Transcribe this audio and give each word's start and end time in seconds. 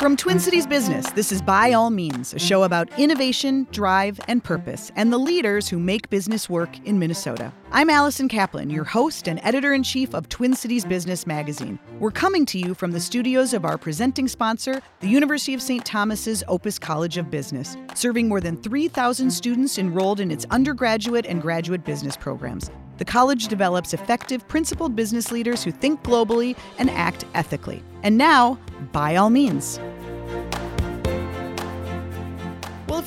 From 0.00 0.16
Twin 0.16 0.40
Cities 0.40 0.66
Business, 0.66 1.10
this 1.10 1.30
is 1.30 1.42
By 1.42 1.74
All 1.74 1.90
Means, 1.90 2.32
a 2.32 2.38
show 2.38 2.62
about 2.62 2.88
innovation, 2.98 3.66
drive, 3.70 4.18
and 4.28 4.42
purpose, 4.42 4.90
and 4.96 5.12
the 5.12 5.18
leaders 5.18 5.68
who 5.68 5.78
make 5.78 6.08
business 6.08 6.48
work 6.48 6.70
in 6.86 6.98
Minnesota. 6.98 7.52
I'm 7.70 7.90
Allison 7.90 8.26
Kaplan, 8.26 8.70
your 8.70 8.84
host 8.84 9.28
and 9.28 9.38
editor 9.42 9.74
in 9.74 9.82
chief 9.82 10.14
of 10.14 10.30
Twin 10.30 10.54
Cities 10.54 10.86
Business 10.86 11.26
Magazine. 11.26 11.78
We're 11.98 12.12
coming 12.12 12.46
to 12.46 12.58
you 12.58 12.72
from 12.72 12.92
the 12.92 12.98
studios 12.98 13.52
of 13.52 13.66
our 13.66 13.76
presenting 13.76 14.26
sponsor, 14.26 14.80
the 15.00 15.08
University 15.08 15.52
of 15.52 15.60
St. 15.60 15.84
Thomas's 15.84 16.42
Opus 16.48 16.78
College 16.78 17.18
of 17.18 17.30
Business, 17.30 17.76
serving 17.94 18.26
more 18.26 18.40
than 18.40 18.56
3,000 18.62 19.30
students 19.30 19.76
enrolled 19.76 20.20
in 20.20 20.30
its 20.30 20.46
undergraduate 20.50 21.26
and 21.26 21.42
graduate 21.42 21.84
business 21.84 22.16
programs. 22.16 22.70
The 22.96 23.04
college 23.04 23.48
develops 23.48 23.92
effective, 23.92 24.48
principled 24.48 24.96
business 24.96 25.30
leaders 25.30 25.62
who 25.62 25.72
think 25.72 26.02
globally 26.02 26.56
and 26.78 26.88
act 26.88 27.26
ethically. 27.34 27.82
And 28.02 28.16
now, 28.16 28.58
by 28.92 29.16
all 29.16 29.30
means. 29.30 29.78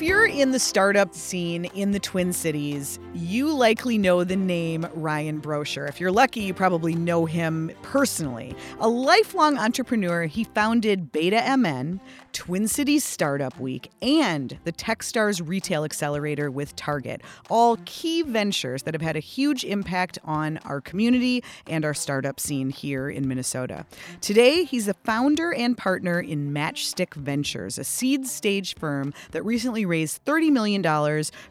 You're 0.03 0.25
in 0.25 0.51
the 0.51 0.59
startup 0.59 1.15
scene 1.15 1.63
in 1.63 1.93
the 1.93 1.99
Twin 1.99 2.33
Cities, 2.33 2.99
you 3.13 3.53
likely 3.53 3.97
know 3.97 4.25
the 4.25 4.35
name 4.35 4.85
Ryan 4.95 5.39
Broshar. 5.39 5.87
If 5.87 6.01
you're 6.01 6.11
lucky, 6.11 6.41
you 6.41 6.53
probably 6.53 6.93
know 6.93 7.25
him 7.25 7.71
personally. 7.83 8.53
A 8.81 8.89
lifelong 8.89 9.57
entrepreneur, 9.57 10.25
he 10.25 10.43
founded 10.43 11.13
Beta 11.13 11.55
MN, 11.55 12.01
Twin 12.33 12.67
Cities 12.67 13.05
Startup 13.05 13.57
Week, 13.59 13.91
and 14.01 14.57
the 14.65 14.73
Techstars 14.73 15.47
Retail 15.47 15.85
Accelerator 15.85 16.51
with 16.51 16.75
Target, 16.75 17.21
all 17.49 17.77
key 17.85 18.23
ventures 18.23 18.83
that 18.83 18.95
have 18.95 19.01
had 19.01 19.15
a 19.15 19.19
huge 19.19 19.63
impact 19.63 20.17
on 20.25 20.57
our 20.65 20.81
community 20.81 21.43
and 21.67 21.85
our 21.85 21.93
startup 21.93 22.39
scene 22.39 22.71
here 22.71 23.09
in 23.09 23.27
Minnesota. 23.27 23.85
Today, 24.19 24.63
he's 24.65 24.87
a 24.87 24.95
founder 24.95 25.53
and 25.53 25.77
partner 25.77 26.19
in 26.19 26.51
Matchstick 26.51 27.13
Ventures, 27.13 27.77
a 27.77 27.83
seed 27.83 28.27
stage 28.27 28.75
firm 28.75 29.13
that 29.31 29.43
recently 29.43 29.85
raised 29.93 30.25
$30 30.25 30.49
million 30.51 30.81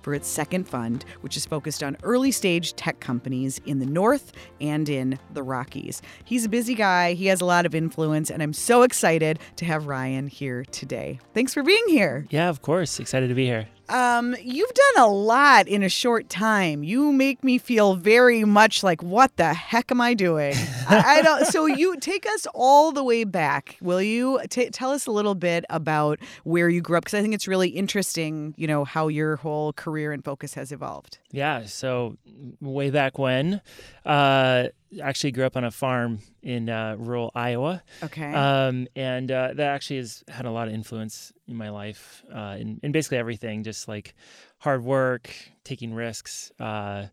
for 0.02 0.14
its 0.14 0.26
second 0.26 0.68
fund, 0.68 1.04
which 1.20 1.36
is 1.36 1.46
focused 1.46 1.84
on 1.84 1.96
early 2.02 2.32
stage 2.32 2.74
tech 2.74 2.98
companies 2.98 3.60
in 3.66 3.78
the 3.78 3.86
North 3.86 4.32
and 4.60 4.88
in 4.88 5.16
the 5.32 5.44
Rockies. 5.44 6.02
He's 6.24 6.44
a 6.44 6.48
busy 6.48 6.74
guy, 6.74 7.12
he 7.12 7.26
has 7.26 7.40
a 7.40 7.44
lot 7.44 7.66
of 7.66 7.74
influence, 7.74 8.30
and 8.30 8.42
I'm 8.42 8.52
so 8.52 8.82
excited 8.82 9.38
to 9.56 9.64
have 9.64 9.86
Ryan 9.86 10.26
here 10.26 10.64
today. 10.72 11.20
Thanks 11.34 11.54
for 11.54 11.62
being 11.62 11.84
here. 11.86 12.26
Yeah, 12.30 12.48
of 12.48 12.62
course. 12.62 12.98
Excited 12.98 13.28
to 13.28 13.34
be 13.34 13.46
here. 13.46 13.68
Um, 13.92 14.34
you've 14.42 14.72
done 14.72 15.04
a 15.04 15.06
lot 15.06 15.68
in 15.68 15.82
a 15.82 15.88
short 15.90 16.30
time. 16.30 16.82
You 16.82 17.12
make 17.12 17.44
me 17.44 17.58
feel 17.58 17.94
very 17.94 18.42
much 18.42 18.82
like, 18.82 19.02
what 19.02 19.36
the 19.36 19.52
heck 19.52 19.90
am 19.90 20.00
I 20.00 20.14
doing? 20.14 20.54
I, 20.88 21.18
I, 21.18 21.22
don't. 21.22 21.44
So 21.46 21.66
you 21.80 21.98
take 21.98 22.26
us 22.26 22.46
all 22.54 22.92
the 22.92 23.04
way 23.04 23.24
back, 23.24 23.76
will 23.82 24.00
you? 24.00 24.40
T- 24.48 24.70
tell 24.70 24.92
us 24.92 25.06
a 25.06 25.10
little 25.10 25.34
bit 25.34 25.66
about 25.68 26.20
where 26.44 26.70
you 26.70 26.80
grew 26.80 26.96
up, 26.96 27.04
because 27.04 27.18
I 27.18 27.20
think 27.20 27.34
it's 27.34 27.46
really 27.46 27.68
interesting. 27.68 28.54
You 28.56 28.66
know 28.66 28.84
how 28.84 29.08
your 29.08 29.36
whole 29.36 29.74
career 29.74 30.12
and 30.12 30.24
focus 30.24 30.54
has 30.54 30.72
evolved. 30.72 31.18
Yeah. 31.32 31.64
So 31.64 32.18
way 32.60 32.90
back 32.90 33.18
when, 33.18 33.62
uh, 34.04 34.68
actually 35.02 35.32
grew 35.32 35.46
up 35.46 35.56
on 35.56 35.64
a 35.64 35.70
farm 35.70 36.18
in 36.42 36.68
uh, 36.68 36.96
rural 36.98 37.32
Iowa. 37.34 37.82
Okay. 38.02 38.32
Um, 38.32 38.86
and 38.94 39.30
uh, 39.30 39.54
that 39.54 39.74
actually 39.74 39.96
has 39.96 40.22
had 40.28 40.44
a 40.44 40.50
lot 40.50 40.68
of 40.68 40.74
influence 40.74 41.32
in 41.48 41.56
my 41.56 41.70
life, 41.70 42.22
uh, 42.32 42.56
in, 42.60 42.78
in 42.82 42.92
basically 42.92 43.16
everything, 43.16 43.64
just 43.64 43.88
like 43.88 44.14
hard 44.58 44.84
work, 44.84 45.34
taking 45.64 45.94
risks. 45.94 46.52
Uh, 46.60 47.06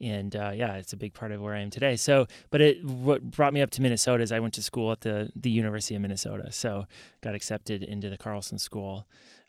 and 0.00 0.34
uh, 0.34 0.52
yeah, 0.54 0.74
it's 0.74 0.92
a 0.92 0.96
big 0.96 1.14
part 1.14 1.32
of 1.32 1.40
where 1.40 1.54
I 1.54 1.60
am 1.60 1.70
today. 1.70 1.96
So, 1.96 2.26
but 2.50 2.60
it 2.60 2.84
what 2.84 3.22
brought 3.30 3.54
me 3.54 3.62
up 3.62 3.70
to 3.72 3.82
Minnesota 3.82 4.22
is 4.22 4.32
I 4.32 4.40
went 4.40 4.54
to 4.54 4.62
school 4.62 4.92
at 4.92 5.00
the 5.00 5.30
the 5.34 5.50
University 5.50 5.94
of 5.94 6.02
Minnesota. 6.02 6.52
So, 6.52 6.86
got 7.22 7.34
accepted 7.34 7.82
into 7.82 8.10
the 8.10 8.18
Carlson 8.18 8.58
School. 8.58 9.06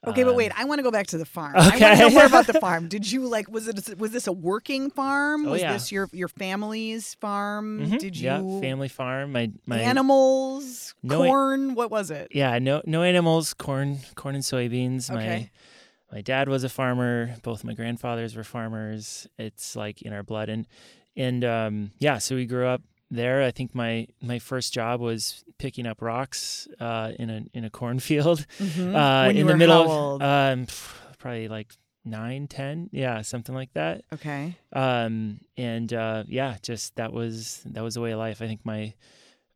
Okay, 0.10 0.24
but 0.24 0.36
wait, 0.36 0.52
um, 0.52 0.58
I 0.60 0.66
want 0.66 0.80
to 0.80 0.84
go 0.84 0.92
back 0.92 1.08
to 1.08 1.18
the 1.18 1.26
farm. 1.26 1.56
Okay. 1.56 1.86
I 1.86 1.90
want 1.90 2.00
to 2.00 2.10
know 2.10 2.10
more 2.10 2.26
about 2.26 2.48
the 2.48 2.60
farm. 2.60 2.88
Did 2.88 3.12
you 3.12 3.28
like 3.28 3.50
was 3.50 3.68
it 3.68 3.98
was 3.98 4.12
this 4.12 4.28
a 4.28 4.32
working 4.32 4.90
farm? 4.90 5.48
Oh, 5.48 5.52
was 5.52 5.62
yeah. 5.62 5.74
this 5.74 5.92
your 5.92 6.10
your 6.12 6.28
family's 6.28 7.14
farm? 7.16 7.82
Mm-hmm. 7.82 7.98
Did 7.98 8.18
you 8.18 8.26
Yeah, 8.26 8.60
family 8.62 8.88
farm. 8.88 9.32
My 9.32 9.52
my 9.66 9.80
animals, 9.80 10.94
No, 11.04 11.20
corn, 11.20 11.76
what 11.76 11.92
was 11.92 12.12
it? 12.12 12.30
Yeah, 12.32 12.58
no 12.60 12.82
no 12.86 13.04
animals, 13.04 13.54
corn 13.54 14.00
corn 14.16 14.36
and 14.36 14.44
soybeans. 14.44 15.10
Okay. 15.12 15.52
My 16.10 16.18
my 16.18 16.22
dad 16.22 16.48
was 16.48 16.64
a 16.64 16.70
farmer, 16.70 17.36
both 17.44 17.64
my 17.64 17.74
grandfathers 17.74 18.36
were 18.36 18.44
farmers. 18.44 19.28
It's 19.38 19.76
like 19.76 20.02
in 20.02 20.14
our 20.14 20.24
blood 20.24 20.50
and 20.50 20.66
and 21.16 21.44
um 21.44 21.92
yeah, 22.00 22.18
so 22.18 22.36
we 22.36 22.46
grew 22.46 22.68
up 22.68 22.82
there. 23.10 23.44
I 23.44 23.52
think 23.52 23.74
my 23.76 24.08
my 24.22 24.40
first 24.40 24.74
job 24.74 25.00
was 25.00 25.44
picking 25.58 25.86
up 25.88 26.02
rocks 26.02 26.68
uh, 26.80 27.12
in 27.18 27.30
a 27.30 27.44
in 27.54 27.64
a 27.66 27.70
cornfield 27.70 28.46
Mhm. 28.60 28.96
uh, 28.96 29.30
you 29.32 29.42
in 29.42 29.48
the 29.48 29.58
middle. 29.58 29.90
old? 29.92 30.24
Um, 30.24 30.68
probably 31.20 31.48
like 31.48 31.74
nine, 32.06 32.48
ten, 32.48 32.90
yeah, 32.92 33.22
something 33.22 33.54
like 33.56 33.74
that. 33.74 34.04
okay. 34.14 34.56
Um, 34.74 35.40
and 35.58 35.92
uh, 35.94 36.24
yeah, 36.28 36.58
just 36.62 36.96
that 36.96 37.12
was 37.14 37.62
that 37.66 37.84
was 37.84 37.96
the 37.96 38.02
way 38.02 38.12
of 38.12 38.20
life. 38.20 38.42
I 38.42 38.48
think 38.48 38.62
my 38.66 38.94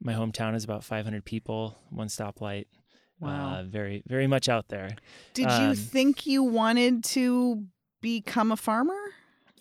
my 0.04 0.14
hometown 0.14 0.56
is 0.56 0.64
about 0.64 0.84
500 0.84 1.24
people, 1.24 1.78
one 1.92 2.08
stoplight. 2.08 2.66
Wow. 3.20 3.58
Uh, 3.60 3.64
very 3.64 4.02
very 4.08 4.26
much 4.28 4.50
out 4.50 4.68
there. 4.70 4.96
Did 5.36 5.44
you 5.46 5.68
um, 5.70 5.76
think 5.76 6.26
you 6.26 6.42
wanted 6.44 7.04
to 7.16 7.66
become 8.02 8.52
a 8.52 8.58
farmer? 8.58 8.98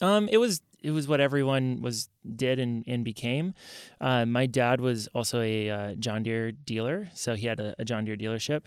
Um, 0.00 0.28
it 0.32 0.38
was 0.38 0.62
it 0.82 0.90
was 0.90 1.08
what 1.08 1.20
everyone 1.20 1.80
was 1.82 2.08
did 2.36 2.58
and, 2.58 2.84
and 2.86 3.04
became. 3.04 3.54
Uh, 4.00 4.24
my 4.24 4.46
dad 4.46 4.80
was 4.80 5.08
also 5.08 5.40
a 5.40 5.70
uh, 5.70 5.94
John 5.94 6.22
Deere 6.22 6.52
dealer, 6.52 7.08
so 7.14 7.34
he 7.34 7.46
had 7.46 7.60
a, 7.60 7.74
a 7.78 7.84
John 7.84 8.04
Deere 8.04 8.16
dealership. 8.16 8.62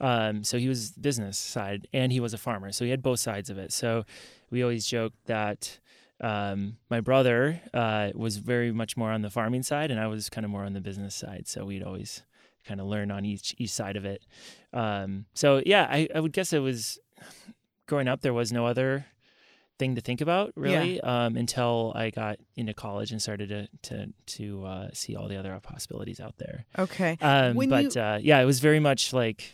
Um, 0.00 0.44
so 0.44 0.58
he 0.58 0.68
was 0.68 0.92
business 0.92 1.38
side 1.38 1.88
and 1.92 2.12
he 2.12 2.20
was 2.20 2.34
a 2.34 2.38
farmer, 2.38 2.72
so 2.72 2.84
he 2.84 2.90
had 2.90 3.02
both 3.02 3.20
sides 3.20 3.50
of 3.50 3.58
it. 3.58 3.72
So 3.72 4.04
we 4.50 4.62
always 4.62 4.86
joked 4.86 5.26
that 5.26 5.78
um, 6.20 6.76
my 6.90 7.00
brother 7.00 7.60
uh, 7.72 8.10
was 8.14 8.38
very 8.38 8.72
much 8.72 8.96
more 8.96 9.10
on 9.10 9.22
the 9.22 9.30
farming 9.30 9.62
side, 9.62 9.90
and 9.90 10.00
I 10.00 10.06
was 10.06 10.28
kind 10.28 10.44
of 10.44 10.50
more 10.50 10.64
on 10.64 10.72
the 10.72 10.80
business 10.80 11.14
side. 11.14 11.46
So 11.46 11.64
we'd 11.64 11.82
always 11.82 12.22
kind 12.64 12.80
of 12.80 12.86
learn 12.86 13.10
on 13.10 13.24
each 13.24 13.54
each 13.58 13.70
side 13.70 13.96
of 13.96 14.04
it. 14.04 14.22
Um, 14.72 15.26
so 15.34 15.62
yeah, 15.64 15.86
I, 15.90 16.08
I 16.14 16.20
would 16.20 16.32
guess 16.32 16.52
it 16.52 16.58
was 16.58 16.98
growing 17.86 18.08
up. 18.08 18.20
There 18.20 18.34
was 18.34 18.52
no 18.52 18.66
other 18.66 19.06
thing 19.78 19.94
to 19.94 20.00
think 20.00 20.20
about 20.20 20.52
really 20.56 21.00
um, 21.00 21.36
until 21.36 21.92
I 21.94 22.10
got 22.10 22.38
into 22.56 22.74
college 22.74 23.12
and 23.12 23.22
started 23.22 23.48
to 23.50 23.68
to 23.90 24.12
to 24.38 24.64
uh, 24.64 24.88
see 24.92 25.14
all 25.16 25.28
the 25.28 25.36
other 25.36 25.58
possibilities 25.62 26.20
out 26.20 26.34
there. 26.38 26.66
Okay. 26.78 27.16
Um, 27.20 27.56
but 27.68 27.94
you- 27.94 28.00
uh, 28.00 28.18
yeah, 28.22 28.40
it 28.40 28.44
was 28.44 28.60
very 28.60 28.80
much 28.80 29.12
like 29.12 29.52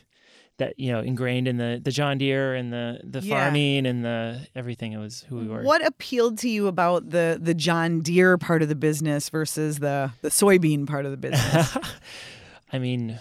that, 0.59 0.79
you 0.79 0.93
know, 0.93 1.01
ingrained 1.01 1.49
in 1.49 1.57
the 1.57 1.81
the 1.83 1.91
John 1.91 2.17
Deere 2.19 2.55
and 2.55 2.73
the 2.73 3.01
the 3.03 3.21
Yeah. 3.21 3.45
farming 3.45 3.87
and 3.87 4.05
the 4.05 4.47
everything. 4.55 4.93
It 4.93 4.99
was 4.99 5.25
who 5.29 5.37
we 5.37 5.49
were. 5.49 5.63
What 5.63 5.85
appealed 5.85 6.39
to 6.39 6.49
you 6.49 6.69
about 6.69 7.11
the 7.11 7.39
the 7.43 7.55
John 7.55 8.01
Deere 8.01 8.39
part 8.39 8.63
of 8.63 8.69
the 8.69 8.77
business 8.77 9.29
versus 9.31 9.81
the 9.81 10.13
the 10.23 10.29
soybean 10.31 10.87
part 10.87 11.05
of 11.07 11.11
the 11.11 11.17
business? 11.29 11.77
I 12.73 12.79
mean. 12.79 13.19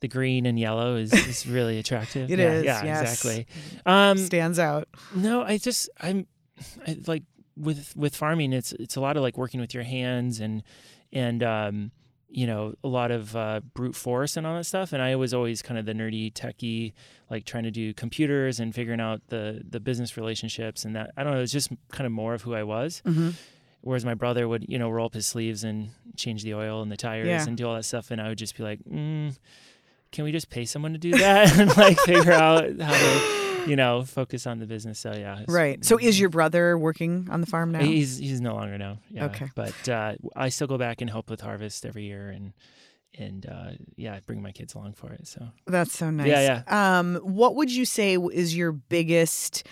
The 0.00 0.08
green 0.08 0.44
and 0.46 0.58
yellow 0.58 0.96
is, 0.96 1.12
is 1.12 1.46
really 1.48 1.78
attractive. 1.78 2.30
It 2.30 2.38
yeah, 2.38 2.52
is, 2.52 2.64
yeah, 2.64 2.84
yes. 2.84 3.02
exactly. 3.24 3.46
Um, 3.86 4.18
Stands 4.18 4.58
out. 4.58 4.88
No, 5.14 5.42
I 5.42 5.56
just 5.58 5.88
I'm 6.00 6.26
I, 6.86 6.98
like 7.06 7.22
with 7.56 7.94
with 7.96 8.14
farming. 8.14 8.52
It's 8.52 8.72
it's 8.72 8.96
a 8.96 9.00
lot 9.00 9.16
of 9.16 9.22
like 9.22 9.38
working 9.38 9.60
with 9.60 9.72
your 9.72 9.84
hands 9.84 10.40
and 10.40 10.62
and 11.12 11.42
um, 11.42 11.90
you 12.28 12.46
know 12.46 12.74
a 12.84 12.88
lot 12.88 13.10
of 13.10 13.34
uh, 13.34 13.60
brute 13.72 13.94
force 13.94 14.36
and 14.36 14.46
all 14.46 14.54
that 14.56 14.64
stuff. 14.64 14.92
And 14.92 15.00
I 15.00 15.16
was 15.16 15.32
always 15.32 15.62
kind 15.62 15.78
of 15.78 15.86
the 15.86 15.94
nerdy 15.94 16.30
techie, 16.32 16.92
like 17.30 17.46
trying 17.46 17.62
to 17.64 17.70
do 17.70 17.94
computers 17.94 18.60
and 18.60 18.74
figuring 18.74 19.00
out 19.00 19.22
the 19.28 19.62
the 19.66 19.80
business 19.80 20.16
relationships 20.18 20.84
and 20.84 20.94
that. 20.94 21.12
I 21.16 21.24
don't 21.24 21.32
know. 21.32 21.40
It's 21.40 21.52
just 21.52 21.70
kind 21.90 22.04
of 22.06 22.12
more 22.12 22.34
of 22.34 22.42
who 22.42 22.54
I 22.54 22.64
was. 22.64 23.00
hmm 23.06 23.30
Whereas 23.82 24.04
my 24.04 24.14
brother 24.14 24.48
would 24.48 24.66
you 24.68 24.78
know 24.80 24.90
roll 24.90 25.06
up 25.06 25.14
his 25.14 25.26
sleeves 25.28 25.62
and 25.62 25.90
change 26.16 26.42
the 26.42 26.54
oil 26.54 26.82
and 26.82 26.90
the 26.90 26.96
tires 26.96 27.28
Yeah. 27.28 27.44
and 27.46 27.56
do 27.56 27.66
all 27.68 27.76
that 27.76 27.84
stuff, 27.84 28.10
and 28.10 28.20
I 28.20 28.28
would 28.28 28.38
just 28.38 28.56
be 28.56 28.62
like. 28.62 28.80
Mm, 28.84 29.38
can 30.16 30.24
we 30.24 30.32
just 30.32 30.48
pay 30.48 30.64
someone 30.64 30.94
to 30.94 30.98
do 30.98 31.10
that 31.10 31.58
and 31.58 31.76
like 31.76 31.98
figure 32.00 32.32
out 32.32 32.80
how 32.80 32.92
to, 32.92 33.68
you 33.68 33.76
know, 33.76 34.02
focus 34.02 34.46
on 34.46 34.58
the 34.58 34.66
business? 34.66 34.98
So 34.98 35.12
yeah, 35.12 35.44
Right. 35.46 35.84
So 35.84 35.98
is 35.98 36.18
your 36.18 36.30
brother 36.30 36.78
working 36.78 37.28
on 37.30 37.42
the 37.42 37.46
farm 37.46 37.70
now? 37.70 37.80
He's 37.80 38.16
he's 38.16 38.40
no 38.40 38.54
longer 38.54 38.78
now. 38.78 38.98
Yeah. 39.10 39.26
Okay. 39.26 39.50
But 39.54 39.88
uh, 39.88 40.14
I 40.34 40.48
still 40.48 40.66
go 40.66 40.78
back 40.78 41.02
and 41.02 41.10
help 41.10 41.28
with 41.28 41.42
harvest 41.42 41.84
every 41.84 42.04
year, 42.04 42.30
and 42.30 42.54
and 43.18 43.44
uh, 43.46 43.70
yeah, 43.96 44.14
I 44.14 44.20
bring 44.20 44.40
my 44.40 44.52
kids 44.52 44.74
along 44.74 44.94
for 44.94 45.12
it. 45.12 45.28
So 45.28 45.48
That's 45.66 45.92
so 45.92 46.10
nice. 46.10 46.28
Yeah, 46.28 46.62
yeah. 46.66 46.98
Um, 46.98 47.16
what 47.16 47.54
would 47.54 47.70
you 47.70 47.84
say 47.84 48.16
is 48.16 48.56
your 48.56 48.72
biggest 48.72 49.66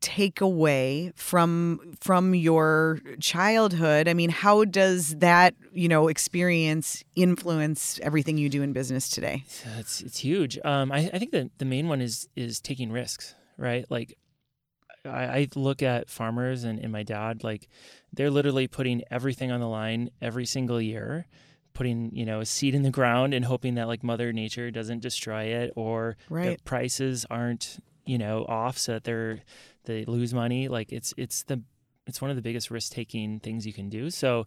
takeaway 0.00 1.14
from 1.16 1.94
from 2.00 2.34
your 2.34 3.00
childhood? 3.20 4.08
I 4.08 4.14
mean, 4.14 4.30
how 4.30 4.64
does 4.64 5.16
that 5.16 5.54
you 5.72 5.88
know 5.88 6.08
experience 6.08 7.04
influence 7.16 8.00
everything 8.02 8.38
you 8.38 8.48
do 8.48 8.62
in 8.62 8.72
business 8.72 9.08
today? 9.08 9.44
It's 9.78 10.00
it's 10.00 10.18
huge. 10.18 10.58
Um, 10.64 10.92
I, 10.92 11.10
I 11.12 11.18
think 11.18 11.32
that 11.32 11.50
the 11.58 11.64
main 11.64 11.88
one 11.88 12.00
is 12.00 12.28
is 12.36 12.60
taking 12.60 12.90
risks, 12.92 13.34
right? 13.56 13.84
Like 13.90 14.16
I, 15.04 15.24
I 15.24 15.48
look 15.54 15.82
at 15.82 16.10
farmers 16.10 16.64
and, 16.64 16.78
and 16.78 16.92
my 16.92 17.02
dad, 17.02 17.42
like 17.44 17.68
they're 18.12 18.30
literally 18.30 18.66
putting 18.68 19.02
everything 19.10 19.50
on 19.50 19.60
the 19.60 19.68
line 19.68 20.10
every 20.20 20.46
single 20.46 20.80
year 20.80 21.26
putting 21.72 22.10
you 22.12 22.26
know 22.26 22.40
a 22.40 22.44
seed 22.44 22.74
in 22.74 22.82
the 22.82 22.90
ground 22.90 23.32
and 23.32 23.44
hoping 23.44 23.76
that 23.76 23.86
like 23.86 24.02
Mother 24.02 24.32
Nature 24.32 24.72
doesn't 24.72 25.00
destroy 25.00 25.44
it 25.44 25.72
or 25.76 26.16
Right. 26.28 26.58
the 26.58 26.62
prices 26.64 27.24
aren't 27.30 27.78
you 28.04 28.18
know 28.18 28.44
off 28.48 28.76
so 28.76 28.94
that 28.94 29.04
they're 29.04 29.42
they 29.84 30.04
lose 30.04 30.32
money. 30.34 30.68
Like 30.68 30.92
it's 30.92 31.12
it's 31.16 31.42
the 31.44 31.62
it's 32.06 32.20
one 32.20 32.30
of 32.30 32.36
the 32.36 32.42
biggest 32.42 32.70
risk 32.70 32.92
taking 32.92 33.40
things 33.40 33.66
you 33.66 33.72
can 33.72 33.88
do. 33.88 34.10
So 34.10 34.46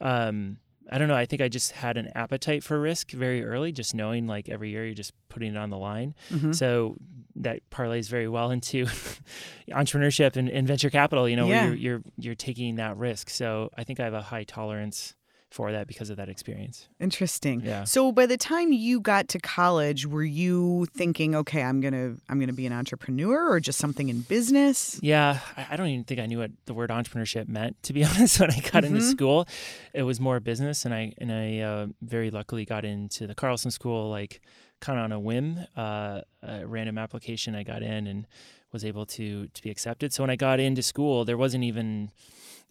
um, 0.00 0.56
I 0.90 0.98
don't 0.98 1.08
know. 1.08 1.14
I 1.14 1.26
think 1.26 1.42
I 1.42 1.48
just 1.48 1.72
had 1.72 1.96
an 1.96 2.10
appetite 2.14 2.64
for 2.64 2.80
risk 2.80 3.10
very 3.12 3.44
early, 3.44 3.70
just 3.72 3.94
knowing 3.94 4.26
like 4.26 4.48
every 4.48 4.70
year 4.70 4.84
you're 4.84 4.94
just 4.94 5.12
putting 5.28 5.54
it 5.54 5.58
on 5.58 5.70
the 5.70 5.78
line. 5.78 6.14
Mhm. 6.30 6.54
So 6.54 6.96
that 7.36 7.60
parlays 7.70 8.08
very 8.08 8.28
well 8.28 8.50
into 8.50 8.86
entrepreneurship 9.70 10.36
and, 10.36 10.48
and 10.48 10.66
venture 10.66 10.90
capital. 10.90 11.28
You 11.28 11.36
know, 11.36 11.46
Yeah. 11.48 11.64
where 11.66 11.74
you're, 11.74 11.76
you're 11.76 12.02
you're 12.18 12.34
taking 12.34 12.76
that 12.76 12.96
risk. 12.96 13.30
So 13.30 13.70
I 13.76 13.84
think 13.84 14.00
I 14.00 14.04
have 14.04 14.14
a 14.14 14.22
high 14.22 14.44
tolerance 14.44 15.14
for 15.52 15.70
that 15.70 15.86
because 15.86 16.08
of 16.10 16.16
that 16.16 16.28
experience. 16.30 16.88
Interesting. 16.98 17.60
Yeah. 17.60 17.84
So 17.84 18.10
by 18.10 18.24
the 18.26 18.38
time 18.38 18.72
you 18.72 19.00
got 19.00 19.28
to 19.28 19.38
college, 19.38 20.06
were 20.06 20.24
you 20.24 20.86
thinking, 20.96 21.34
okay, 21.34 21.62
I'm 21.62 21.80
gonna 21.80 22.16
I'm 22.28 22.40
gonna 22.40 22.52
be 22.54 22.66
an 22.66 22.72
entrepreneur 22.72 23.48
or 23.50 23.60
just 23.60 23.78
something 23.78 24.08
in 24.08 24.20
business? 24.22 24.98
Yeah, 25.02 25.40
I, 25.56 25.66
I 25.72 25.76
don't 25.76 25.88
even 25.88 26.04
think 26.04 26.20
I 26.20 26.26
knew 26.26 26.38
what 26.38 26.52
the 26.64 26.74
word 26.74 26.90
entrepreneurship 26.90 27.48
meant. 27.48 27.82
To 27.84 27.92
be 27.92 28.02
honest, 28.08 28.40
when 28.40 28.50
I 28.50 28.60
got 28.60 28.84
into 28.84 29.00
Mhm. 29.00 29.10
school, 29.10 29.46
it 29.92 30.04
was 30.04 30.18
more 30.20 30.40
business, 30.40 30.84
and 30.86 30.94
I 30.94 31.12
and 31.18 31.30
I 31.30 31.58
uh, 31.60 31.86
very 32.00 32.30
luckily 32.30 32.64
got 32.64 32.84
into 32.84 33.26
the 33.26 33.34
Carlson 33.34 33.70
School 33.70 34.08
like 34.10 34.40
kind 34.80 34.98
of 34.98 35.04
on 35.04 35.12
a 35.12 35.20
whim, 35.20 35.60
uh, 35.76 36.22
a 36.42 36.66
random 36.66 36.98
application. 36.98 37.54
I 37.54 37.62
got 37.62 37.82
in 37.82 38.06
and 38.06 38.26
was 38.72 38.84
able 38.86 39.04
to 39.04 39.48
to 39.48 39.62
be 39.62 39.70
accepted. 39.70 40.12
So 40.14 40.22
when 40.22 40.30
I 40.30 40.36
got 40.36 40.60
into 40.60 40.82
school, 40.82 41.24
there 41.26 41.36
wasn't 41.36 41.64
even 41.64 42.10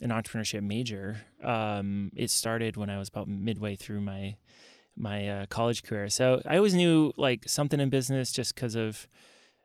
an 0.01 0.09
entrepreneurship 0.09 0.63
major. 0.63 1.21
Um, 1.43 2.11
it 2.15 2.29
started 2.29 2.75
when 2.77 2.89
I 2.89 2.97
was 2.97 3.07
about 3.09 3.27
midway 3.27 3.75
through 3.75 4.01
my 4.01 4.35
my 4.97 5.27
uh, 5.29 5.45
college 5.45 5.83
career. 5.83 6.09
So 6.09 6.41
I 6.45 6.57
always 6.57 6.73
knew 6.73 7.13
like 7.17 7.47
something 7.47 7.79
in 7.79 7.89
business 7.89 8.31
just 8.31 8.53
because 8.55 8.75
of 8.75 9.07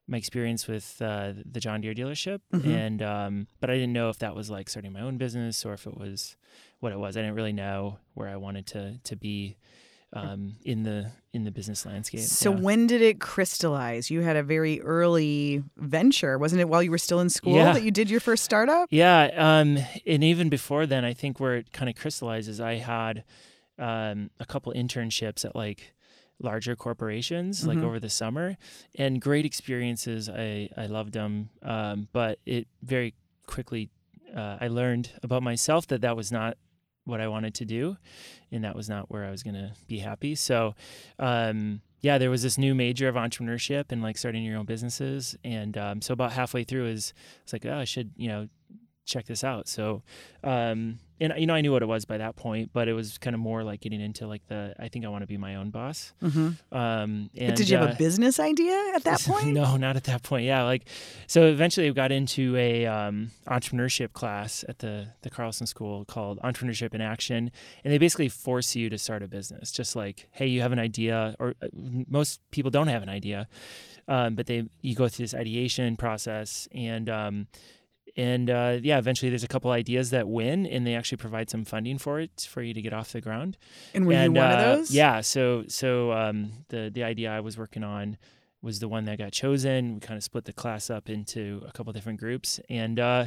my 0.09 0.17
experience 0.19 0.69
with 0.69 1.03
uh, 1.03 1.33
the 1.51 1.59
John 1.59 1.81
Deere 1.81 1.95
dealership, 1.95 2.41
Mhm. 2.53 2.65
and 2.67 3.03
um, 3.03 3.47
but 3.61 3.71
I 3.71 3.75
didn't 3.75 3.93
know 3.93 4.09
if 4.09 4.19
that 4.21 4.37
was 4.37 4.49
like 4.51 4.69
starting 4.71 4.93
my 4.93 5.01
own 5.01 5.19
business 5.19 5.65
or 5.67 5.73
if 5.75 5.85
it 5.87 5.97
was 5.99 6.37
what 6.79 6.93
it 6.93 6.99
was. 7.01 7.17
I 7.17 7.23
didn't 7.23 7.35
really 7.35 7.53
know 7.53 7.99
where 8.15 8.29
I 8.29 8.37
wanted 8.37 8.67
to 8.69 8.99
to 9.03 9.17
be 9.17 9.57
um, 10.17 10.57
in 10.65 10.83
the 10.83 11.11
in 11.33 11.45
the 11.45 11.51
business 11.51 11.85
landscape. 11.85 12.21
So 12.21 12.51
yeah. 12.51 12.61
when 12.61 12.87
did 12.87 13.03
it 13.03 13.21
crystallize? 13.21 14.11
You 14.11 14.23
had 14.23 14.37
a 14.37 14.43
very 14.43 14.81
early 14.81 15.63
venture, 15.77 16.39
wasn't 16.39 16.61
it? 16.63 16.69
While 16.69 16.83
you 16.83 16.91
were 16.91 16.99
still 16.99 17.21
in 17.21 17.29
school, 17.29 17.55
Yeah. 17.55 17.73
that 17.75 17.83
you 17.83 17.91
did 17.91 18.09
your 18.11 18.21
first 18.21 18.43
startup. 18.45 18.89
Yeah, 18.91 19.31
um, 19.37 19.79
and 20.07 20.25
even 20.25 20.49
before 20.49 20.87
then, 20.87 21.05
I 21.05 21.13
think 21.13 21.39
where 21.39 21.57
it 21.57 21.73
kind 21.73 21.89
of 21.91 21.95
crystallizes, 21.97 22.61
I 22.61 22.77
had 22.77 23.25
um, 23.79 24.31
a 24.41 24.47
couple 24.47 24.73
internships 24.73 25.45
at 25.45 25.55
like 25.55 25.93
larger 26.41 26.75
corporations, 26.77 27.67
like 27.67 27.79
Mhm. 27.79 27.85
over 27.85 28.01
the 28.01 28.09
summer, 28.11 28.57
and 28.95 29.21
great 29.21 29.45
experiences. 29.45 30.29
I 30.31 30.71
I 30.77 30.87
loved 30.87 31.13
them, 31.13 31.51
um, 31.63 32.09
but 32.13 32.39
it 32.47 32.67
very 32.83 33.15
quickly 33.47 33.91
uh, 34.35 34.57
I 34.61 34.69
learned 34.69 35.11
about 35.23 35.43
myself 35.43 35.87
that 35.89 36.01
that 36.01 36.17
was 36.17 36.33
not 36.33 36.57
what 37.07 37.21
I 37.21 37.29
wanted 37.29 37.55
to 37.55 37.65
do, 37.65 37.97
and 38.53 38.63
that 38.65 38.77
was 38.77 38.89
not 38.89 39.11
where 39.11 39.25
I 39.25 39.31
was 39.31 39.43
going 39.43 39.55
to 39.55 39.73
be 39.87 39.99
happy. 39.99 40.35
So, 40.35 40.75
um, 41.19 41.81
yeah, 42.03 42.19
there 42.19 42.31
was 42.31 42.43
this 42.43 42.59
new 42.59 42.75
major 42.75 43.09
of 43.09 43.15
entrepreneurship 43.15 43.87
and 43.91 44.03
like 44.03 44.19
starting 44.19 44.45
your 44.45 44.59
own 44.59 44.67
businesses, 44.67 45.37
and 45.43 45.79
um, 45.79 46.03
so 46.03 46.13
about 46.13 46.33
halfway 46.33 46.65
through 46.65 46.89
is 46.89 47.15
it's 47.43 47.53
like, 47.53 47.65
oh, 47.65 47.79
I 47.79 47.85
should 47.85 48.11
you 48.17 48.29
know 48.29 48.49
check 49.07 49.27
this 49.27 49.43
out. 49.43 49.69
So, 49.69 50.03
um, 50.45 50.99
and 51.21 51.33
you 51.39 51.47
know, 51.47 51.55
I 51.55 51.61
knew 51.61 51.73
what 51.73 51.83
it 51.83 51.87
was 51.87 52.05
by 52.05 52.19
that 52.19 52.37
point, 52.37 52.71
but 52.73 52.89
it 52.89 52.93
was 52.93 53.17
kind 53.19 53.35
of 53.35 53.41
more 53.41 53.65
like 53.65 53.81
getting 53.81 54.01
into 54.01 54.27
like 54.27 54.47
the 54.49 54.75
I 54.79 54.89
think 54.89 55.05
I 55.05 55.09
want 55.09 55.23
to 55.23 55.27
be 55.27 55.39
my 55.39 55.55
own 55.57 55.71
boss. 55.71 56.13
Mm-hmm. 56.23 56.77
Um, 56.77 57.31
and 57.37 57.49
But 57.49 57.57
did 57.57 57.69
you 57.71 57.79
have 57.79 57.89
uh, 57.89 57.93
a 57.93 57.97
business 57.97 58.39
idea 58.39 58.93
at 58.95 59.05
that 59.05 59.21
point? 59.27 59.49
no, 59.49 59.77
not 59.77 59.97
at 59.97 60.05
that 60.05 60.23
point. 60.23 60.45
Yeah, 60.45 60.65
like 60.65 60.89
so. 61.27 61.47
Eventually, 61.47 61.89
I 61.89 61.91
got 61.91 62.13
into 62.13 62.55
a 62.57 62.87
um, 62.87 63.31
entrepreneurship 63.47 64.13
class 64.13 64.65
at 64.69 64.81
the 64.81 65.09
the 65.23 65.31
Carlson 65.31 65.67
School 65.67 66.05
called 66.05 66.39
Entrepreneurship 66.43 66.95
in 66.95 67.01
Action, 67.01 67.51
and 67.83 67.93
they 67.93 67.99
basically 67.99 68.29
force 68.29 68.77
you 68.77 68.91
to 68.91 68.99
start 68.99 69.23
a 69.23 69.29
business. 69.29 69.73
Just 69.73 69.97
like, 69.97 70.29
hey, 70.33 70.47
you 70.47 70.61
have 70.61 70.73
an 70.73 70.79
idea, 70.79 71.35
or 71.39 71.55
uh, 71.63 71.69
most 71.73 72.41
people 72.51 72.71
don't 72.71 72.89
have 72.89 73.03
an 73.03 73.09
idea, 73.09 73.49
um, 74.09 74.35
but 74.35 74.47
they 74.47 74.69
you 74.83 74.95
go 74.95 75.09
through 75.09 75.25
this 75.25 75.35
ideation 75.35 75.97
process 75.97 76.69
and. 76.73 77.09
And 78.17 78.49
uh, 78.49 78.79
yeah, 78.83 78.99
eventually 78.99 79.29
there's 79.29 79.45
a 79.45 79.49
couple 79.49 79.71
ideas 79.71 80.11
that 80.11 80.27
win, 80.29 80.67
and 80.67 80.87
they 80.87 80.95
actually 80.95 81.19
provide 81.19 81.51
some 81.51 81.65
funding 81.65 81.99
for 81.99 82.19
it 82.19 82.49
for 82.51 82.63
you 82.63 82.73
to 82.73 82.81
get 82.81 82.93
off 82.93 83.13
the 83.13 83.21
ground 83.21 83.59
And 83.93 84.07
were 84.07 84.15
and, 84.15 84.35
you 84.35 84.41
one 84.41 84.51
uh, 84.51 84.55
of 84.55 84.79
those? 84.79 84.91
Yeah. 84.91 85.21
So 85.21 85.65
so 85.69 86.13
um, 86.13 86.53
the 86.69 86.91
the 86.93 87.05
idea 87.05 87.31
I 87.31 87.41
was 87.41 87.59
working 87.59 87.85
on 87.85 88.17
was 88.63 88.81
the 88.81 88.89
one 88.89 89.05
that 89.05 89.19
got 89.19 89.33
chosen. 89.33 89.95
We 89.95 90.01
kind 90.01 90.17
of 90.17 90.25
split 90.25 90.45
the 90.45 90.53
class 90.53 90.89
up 90.89 91.11
into 91.11 91.63
a 91.69 91.73
couple 91.73 91.93
different 91.93 92.19
groups, 92.19 92.59
and 92.71 92.99
uh, 92.99 93.27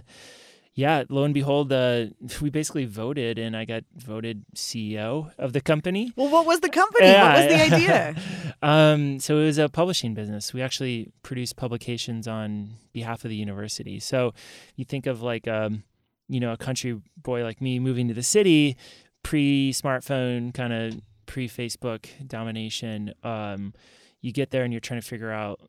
yeah, 0.79 1.03
lo 1.09 1.25
and 1.25 1.33
behold, 1.33 1.73
uh, 1.73 2.05
we 2.41 2.49
basically 2.49 2.85
voted, 2.85 3.37
and 3.37 3.55
I 3.55 3.65
got 3.65 3.83
voted 3.97 4.45
CEO 4.55 5.31
of 5.37 5.51
the 5.51 5.59
company. 5.59 6.13
Well, 6.15 6.29
what 6.29 6.45
was 6.45 6.61
the 6.61 6.69
company? 6.69 7.11
what 7.11 7.35
was 7.35 7.47
the 7.47 7.61
idea? 7.75 8.15
um, 8.61 9.19
so 9.19 9.39
it 9.39 9.45
was 9.45 9.57
a 9.57 9.67
publishing 9.67 10.13
business. 10.13 10.53
We 10.53 10.61
actually 10.61 11.11
produced 11.21 11.57
publications 11.57 12.29
on 12.29 12.75
behalf 12.93 13.25
of 13.25 13.29
the 13.29 13.35
university. 13.35 13.99
So 13.99 14.33
you 14.77 14.85
think 14.85 15.05
of 15.05 15.21
like, 15.21 15.49
um, 15.49 15.83
you 16.29 16.39
know, 16.39 16.53
a 16.53 16.57
country 16.57 17.01
boy 17.17 17.43
like 17.43 17.59
me 17.59 17.79
moving 17.79 18.07
to 18.07 18.13
the 18.13 18.23
city, 18.23 18.77
pre-smartphone, 19.21 20.53
kind 20.53 20.71
of 20.71 21.01
pre-Facebook 21.25 22.05
domination. 22.25 23.13
Um, 23.21 23.73
you 24.21 24.31
get 24.31 24.51
there 24.51 24.63
and 24.63 24.71
you're 24.71 24.79
trying 24.79 25.01
to 25.01 25.05
figure 25.05 25.31
out 25.31 25.59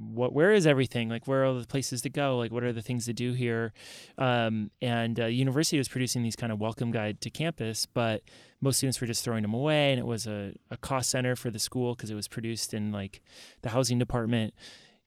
what 0.00 0.32
where 0.32 0.52
is 0.52 0.66
everything? 0.66 1.08
Like 1.08 1.26
where 1.26 1.42
are 1.42 1.46
all 1.46 1.58
the 1.58 1.66
places 1.66 2.02
to 2.02 2.10
go? 2.10 2.38
Like 2.38 2.50
what 2.50 2.64
are 2.64 2.72
the 2.72 2.82
things 2.82 3.04
to 3.06 3.12
do 3.12 3.32
here? 3.32 3.72
Um, 4.16 4.70
and 4.80 5.20
uh, 5.20 5.26
university 5.26 5.78
was 5.78 5.88
producing 5.88 6.22
these 6.22 6.36
kind 6.36 6.52
of 6.52 6.58
welcome 6.58 6.90
guide 6.90 7.20
to 7.20 7.30
campus 7.30 7.86
but 7.86 8.22
most 8.60 8.78
students 8.78 9.00
were 9.00 9.06
just 9.06 9.24
throwing 9.24 9.42
them 9.42 9.54
away 9.54 9.90
and 9.90 10.00
it 10.00 10.06
was 10.06 10.26
a, 10.26 10.54
a 10.70 10.76
cost 10.76 11.10
center 11.10 11.36
for 11.36 11.50
the 11.50 11.58
school 11.58 11.94
because 11.94 12.10
it 12.10 12.14
was 12.14 12.28
produced 12.28 12.72
in 12.72 12.92
like 12.92 13.20
the 13.62 13.70
housing 13.70 13.98
department. 13.98 14.54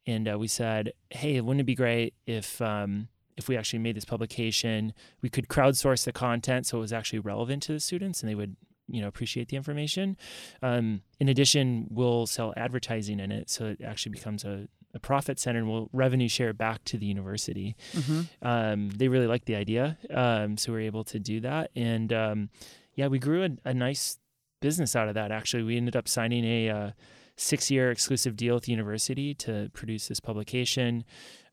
And 0.06 0.30
uh, 0.32 0.38
we 0.38 0.48
said 0.48 0.94
hey 1.10 1.42
wouldn't 1.42 1.62
it 1.62 1.66
be 1.66 1.76
great 1.76 2.14
if 2.28 2.62
um, 2.62 3.08
if 3.36 3.48
we 3.48 3.58
actually 3.58 3.80
made 3.80 3.96
this 3.96 4.06
publication? 4.06 4.94
We 5.22 5.30
could 5.30 5.48
crowdsource 5.48 6.06
the 6.06 6.14
content 6.14 6.68
so 6.68 6.78
it 6.78 6.82
was 6.82 6.94
actually 6.94 7.20
relevant 7.20 7.64
to 7.64 7.74
the 7.74 7.80
students 7.80 8.22
and 8.22 8.30
they 8.30 8.36
would 8.36 8.56
you 8.88 9.02
know 9.02 9.08
appreciate 9.08 9.48
the 9.48 9.56
information. 9.56 10.18
Um, 10.62 11.02
in 11.20 11.30
addition 11.30 11.88
we'll 11.90 12.28
sell 12.28 12.54
advertising 12.56 13.20
in 13.20 13.32
it 13.32 13.50
so 13.50 13.66
it 13.66 13.82
actually 13.84 14.12
becomes 14.12 14.44
a, 14.44 14.68
a 14.94 15.00
profit 15.00 15.40
center 15.40 15.60
and 15.60 15.70
we'll 15.70 15.90
revenue 15.92 16.28
share 16.28 16.54
back 16.54 16.84
to 16.86 16.98
the 16.98 17.06
university 17.06 17.76
hmm 17.94 18.22
um, 18.42 18.90
they 18.90 19.08
really 19.08 19.28
liked 19.28 19.46
the 19.46 19.56
idea. 19.56 19.98
Um, 20.10 20.58
so 20.58 20.72
we 20.72 20.80
were 20.80 20.84
able 20.86 21.04
to 21.06 21.20
do 21.20 21.40
that. 21.42 21.72
And 21.76 22.12
um, 22.14 22.50
yeah, 22.96 23.08
we 23.08 23.20
grew 23.20 23.44
a, 23.44 23.70
a 23.70 23.74
nice 23.74 24.20
business 24.62 24.96
out 24.96 25.08
of 25.08 25.16
that. 25.16 25.32
Actually, 25.32 25.64
we 25.64 25.78
ended 25.78 25.96
up 25.96 26.08
signing 26.08 26.44
a 26.46 26.70
uh, 26.70 26.92
six 27.36 27.72
year 27.72 27.92
exclusive 27.92 28.36
deal 28.36 28.56
with 28.56 28.66
the 28.66 28.72
university 28.72 29.34
to 29.36 29.70
produce 29.74 30.08
this 30.08 30.20
publication. 30.20 31.04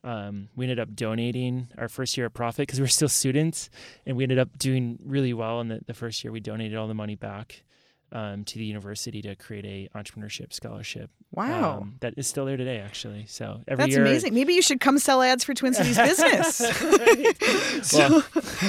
Um, 0.03 0.49
we 0.55 0.65
ended 0.65 0.79
up 0.79 0.95
donating 0.95 1.67
our 1.77 1.87
first 1.87 2.17
year 2.17 2.27
of 2.27 2.33
profit 2.33 2.67
because 2.67 2.79
we 2.79 2.83
were 2.83 2.89
still 2.89 3.09
students, 3.09 3.69
and 4.05 4.17
we 4.17 4.23
ended 4.23 4.39
up 4.39 4.57
doing 4.57 4.97
really 5.03 5.33
well. 5.33 5.61
In 5.61 5.67
the, 5.67 5.81
the 5.85 5.93
first 5.93 6.23
year, 6.23 6.31
we 6.31 6.39
donated 6.39 6.77
all 6.77 6.87
the 6.87 6.93
money 6.93 7.15
back 7.15 7.63
um, 8.11 8.43
to 8.45 8.57
the 8.57 8.65
university 8.65 9.21
to 9.21 9.35
create 9.35 9.65
a 9.65 9.97
entrepreneurship 9.97 10.53
scholarship. 10.53 11.09
Wow. 11.33 11.79
um, 11.79 11.95
that 12.01 12.13
is 12.17 12.27
still 12.27 12.45
there 12.45 12.57
today, 12.57 12.79
actually. 12.79 13.25
So 13.27 13.61
every 13.67 13.83
That's 13.83 13.95
year, 13.95 14.01
amazing. 14.01 14.33
Maybe 14.33 14.53
you 14.53 14.61
should 14.61 14.81
come 14.81 14.99
sell 14.99 15.21
ads 15.21 15.45
for 15.45 15.53
Twin 15.53 15.73
Cities 15.73 15.97
business. 15.97 16.57
so, 17.87 18.21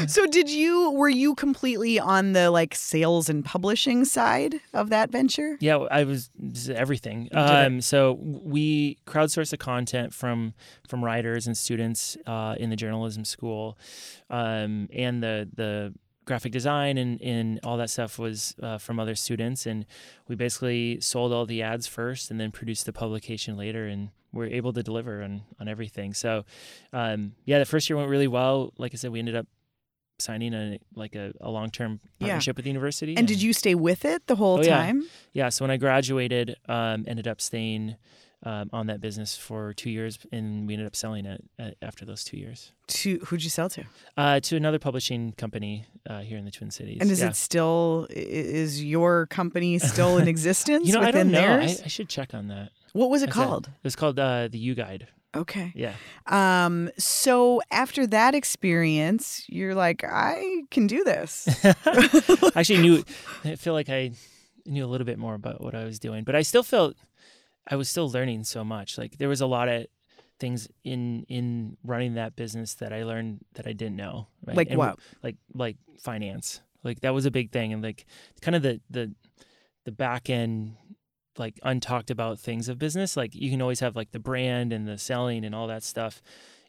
so 0.06 0.26
did 0.26 0.48
you 0.48 0.92
were 0.92 1.08
you 1.08 1.34
completely 1.34 1.98
on 1.98 2.34
the 2.34 2.50
like 2.50 2.74
sales 2.74 3.28
and 3.28 3.44
publishing 3.44 4.04
side 4.04 4.60
of 4.72 4.90
that 4.90 5.10
venture? 5.10 5.56
Yeah, 5.60 5.78
I 5.90 6.04
was 6.04 6.30
everything. 6.72 7.28
Um, 7.32 7.80
so 7.80 8.12
we 8.20 8.98
crowdsource 9.06 9.50
the 9.50 9.56
content 9.56 10.14
from 10.14 10.54
from 10.86 11.04
writers 11.04 11.46
and 11.48 11.56
students 11.56 12.16
uh, 12.26 12.54
in 12.58 12.70
the 12.70 12.76
journalism 12.76 13.24
school, 13.24 13.76
um, 14.30 14.88
and 14.92 15.22
the 15.22 15.48
the 15.52 15.94
graphic 16.24 16.52
design 16.52 16.98
and, 16.98 17.20
and 17.20 17.58
all 17.64 17.76
that 17.76 17.90
stuff 17.90 18.18
was 18.18 18.54
uh, 18.62 18.78
from 18.78 19.00
other 19.00 19.14
students. 19.14 19.66
And 19.66 19.84
we 20.28 20.34
basically 20.36 21.00
sold 21.00 21.32
all 21.32 21.46
the 21.46 21.62
ads 21.62 21.86
first, 21.86 22.30
and 22.30 22.38
then 22.40 22.50
produced 22.52 22.86
the 22.86 22.92
publication 22.92 23.56
later, 23.56 23.86
and 23.86 24.10
we're 24.32 24.46
able 24.46 24.72
to 24.72 24.82
deliver 24.82 25.22
on 25.22 25.42
on 25.60 25.68
everything. 25.68 26.14
So, 26.14 26.44
um, 26.92 27.32
yeah, 27.44 27.58
the 27.58 27.66
first 27.66 27.88
year 27.90 27.96
went 27.96 28.08
really 28.08 28.28
well. 28.28 28.72
Like 28.78 28.92
I 28.94 28.96
said, 28.96 29.10
we 29.12 29.18
ended 29.18 29.36
up 29.36 29.46
signing 30.18 30.54
a 30.54 30.78
like 30.94 31.14
a, 31.16 31.32
a 31.40 31.50
long 31.50 31.70
term 31.70 32.00
Yeah. 32.20 32.28
partnership 32.28 32.56
with 32.56 32.64
the 32.64 32.70
university. 32.70 33.16
And 33.16 33.26
did 33.26 33.42
you 33.42 33.52
stay 33.52 33.74
with 33.74 34.04
it 34.04 34.26
the 34.28 34.36
whole 34.36 34.58
Oh, 34.58 34.62
yeah. 34.62 34.76
time? 34.78 35.04
yeah, 35.32 35.48
so 35.48 35.64
when 35.64 35.70
I 35.72 35.76
graduated, 35.76 36.56
um, 36.68 37.04
ended 37.08 37.26
up 37.26 37.40
staying 37.40 37.96
um, 38.44 38.70
on 38.72 38.86
that 38.88 39.00
business 39.00 39.36
for 39.36 39.72
two 39.72 39.90
years, 39.90 40.18
and 40.32 40.66
we 40.66 40.74
ended 40.74 40.86
up 40.86 40.96
selling 40.96 41.26
it 41.26 41.44
uh, 41.58 41.70
after 41.80 42.04
those 42.04 42.24
two 42.24 42.36
years 42.36 42.72
To 42.88 43.18
who'd 43.26 43.42
you 43.44 43.50
sell 43.50 43.68
to? 43.70 43.84
uh, 44.16 44.40
to 44.40 44.56
another 44.56 44.78
publishing 44.78 45.32
company 45.32 45.86
uh, 46.08 46.20
here 46.20 46.38
in 46.38 46.44
the 46.44 46.50
Twin 46.50 46.70
Cities. 46.70 46.98
And 47.00 47.10
is 47.10 47.20
Yeah. 47.20 47.28
it 47.28 47.36
still 47.36 48.06
is 48.10 48.82
your 48.82 49.26
company 49.26 49.78
still 49.78 50.18
in 50.18 50.26
existence 50.34 50.86
You 50.86 50.94
know, 50.94 51.00
I 51.02 51.10
don't 51.12 51.30
know. 51.30 51.58
I. 51.60 51.76
I 51.84 51.88
should 51.88 52.08
check 52.08 52.34
on 52.34 52.48
that. 52.48 52.70
what 52.92 53.10
was 53.10 53.22
it 53.22 53.30
called? 53.30 53.66
It 53.68 53.84
was 53.84 53.96
called 53.96 54.18
uh, 54.18 54.48
the 54.48 54.58
U 54.58 54.74
Guide. 54.74 55.06
Okay. 55.34 55.72
Yeah. 55.74 55.94
Um 56.26 56.90
so 56.98 57.62
after 57.70 58.06
that 58.08 58.34
experience, 58.34 59.46
you're 59.48 59.74
like 59.74 60.04
I 60.04 60.62
can 60.70 60.86
do 60.86 61.04
this. 61.04 61.48
I 61.86 62.50
actually 62.56 62.82
knew. 62.82 63.04
I 63.44 63.54
feel 63.56 63.72
like 63.72 63.88
I 63.88 64.10
knew 64.66 64.84
a 64.84 64.90
little 64.92 65.06
bit 65.06 65.18
more 65.18 65.34
about 65.34 65.62
what 65.62 65.74
I 65.74 65.84
was 65.84 65.98
doing, 65.98 66.24
but 66.24 66.34
I 66.36 66.42
still 66.42 66.62
felt 66.62 66.96
I 67.66 67.76
was 67.76 67.88
still 67.88 68.10
learning 68.10 68.44
so 68.44 68.64
much. 68.64 68.98
Like 68.98 69.18
there 69.18 69.28
was 69.28 69.40
a 69.40 69.46
lot 69.46 69.68
of 69.68 69.86
things 70.40 70.68
in 70.82 71.24
in 71.28 71.76
running 71.84 72.14
that 72.14 72.34
business 72.34 72.74
that 72.74 72.92
I 72.92 73.04
learned 73.04 73.44
that 73.54 73.66
I 73.66 73.72
didn't 73.72 73.96
know. 73.96 74.28
right? 74.44 74.56
Like 74.56 74.68
And 74.70 74.78
what? 74.78 74.98
Like 75.22 75.36
like 75.54 75.76
finance. 75.98 76.60
Like 76.82 77.00
that 77.00 77.14
was 77.14 77.26
a 77.26 77.30
big 77.30 77.52
thing, 77.52 77.72
and 77.72 77.82
like 77.82 78.06
kind 78.40 78.56
of 78.56 78.62
the 78.62 78.80
the 78.90 79.14
the 79.84 79.92
back 79.92 80.28
end 80.28 80.76
like 81.38 81.58
untalked 81.64 82.10
about 82.10 82.38
things 82.38 82.68
of 82.68 82.78
business. 82.78 83.16
Like 83.16 83.34
you 83.34 83.50
can 83.50 83.62
always 83.62 83.80
have 83.80 83.96
like 83.96 84.10
the 84.10 84.18
brand 84.18 84.72
and 84.72 84.86
the 84.86 84.98
selling 84.98 85.44
and 85.44 85.54
all 85.54 85.66
that 85.68 85.82
stuff. 85.82 86.20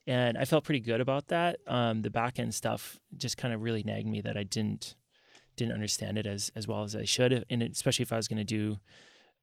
And 0.05 0.37
I 0.37 0.45
felt 0.45 0.65
pretty 0.65 0.79
good 0.81 1.01
about 1.01 1.27
that. 1.29 1.59
Um, 1.65 2.01
the 2.01 2.09
back 2.09 2.39
end 2.39 2.53
stuff 2.53 2.99
just 3.15 3.37
kind 3.37 3.53
of 3.53 3.61
really 3.61 3.83
nagged 3.83 4.07
me 4.07 4.21
that 4.21 4.37
I 4.37 4.43
didn't 4.43 4.95
didn't 5.55 5.73
understand 5.73 6.17
it 6.17 6.25
as 6.25 6.51
as 6.55 6.67
well 6.67 6.83
as 6.83 6.95
I 6.95 7.05
should, 7.05 7.45
and 7.49 7.63
especially 7.63 8.03
if 8.03 8.13
I 8.13 8.17
was 8.17 8.27
going 8.27 8.37
to 8.37 8.43
do 8.43 8.77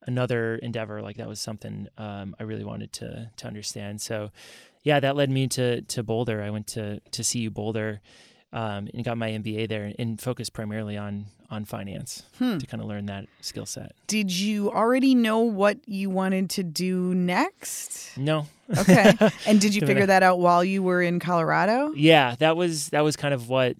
another 0.07 0.55
endeavor 0.55 1.01
like 1.01 1.17
that 1.17 1.27
was 1.27 1.39
something 1.39 1.87
um, 1.97 2.35
I 2.39 2.43
really 2.43 2.63
wanted 2.65 2.91
to 2.93 3.29
to 3.37 3.47
understand. 3.47 4.01
So, 4.01 4.31
yeah, 4.83 4.99
that 4.99 5.15
led 5.15 5.29
me 5.29 5.47
to 5.49 5.81
to 5.81 6.03
Boulder. 6.03 6.41
I 6.41 6.49
went 6.49 6.67
to 6.67 6.99
to 6.99 7.23
CU 7.23 7.49
Boulder 7.49 8.01
um, 8.53 8.87
and 8.93 9.03
got 9.03 9.17
my 9.17 9.29
MBA 9.29 9.69
there 9.69 9.93
and 9.99 10.19
focused 10.19 10.53
primarily 10.53 10.97
on 10.97 11.25
on 11.49 11.65
finance 11.65 12.23
Hmm. 12.37 12.57
to 12.59 12.65
kind 12.65 12.81
of 12.81 12.87
learn 12.87 13.07
that 13.07 13.25
skill 13.41 13.65
set. 13.65 13.91
Did 14.07 14.31
you 14.31 14.71
already 14.71 15.13
know 15.15 15.39
what 15.39 15.79
you 15.85 16.09
wanted 16.09 16.49
to 16.51 16.63
do 16.63 17.13
next? 17.13 18.17
No, 18.17 18.47
Okay. 18.77 19.13
And 19.45 19.59
did 19.59 19.75
you 19.75 19.85
figure 19.85 20.05
that 20.05 20.23
out 20.23 20.39
while 20.39 20.63
you 20.63 20.81
were 20.81 21.01
in 21.01 21.19
Colorado? 21.19 21.91
yeah, 21.93 22.35
that 22.39 22.55
was 22.55 22.89
that 22.89 23.01
was 23.01 23.17
kind 23.17 23.33
of 23.33 23.49
what 23.49 23.75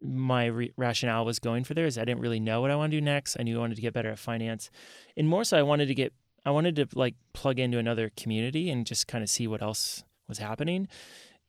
my 0.00 0.46
re- 0.46 0.72
rationale 0.76 1.24
was 1.24 1.38
going 1.38 1.64
for 1.64 1.74
there 1.74 1.86
is 1.86 1.98
I 1.98 2.04
didn't 2.04 2.20
really 2.20 2.40
know 2.40 2.60
what 2.60 2.70
I 2.70 2.76
wanted 2.76 2.92
to 2.92 2.96
do 2.98 3.04
next. 3.04 3.36
I 3.38 3.42
knew 3.42 3.56
I 3.56 3.60
wanted 3.60 3.76
to 3.76 3.82
get 3.82 3.94
better 3.94 4.10
at 4.10 4.18
finance, 4.18 4.70
and 5.16 5.28
more 5.28 5.44
so, 5.44 5.58
I 5.58 5.62
wanted 5.62 5.86
to 5.86 5.94
get 5.94 6.12
I 6.44 6.50
wanted 6.50 6.76
to 6.76 6.88
like 6.94 7.14
plug 7.32 7.58
into 7.58 7.78
another 7.78 8.10
community 8.16 8.70
and 8.70 8.86
just 8.86 9.08
kind 9.08 9.22
of 9.22 9.30
see 9.30 9.46
what 9.46 9.62
else 9.62 10.04
was 10.28 10.38
happening, 10.38 10.88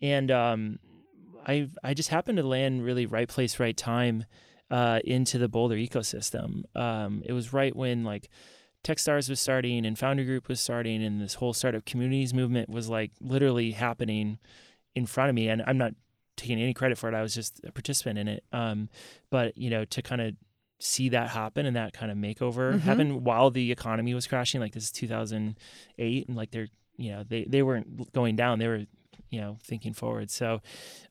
and 0.01 0.31
um, 0.31 0.79
I 1.45 1.69
I 1.83 1.93
just 1.93 2.09
happened 2.09 2.37
to 2.37 2.43
land 2.43 2.83
really 2.83 3.05
right 3.05 3.27
place, 3.27 3.59
right 3.59 3.77
time 3.77 4.25
uh, 4.71 4.99
into 5.03 5.37
the 5.37 5.49
Boulder 5.49 5.75
ecosystem. 5.75 6.63
Um, 6.75 7.23
it 7.25 7.33
was 7.33 7.53
right 7.53 7.75
when 7.75 8.03
like 8.03 8.29
Techstars 8.83 9.29
was 9.29 9.39
starting 9.39 9.85
and 9.85 9.97
Foundry 9.97 10.25
Group 10.25 10.47
was 10.47 10.59
starting, 10.59 11.03
and 11.03 11.21
this 11.21 11.35
whole 11.35 11.53
startup 11.53 11.85
communities 11.85 12.33
movement 12.33 12.69
was 12.69 12.89
like 12.89 13.11
literally 13.19 13.71
happening 13.71 14.39
in 14.95 15.05
front 15.05 15.29
of 15.29 15.35
me. 15.35 15.49
And 15.49 15.63
I'm 15.65 15.77
not 15.77 15.93
taking 16.39 16.59
any 16.59 16.73
credit 16.73 16.97
for 16.97 17.09
it; 17.09 17.15
I 17.15 17.21
was 17.21 17.33
just 17.35 17.59
a 17.63 17.71
participant 17.71 18.17
in 18.17 18.27
it. 18.27 18.43
Um, 18.51 18.89
but 19.29 19.57
you 19.57 19.69
know, 19.69 19.85
to 19.85 20.01
kind 20.01 20.21
of 20.21 20.35
see 20.81 21.09
that 21.09 21.29
happen 21.29 21.65
and 21.65 21.75
that 21.75 21.91
kind 21.93 22.09
of 22.11 22.17
makeover 22.17 22.75
Mhm. 22.75 22.79
happen 22.81 23.23
while 23.25 23.51
the 23.51 23.71
economy 23.71 24.13
was 24.13 24.27
crashing, 24.27 24.61
like 24.61 24.73
this 24.73 24.85
is 24.85 24.91
2008, 24.91 26.27
and 26.27 26.37
like 26.37 26.51
they're 26.51 26.69
you 26.97 27.11
know 27.11 27.23
they 27.23 27.43
they 27.45 27.61
weren't 27.63 28.11
going 28.13 28.35
down; 28.35 28.59
they 28.59 28.67
were 28.67 28.85
you 29.29 29.39
know 29.41 29.57
thinking 29.63 29.93
forward. 29.93 30.29
So, 30.31 30.61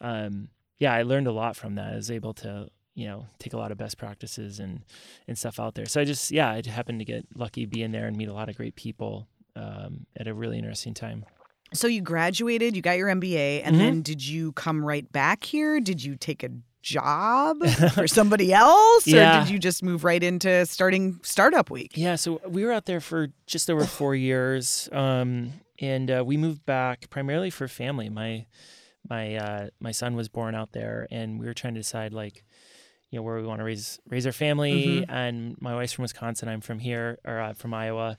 um, 0.01 0.49
yeah, 0.79 0.93
I 0.95 1.03
learned 1.03 1.27
a 1.27 1.33
lot 1.33 1.57
from 1.57 1.75
that. 1.77 1.93
I 1.93 1.97
was 1.97 2.11
able 2.11 2.35
to 2.35 2.69
you 2.95 3.07
know 3.07 3.27
take 3.39 3.53
a 3.53 3.57
lot 3.59 3.71
of 3.73 3.79
best 3.79 3.99
practices 3.99 4.59
and 4.59 4.85
and 5.27 5.37
stuff 5.39 5.61
out 5.61 5.75
there. 5.75 5.87
So 5.87 6.01
I 6.01 6.05
just 6.05 6.31
yeah, 6.31 6.51
I 6.51 6.63
happened 6.69 6.99
to 7.01 7.05
get 7.05 7.27
lucky 7.35 7.67
being 7.67 7.93
there 7.93 8.07
and 8.07 8.17
meet 8.17 8.29
a 8.29 8.35
lot 8.35 8.49
of 8.49 8.57
great 8.57 8.75
people 8.77 9.29
um, 9.57 10.07
at 10.17 10.27
a 10.29 10.35
really 10.35 10.57
interesting 10.59 10.95
time. 10.95 11.25
So 11.73 11.87
you 11.87 12.01
graduated, 12.01 12.75
you 12.77 12.83
got 12.83 12.97
your 12.97 13.09
MBA, 13.09 13.63
and 13.65 13.77
Mhm. 13.77 13.79
then 13.79 14.03
did 14.03 14.27
you 14.27 14.53
come 14.53 14.85
right 14.85 15.11
back 15.13 15.45
here? 15.45 15.81
Did 15.81 16.03
you 16.03 16.17
take 16.17 16.43
a 16.43 16.51
job 16.83 17.59
for 17.95 18.07
somebody 18.09 18.53
else? 18.53 19.07
Or 19.07 19.11
did 19.41 19.51
you 19.51 19.59
just 19.59 19.83
move 19.83 20.05
right 20.05 20.23
into 20.23 20.65
starting 20.67 21.21
Startup 21.23 21.69
Week? 21.71 21.93
Yeah, 21.95 22.17
so 22.17 22.41
we 22.49 22.65
were 22.65 22.73
out 22.73 22.87
there 22.87 23.01
for 23.01 23.29
just 23.47 23.69
over 23.71 23.85
four 23.85 24.15
years, 24.15 24.89
um, 24.93 25.53
and 25.81 26.11
uh, 26.11 26.23
we 26.27 26.37
moved 26.37 26.65
back 26.65 27.11
primarily 27.11 27.51
for 27.51 27.69
family. 27.69 28.09
My 28.09 28.47
my 29.09 29.37
uh, 29.37 29.69
my 29.81 29.93
son 29.93 30.17
was 30.17 30.29
born 30.29 30.55
out 30.55 30.73
there, 30.73 31.07
and 31.11 31.39
we 31.39 31.47
were 31.47 31.55
trying 31.55 31.75
to 31.75 31.81
decide 31.81 32.13
like, 32.13 32.45
you 33.11 33.19
know, 33.19 33.23
where 33.23 33.37
we 33.37 33.47
want 33.47 33.61
to 33.61 33.65
raise 33.65 33.99
raise 34.09 34.27
our 34.27 34.33
family. 34.33 35.05
And 35.09 35.57
my 35.61 35.75
wife's 35.75 35.93
from 35.93 36.03
Wisconsin. 36.03 36.49
I'm 36.49 36.61
from 36.61 36.79
here 36.79 37.19
or 37.25 37.41
uh, 37.41 37.53
from 37.55 37.75
Iowa. 37.75 38.17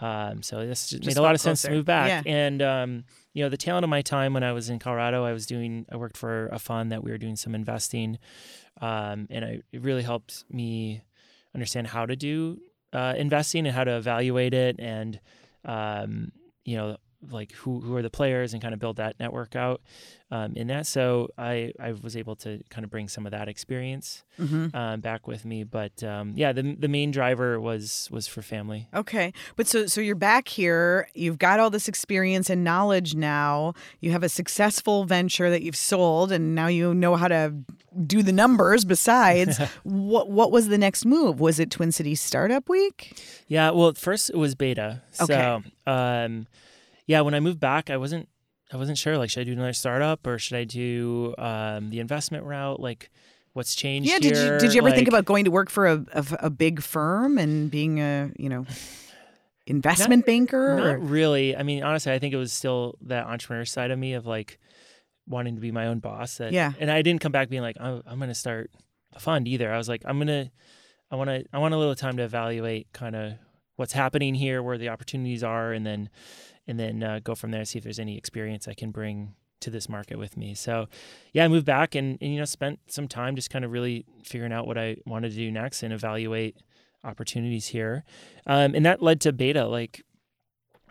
Um, 0.00 0.42
so 0.42 0.66
this 0.66 0.88
just, 0.88 1.04
made 1.04 1.18
a 1.18 1.22
lot 1.22 1.34
of 1.34 1.40
sense 1.40 1.62
to 1.62 1.70
move 1.70 1.84
back. 1.84 2.24
Yeah. 2.24 2.32
And 2.32 2.62
um, 2.62 3.04
you 3.34 3.44
know, 3.44 3.48
the 3.48 3.56
tail 3.56 3.76
end 3.76 3.84
of 3.84 3.90
my 3.90 4.02
time 4.02 4.32
when 4.32 4.42
I 4.42 4.52
was 4.52 4.70
in 4.70 4.78
Colorado, 4.78 5.24
I 5.24 5.32
was 5.32 5.46
doing 5.46 5.86
I 5.92 5.96
worked 5.96 6.16
for 6.16 6.46
a 6.48 6.58
fund 6.58 6.90
that 6.92 7.04
we 7.04 7.10
were 7.10 7.18
doing 7.18 7.36
some 7.36 7.54
investing, 7.54 8.18
um, 8.80 9.26
and 9.30 9.44
I, 9.44 9.60
it 9.72 9.82
really 9.82 10.02
helped 10.02 10.44
me 10.50 11.02
understand 11.54 11.88
how 11.88 12.06
to 12.06 12.16
do 12.16 12.58
uh, 12.92 13.14
investing 13.16 13.66
and 13.66 13.74
how 13.74 13.84
to 13.84 13.96
evaluate 13.96 14.54
it, 14.54 14.76
and 14.78 15.20
um, 15.64 16.32
you 16.64 16.76
know, 16.76 16.96
like 17.28 17.52
who 17.52 17.80
who 17.80 17.94
are 17.96 18.02
the 18.02 18.10
players 18.10 18.52
and 18.52 18.62
kind 18.62 18.72
of 18.72 18.80
build 18.80 18.96
that 18.96 19.18
network 19.20 19.54
out 19.54 19.82
um, 20.30 20.54
in 20.54 20.68
that. 20.68 20.86
So 20.86 21.28
I 21.36 21.72
I 21.78 21.92
was 21.92 22.16
able 22.16 22.36
to 22.36 22.62
kind 22.70 22.84
of 22.84 22.90
bring 22.90 23.08
some 23.08 23.26
of 23.26 23.32
that 23.32 23.48
experience 23.48 24.22
hmm 24.36 24.68
um, 24.74 25.00
back 25.00 25.26
with 25.26 25.44
me. 25.44 25.64
But 25.64 26.02
um, 26.02 26.32
yeah, 26.34 26.52
the 26.52 26.74
the 26.74 26.88
main 26.88 27.10
driver 27.10 27.60
was 27.60 28.08
was 28.10 28.26
for 28.26 28.42
family. 28.42 28.88
Okay, 28.94 29.32
but 29.56 29.66
so 29.66 29.86
so 29.86 30.00
you're 30.00 30.14
back 30.14 30.48
here. 30.48 31.08
You've 31.14 31.38
got 31.38 31.60
all 31.60 31.70
this 31.70 31.88
experience 31.88 32.48
and 32.48 32.64
knowledge 32.64 33.14
now. 33.14 33.74
You 34.00 34.12
have 34.12 34.22
a 34.22 34.28
successful 34.28 35.04
venture 35.04 35.50
that 35.50 35.62
you've 35.62 35.76
sold, 35.76 36.32
and 36.32 36.54
now 36.54 36.68
you 36.68 36.94
know 36.94 37.16
how 37.16 37.28
to 37.28 37.54
do 38.06 38.22
the 38.22 38.32
numbers. 38.32 38.84
Besides, 38.84 39.58
what 39.82 40.30
what 40.30 40.50
was 40.52 40.68
the 40.68 40.78
next 40.78 41.04
move? 41.04 41.40
Was 41.40 41.58
it 41.58 41.70
Twin 41.70 41.92
Cities 41.92 42.20
Startup 42.20 42.68
Week? 42.68 43.20
Yeah, 43.48 43.70
well, 43.70 43.92
first 43.94 44.30
it 44.30 44.36
was 44.36 44.54
beta. 44.54 45.02
Okay. 45.20 45.34
So, 45.34 45.62
um, 45.90 46.46
yeah, 47.10 47.20
when 47.22 47.34
I 47.34 47.40
moved 47.40 47.58
back, 47.58 47.90
I 47.90 47.96
wasn't, 47.96 48.28
I 48.72 48.76
wasn't 48.76 48.96
sure. 48.98 49.18
Like, 49.18 49.30
should 49.30 49.40
I 49.40 49.44
do 49.44 49.52
another 49.52 49.72
startup 49.72 50.26
or 50.26 50.38
should 50.38 50.56
I 50.56 50.64
do 50.64 51.34
um, 51.38 51.90
the 51.90 51.98
investment 51.98 52.44
route? 52.44 52.78
Like, 52.78 53.10
what's 53.52 53.74
changed? 53.74 54.08
Yeah. 54.08 54.18
Did 54.20 54.36
you 54.36 54.58
did 54.58 54.74
you 54.74 54.80
ever 54.80 54.92
think 54.94 55.08
about 55.08 55.24
going 55.24 55.44
to 55.46 55.50
work 55.50 55.70
for 55.70 55.86
a 55.86 56.04
a, 56.12 56.24
a 56.42 56.50
big 56.50 56.80
firm 56.80 57.36
and 57.36 57.68
being 57.70 57.98
a 58.00 58.30
you 58.38 58.48
know 58.48 58.64
investment 59.66 60.26
banker? 60.26 60.72
or- 60.74 60.80
Not 60.98 61.00
really. 61.08 61.56
I 61.56 61.62
mean, 61.62 61.82
honestly, 61.82 62.12
I 62.12 62.18
think 62.18 62.34
it 62.34 62.38
was 62.38 62.52
still 62.52 62.96
that 63.02 63.26
entrepreneur 63.26 63.64
side 63.64 63.90
of 63.90 63.98
me 63.98 64.14
of 64.14 64.26
like 64.26 64.58
wanting 65.26 65.54
to 65.56 65.60
be 65.60 65.70
my 65.72 65.86
own 65.86 65.98
boss. 66.00 66.38
That, 66.38 66.52
Yeah. 66.52 66.72
And 66.78 66.90
I 66.90 67.02
didn't 67.02 67.20
come 67.20 67.32
back 67.32 67.48
being 67.48 67.62
like, 67.62 67.76
I'm, 67.80 68.02
I'm 68.06 68.18
going 68.18 68.28
to 68.30 68.34
start 68.34 68.70
a 69.12 69.20
fund 69.20 69.46
either. 69.46 69.72
I 69.72 69.78
was 69.78 69.88
like, 69.88 70.02
I'm 70.04 70.24
to, 70.26 70.50
I 71.10 71.16
want 71.16 71.30
to, 71.30 71.44
I 71.52 71.58
want 71.58 71.74
a 71.74 71.76
little 71.76 71.94
time 71.94 72.16
to 72.16 72.22
evaluate 72.24 72.92
kind 72.92 73.14
of 73.14 73.32
what's 73.76 73.92
happening 73.92 74.34
here, 74.34 74.62
where 74.62 74.76
the 74.78 74.88
opportunities 74.88 75.42
are, 75.44 75.72
and 75.72 75.86
then, 75.86 76.08
and 76.66 76.78
then 76.78 77.02
uh, 77.02 77.20
go 77.22 77.34
from 77.34 77.50
there. 77.50 77.60
And 77.60 77.68
see 77.68 77.78
if 77.78 77.84
there's 77.84 77.98
any 77.98 78.16
experience 78.16 78.68
I 78.68 78.74
can 78.74 78.90
bring 78.90 79.34
to 79.60 79.70
this 79.70 79.88
market 79.88 80.18
with 80.18 80.36
me. 80.36 80.54
So, 80.54 80.88
yeah, 81.32 81.44
I 81.44 81.48
moved 81.48 81.66
back 81.66 81.94
and, 81.94 82.18
and 82.20 82.32
you 82.32 82.38
know 82.38 82.44
spent 82.44 82.80
some 82.86 83.08
time 83.08 83.36
just 83.36 83.50
kind 83.50 83.64
of 83.64 83.70
really 83.70 84.04
figuring 84.24 84.52
out 84.52 84.66
what 84.66 84.78
I 84.78 84.96
wanted 85.06 85.30
to 85.30 85.36
do 85.36 85.50
next 85.50 85.82
and 85.82 85.92
evaluate 85.92 86.56
opportunities 87.04 87.68
here, 87.68 88.04
um, 88.46 88.74
and 88.74 88.84
that 88.86 89.02
led 89.02 89.20
to 89.22 89.32
beta. 89.32 89.66
Like 89.66 90.02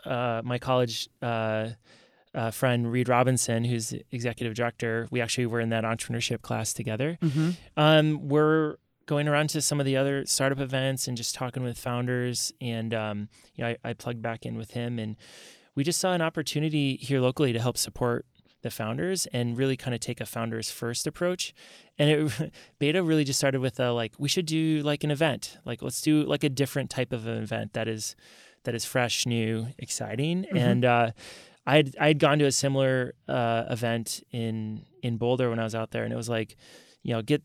uh, 0.05 0.41
my 0.43 0.57
college 0.59 1.09
uh, 1.21 1.69
uh, 2.33 2.51
friend 2.51 2.91
Reed 2.91 3.09
Robinson, 3.09 3.63
who's 3.63 3.89
the 3.89 4.03
executive 4.11 4.53
director, 4.53 5.07
we 5.11 5.21
actually 5.21 5.47
were 5.47 5.59
in 5.59 5.69
that 5.69 5.83
entrepreneurship 5.83 6.41
class 6.41 6.73
together. 6.73 7.17
Mhm. 7.21 7.55
Um, 7.75 8.27
we're 8.27 8.77
going 9.07 9.27
around 9.27 9.49
to 9.49 9.61
some 9.61 9.79
of 9.79 9.87
the 9.87 9.97
other 9.97 10.23
startup 10.27 10.59
events 10.59 11.07
and 11.07 11.17
just 11.17 11.33
talking 11.33 11.63
with 11.63 11.79
founders. 11.79 12.53
And 12.61 12.93
um, 12.93 13.29
you 13.55 13.63
know, 13.63 13.71
I, 13.71 13.89
I 13.89 13.93
plugged 13.93 14.21
back 14.21 14.45
in 14.45 14.55
with 14.55 14.71
him, 14.71 14.99
and 14.99 15.15
we 15.79 15.85
just 15.85 16.01
saw 16.01 16.11
an 16.11 16.21
opportunity 16.21 16.97
here 16.97 17.21
locally 17.21 17.53
to 17.53 17.59
help 17.61 17.77
support 17.77 18.25
the 18.63 18.69
founders 18.69 19.27
and 19.27 19.57
really 19.57 19.77
kind 19.77 19.95
of 19.95 20.01
take 20.01 20.19
a 20.19 20.25
founders 20.25 20.69
first 20.69 21.07
approach. 21.07 21.53
And 21.97 22.09
it 22.09 22.51
beta 22.79 23.01
really 23.01 23.23
just 23.23 23.39
started 23.39 23.61
with 23.61 23.79
a 23.79 23.93
like 23.93 24.11
we 24.17 24.27
should 24.27 24.45
do 24.45 24.81
like 24.81 25.05
an 25.05 25.09
event, 25.09 25.57
like 25.63 25.81
let's 25.81 26.01
do 26.01 26.23
like 26.23 26.43
a 26.43 26.49
different 26.49 26.89
type 26.89 27.13
of 27.13 27.27
an 27.27 27.41
event 27.41 27.71
that 27.75 27.87
is 27.87 28.17
that 28.65 28.75
is 28.75 28.83
fresh, 28.83 29.25
new, 29.25 29.67
exciting. 29.77 30.45
Mhm. 30.51 30.59
And 30.59 30.83
uh, 30.83 31.11
I 31.65 31.77
had 31.77 31.95
I 31.97 32.07
had 32.07 32.19
gone 32.19 32.39
to 32.39 32.45
a 32.45 32.51
similar 32.51 33.13
uh, 33.29 33.63
event 33.69 34.21
in 34.31 34.81
in 35.01 35.15
Boulder 35.15 35.49
when 35.49 35.59
I 35.59 35.63
was 35.63 35.75
out 35.75 35.91
there, 35.91 36.03
and 36.03 36.11
it 36.11 36.17
was 36.17 36.27
like, 36.27 36.57
you 37.03 37.13
know, 37.13 37.21
get 37.21 37.41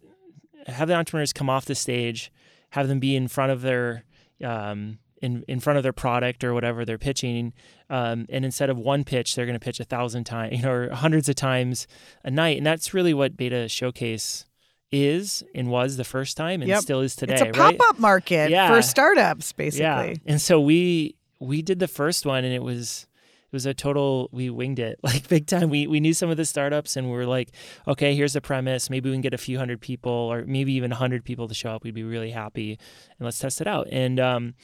have 0.66 0.88
the 0.88 0.94
entrepreneurs 0.96 1.32
come 1.32 1.48
off 1.48 1.66
the 1.66 1.76
stage, 1.76 2.32
have 2.70 2.88
them 2.88 2.98
be 2.98 3.14
in 3.14 3.28
front 3.28 3.52
of 3.52 3.62
their 3.62 4.02
um, 4.42 4.98
in 5.24 5.44
in 5.48 5.58
front 5.60 5.76
of 5.78 5.82
their 5.82 5.92
product 5.92 6.44
or 6.44 6.52
whatever 6.54 6.84
they're 6.84 6.98
pitching, 6.98 7.52
um, 7.90 8.26
and 8.28 8.44
instead 8.44 8.70
of 8.70 8.76
one 8.78 9.04
pitch, 9.04 9.34
they're 9.34 9.46
going 9.46 9.58
to 9.58 9.64
pitch 9.64 9.80
a 9.80 9.84
thousand 9.84 10.24
times, 10.24 10.52
you 10.56 10.62
know, 10.62 10.70
or 10.72 10.90
hundreds 10.90 11.28
of 11.28 11.34
times 11.36 11.86
a 12.24 12.30
night, 12.30 12.56
and 12.58 12.66
that's 12.66 12.94
really 12.94 13.14
what 13.14 13.36
Beta 13.36 13.68
Showcase 13.68 14.46
is 14.92 15.42
and 15.54 15.68
was 15.70 15.96
the 15.96 16.04
first 16.04 16.36
time 16.36 16.62
and 16.62 16.68
Yep. 16.68 16.82
still 16.82 17.00
is 17.00 17.16
today. 17.16 17.32
it's 17.34 17.42
a 17.42 17.46
right? 17.46 17.76
pop-up 17.78 17.98
market 17.98 18.50
Yeah. 18.50 18.68
for 18.72 18.80
startups, 18.82 19.52
basically. 19.52 19.82
Yeah, 19.82 20.14
and 20.26 20.40
so 20.40 20.60
we 20.60 21.16
we 21.40 21.62
did 21.62 21.78
the 21.80 21.88
first 21.88 22.24
one, 22.24 22.44
and 22.44 22.54
it 22.54 22.62
was 22.62 23.06
it 23.50 23.52
was 23.56 23.66
a 23.66 23.74
total 23.74 24.28
we 24.32 24.50
winged 24.50 24.78
it 24.78 24.98
like 25.02 25.26
big 25.28 25.46
time. 25.46 25.68
We 25.70 25.86
we 25.88 25.98
knew 26.00 26.14
some 26.14 26.30
of 26.30 26.36
the 26.36 26.44
startups, 26.44 26.96
and 26.96 27.08
we 27.10 27.16
were 27.16 27.26
like, 27.26 27.48
okay, 27.88 28.14
here's 28.14 28.34
the 28.34 28.40
premise. 28.40 28.88
Maybe 28.90 29.10
we 29.10 29.14
can 29.16 29.20
get 29.22 29.34
a 29.34 29.38
few 29.38 29.58
hundred 29.58 29.80
people, 29.80 30.12
or 30.12 30.44
maybe 30.46 30.72
even 30.74 30.92
a 30.92 30.96
hundred 30.96 31.24
people 31.24 31.48
to 31.48 31.54
show 31.54 31.70
up. 31.70 31.82
We'd 31.82 31.94
be 31.94 32.04
really 32.04 32.30
happy, 32.30 32.78
and 33.18 33.24
let's 33.26 33.38
test 33.38 33.60
it 33.60 33.66
out. 33.66 33.88
And 33.90 34.20
um, 34.20 34.54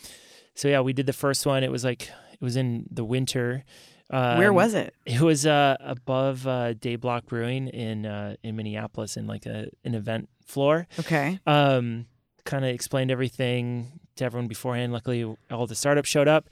so 0.61 0.69
yeah, 0.69 0.81
we 0.83 0.93
did 0.93 1.07
the 1.07 1.13
first 1.15 1.47
one. 1.47 1.65
It 1.65 1.71
was 1.71 1.85
like 1.85 2.11
it 2.33 2.41
was 2.45 2.57
in 2.57 2.85
the 2.91 3.05
winter. 3.05 3.65
Um, 4.11 4.39
Where 4.39 4.53
was 4.53 4.75
it? 4.75 4.93
It 5.07 5.21
was 5.21 5.47
uh, 5.47 5.77
above 5.81 6.45
uh, 6.47 6.73
Day 6.75 6.97
Block 6.97 7.27
Brewing 7.27 7.69
in 7.69 8.05
uh, 8.05 8.35
in 8.43 8.57
Minneapolis, 8.57 9.17
in 9.17 9.27
like 9.27 9.47
a 9.47 9.69
an 9.85 9.95
event 9.95 10.29
floor 10.45 10.87
Okay. 10.99 11.39
um, 11.47 12.07
kind 12.45 12.65
of 12.65 12.71
explained 12.75 13.11
everything 13.13 14.01
to 14.17 14.25
everyone 14.25 14.49
beforehand. 14.49 14.93
Luckily, 14.93 15.25
all 15.51 15.67
the 15.67 15.75
startups 15.77 16.09
showed 16.09 16.29
up, 16.29 16.51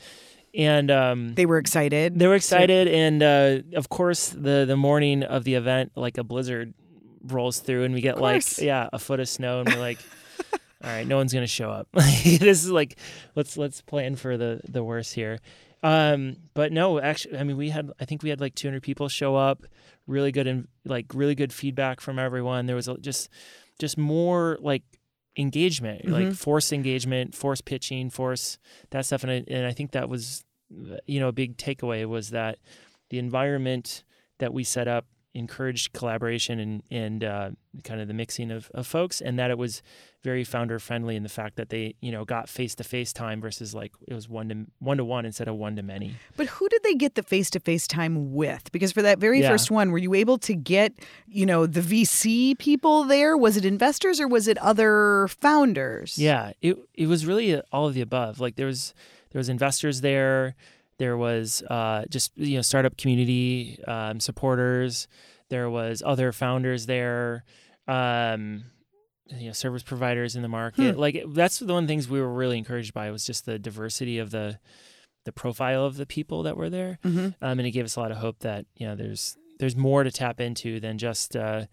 and 0.55 0.91
um, 0.91 1.35
They 1.35 1.47
were 1.47 1.59
excited. 1.59 2.19
they 2.19 2.29
were 2.29 2.37
excited. 2.37 2.87
And 2.89 3.23
uh, 3.23 3.77
of 3.77 3.89
course, 3.89 4.29
the 4.31 4.65
the 4.67 4.77
morning 4.77 5.23
of 5.25 5.45
the 5.45 5.55
event, 5.55 5.93
like 5.97 6.17
a 6.17 6.25
blizzard 6.25 6.73
rolls 7.25 7.59
through, 7.59 7.85
and 7.85 7.93
we 7.93 8.01
get 8.01 8.21
like 8.21 8.45
yeah 8.59 8.89
a 8.93 8.99
foot 8.99 9.21
of 9.21 9.29
snow, 9.29 9.61
and 9.61 9.69
we're 9.69 9.81
like. 9.81 9.99
All 10.83 10.91
right, 10.91 11.07
no 11.07 11.17
one's 11.17 11.33
gonna 11.35 11.47
show 11.47 11.71
up. 11.71 11.89
this 11.93 12.65
is 12.65 12.71
like, 12.71 12.99
let's 13.35 13.57
let's 13.57 13.81
plan 13.83 14.15
for 14.17 14.37
the 14.37 14.61
the 14.69 14.85
worst 14.85 15.15
here. 15.15 15.39
Um, 15.83 16.37
but 16.55 16.73
no, 16.73 17.01
actually, 17.01 17.39
I 17.39 17.45
mean, 17.45 17.57
we 17.57 17.71
had 17.71 17.91
I 18.01 18.05
think 18.05 18.23
we 18.23 18.31
had 18.31 18.41
like 18.41 18.55
200 18.55 18.83
people 18.83 19.09
show 19.09 19.35
up. 19.37 19.65
Really 20.07 20.33
good 20.33 20.47
and 20.47 20.69
like 20.85 21.07
really 21.15 21.35
good 21.35 21.53
feedback 21.53 22.01
from 22.01 22.19
everyone. 22.19 22.67
There 22.67 22.77
was 22.77 22.89
a- 22.89 22.99
just 22.99 23.29
just 23.79 23.99
more 23.99 24.57
like 24.61 24.83
engagement, 25.37 26.09
like 26.09 26.29
Mhm. 26.29 26.37
force 26.37 26.73
engagement, 26.73 27.35
force 27.35 27.61
pitching, 27.61 28.11
force 28.11 28.59
that 28.91 29.07
stuff. 29.07 29.23
And 29.23 29.31
I, 29.33 29.45
and 29.49 29.67
I 29.67 29.73
think 29.73 29.93
that 29.93 30.09
was, 30.09 30.45
you 31.07 31.21
know, 31.21 31.29
a 31.29 31.33
big 31.33 31.57
takeaway 31.57 32.07
was 32.07 32.31
that 32.31 32.59
the 33.11 33.19
environment 33.19 34.03
that 34.39 34.53
we 34.53 34.65
set 34.65 34.89
up 34.89 35.07
encouraged 35.39 35.93
collaboration 35.93 36.59
and 36.61 36.83
and 36.91 37.25
uh, 37.25 37.51
kind 37.85 38.01
of 38.01 38.09
the 38.09 38.15
mixing 38.15 38.51
of, 38.51 38.71
of 38.75 38.87
folks, 38.87 39.21
and 39.21 39.39
that 39.39 39.51
it 39.51 39.59
was 39.59 39.83
very 40.25 40.43
founder 40.43 40.79
friendly 40.81 41.15
in 41.15 41.23
the 41.23 41.29
fact 41.29 41.55
that 41.57 41.69
they 41.69 41.95
you 42.01 42.11
know 42.11 42.25
got 42.25 42.49
face 42.49 42.75
to 42.75 42.85
face 42.85 43.13
time 43.13 43.41
versus 43.41 43.75
like 43.75 43.93
it 44.07 44.15
was 44.15 44.29
one 44.29 44.49
to 44.49 44.67
one 44.81 44.97
to 44.97 45.05
one 45.05 45.25
instead 45.25 45.47
of 45.49 45.55
one 45.55 45.77
to 45.77 45.83
many. 45.83 46.17
But 46.37 46.47
who 46.49 46.69
did 46.69 46.83
they 46.83 46.95
get 46.95 47.15
the 47.15 47.23
face 47.23 47.51
to 47.51 47.61
face 47.61 47.87
time 47.87 48.35
with? 48.35 48.71
Because 48.73 48.93
for 48.93 49.03
that 49.03 49.19
very 49.19 49.41
Yeah. 49.41 49.49
first 49.51 49.71
one, 49.71 49.91
were 49.93 49.99
you 49.99 50.15
able 50.15 50.39
to 50.39 50.55
get, 50.55 50.93
you 51.29 51.47
know, 51.47 51.67
the 51.67 51.81
VC 51.81 52.59
people 52.59 53.05
there? 53.05 53.37
Was 53.37 53.57
it 53.57 53.65
investors 53.65 54.21
or 54.21 54.27
was 54.29 54.49
it 54.49 54.59
other 54.59 55.29
founders? 55.41 56.19
Yeah, 56.19 56.53
it 56.61 56.77
it 56.95 57.07
was 57.07 57.25
really 57.27 57.61
all 57.73 57.87
of 57.87 57.95
the 57.95 58.01
above. 58.01 58.41
Like 58.41 58.57
there 58.57 58.67
was 58.67 58.95
there 59.31 59.39
was 59.39 59.49
investors 59.49 60.01
there, 60.01 60.57
there 60.99 61.17
was 61.17 61.63
uh, 61.63 62.05
just 62.09 62.37
you 62.37 62.57
know 62.57 62.63
startup 62.63 62.97
community 62.97 63.83
um, 63.87 64.21
supporters, 64.21 65.09
there 65.49 65.71
was 65.71 66.03
other 66.05 66.33
founders 66.33 66.87
there, 66.87 67.45
um, 67.87 68.65
you 69.27 69.47
know 69.47 69.53
service 69.53 69.83
providers 69.83 70.37
in 70.37 70.43
the 70.43 70.49
market. 70.49 70.95
Hmm. 70.95 71.01
Like 71.01 71.25
that's 71.29 71.59
the 71.59 71.73
one 71.73 71.87
things 71.87 72.09
we 72.09 72.21
were 72.21 72.33
really 72.33 72.59
encouraged 72.59 72.95
by 72.95 73.11
was 73.11 73.25
just 73.25 73.47
the 73.47 73.59
diversity 73.59 74.19
of 74.19 74.31
the 74.31 74.59
the 75.25 75.33
profile 75.33 75.85
of 75.85 75.97
the 75.97 76.07
people 76.07 76.43
that 76.45 76.57
were 76.57 76.71
there, 76.71 76.99
hmm 77.03 77.29
um, 77.41 77.59
and 77.59 77.67
it 77.67 77.71
gave 77.73 77.85
us 77.85 77.97
a 77.97 78.01
lot 78.01 78.11
of 78.11 78.19
hope 78.19 78.41
that 78.41 78.67
you 78.77 78.87
know 78.87 78.95
there's 78.95 79.37
there's 79.59 79.77
more 79.77 80.05
to 80.05 80.11
tap 80.11 80.41
into 80.41 80.81
than 80.81 80.99
just. 80.99 81.37
Uh, 81.37 81.67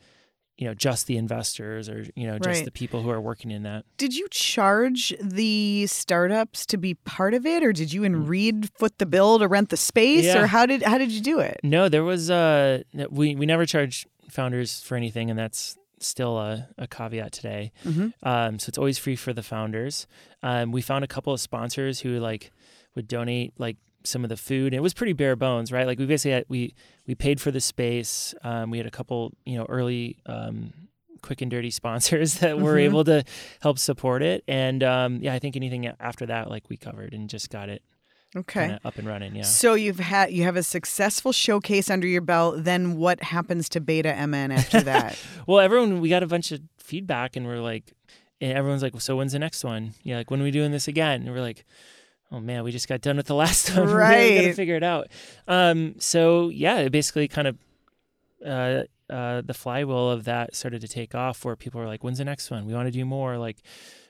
you 0.58 0.66
know, 0.68 0.74
just 0.74 1.08
the 1.08 1.18
investors 1.18 1.90
or, 1.90 2.06
you 2.16 2.26
know, 2.28 2.38
just 2.40 2.48
Right. 2.60 2.66
the 2.66 2.72
people 2.72 3.02
who 3.02 3.10
are 3.10 3.20
working 3.20 3.52
in 3.52 3.64
that. 3.64 3.84
Did 3.98 4.16
you 4.16 4.28
charge 4.30 5.14
the 5.22 5.86
startups 5.88 6.66
to 6.68 6.78
be 6.78 6.94
part 6.94 7.34
of 7.34 7.46
it, 7.46 7.62
or 7.64 7.74
did 7.74 7.92
you 7.92 8.04
and 8.06 8.28
Reed 8.30 8.70
foot 8.80 8.98
the 8.98 9.06
bill 9.06 9.38
to 9.40 9.48
rent 9.48 9.70
the 9.70 9.78
space, 9.78 10.24
Mm. 10.26 10.34
Yeah. 10.36 10.44
or 10.44 10.48
how 10.48 10.66
did 10.66 10.82
how 10.84 10.98
did 10.98 11.12
you 11.12 11.22
do 11.22 11.40
it? 11.40 11.60
No, 11.64 11.90
there 11.90 12.04
was 12.04 12.30
uh 12.32 12.84
we 13.10 13.36
we 13.36 13.46
never 13.46 13.66
charge 13.66 14.08
founders 14.30 14.82
for 14.82 14.96
anything, 14.96 15.30
and 15.30 15.38
that's 15.38 15.78
still 16.00 16.38
a, 16.38 16.68
a 16.78 16.88
caveat 16.88 17.32
today. 17.32 17.72
hmm 17.84 18.10
Um, 18.24 18.60
so 18.60 18.70
it's 18.70 18.78
always 18.78 18.98
free 18.98 19.16
for 19.16 19.34
the 19.34 19.42
founders. 19.44 20.08
Um, 20.44 20.72
we 20.72 20.82
found 20.82 21.04
a 21.04 21.08
couple 21.08 21.34
of 21.34 21.40
sponsors 21.40 22.02
who 22.02 22.20
like 22.20 22.52
would 22.96 23.08
donate 23.08 23.54
like 23.58 23.78
some 24.08 24.24
of 24.24 24.30
the 24.30 24.38
food. 24.38 24.68
And 24.68 24.76
it 24.76 24.82
was 24.82 24.94
pretty 24.94 25.14
bare 25.14 25.36
bones, 25.36 25.72
right? 25.72 25.86
Like 25.88 26.00
we 26.00 26.06
basically 26.06 26.32
had, 26.32 26.46
we 26.48 26.74
we 27.08 27.16
paid 27.16 27.40
for 27.42 27.52
the 27.52 27.62
space. 27.62 28.34
Um, 28.44 28.70
we 28.72 28.78
had 28.78 28.88
a 28.88 28.92
couple 28.92 29.34
you 29.46 29.58
know 29.58 29.66
early. 29.70 30.18
Um, 30.26 30.74
quick 31.22 31.42
and 31.42 31.50
dirty 31.50 31.72
sponsors 31.82 32.36
that 32.36 32.60
were 32.60 32.76
Mhm. 32.76 32.82
able 32.84 33.04
to 33.06 33.24
help 33.62 33.80
support 33.80 34.22
it 34.22 34.44
and 34.48 34.84
um, 34.84 35.20
yeah 35.24 35.34
i 35.34 35.40
think 35.40 35.56
anything 35.56 35.88
after 36.00 36.24
that 36.28 36.52
like 36.52 36.70
we 36.70 36.78
covered 36.78 37.14
and 37.14 37.30
just 37.32 37.50
got 37.50 37.68
it 37.68 37.82
Okay. 38.36 38.78
up 38.86 38.98
and 39.00 39.08
running 39.08 39.36
yeah 39.36 39.42
So 39.42 39.74
you've 39.74 39.98
had 39.98 40.32
you 40.34 40.44
have 40.44 40.56
a 40.56 40.62
successful 40.62 41.32
showcase 41.32 41.90
under 41.90 42.06
your 42.06 42.22
belt. 42.22 42.64
Then 42.64 42.98
what 42.98 43.24
happens 43.24 43.70
to 43.70 43.80
Beta 43.82 44.10
MN 44.28 44.52
after 44.52 44.82
that? 44.92 45.18
Well, 45.48 45.60
everyone, 45.62 46.00
we 46.02 46.10
got 46.10 46.22
a 46.22 46.28
bunch 46.28 46.52
of 46.52 46.60
feedback, 46.78 47.36
and 47.38 47.48
we're 47.48 47.62
like, 47.62 47.94
and 48.42 48.52
everyone's 48.56 48.84
like, 48.84 49.00
so 49.02 49.16
when's 49.16 49.32
the 49.32 49.40
next 49.40 49.64
one? 49.64 49.94
Yeah, 50.04 50.18
like 50.18 50.30
when 50.30 50.42
are 50.42 50.44
we 50.44 50.52
doing 50.52 50.72
this 50.72 50.88
again? 50.88 51.22
And 51.24 51.32
we're 51.34 51.42
like, 51.42 51.64
oh 52.32 52.40
man, 52.40 52.64
we 52.64 52.72
just 52.72 52.88
got 52.88 53.02
done 53.02 53.18
with 53.18 53.28
the 53.28 53.36
last 53.44 53.76
one. 53.76 53.90
Right. 53.90 54.32
we 54.32 54.42
gotta 54.42 54.54
figure 54.54 54.76
it 54.76 54.84
out. 54.84 55.08
Um, 55.48 55.96
so 56.00 56.50
yeah, 56.50 56.78
it 56.80 56.92
basically 56.92 57.28
kind 57.28 57.48
of. 57.48 57.58
Uh, 58.46 58.84
uh, 59.08 59.42
the 59.42 59.54
flywheel 59.54 60.10
of 60.10 60.24
that 60.24 60.56
started 60.56 60.82
to 60.82 60.88
take 60.88 61.14
off 61.14 61.46
where 61.46 61.56
people 61.56 61.80
were 61.80 61.86
like, 61.86 62.04
when's 62.04 62.18
the 62.18 62.26
next 62.26 62.50
one? 62.50 62.66
We 62.66 62.74
want 62.74 62.88
to 62.88 62.92
do 62.92 63.06
more. 63.06 63.38
Like, 63.38 63.58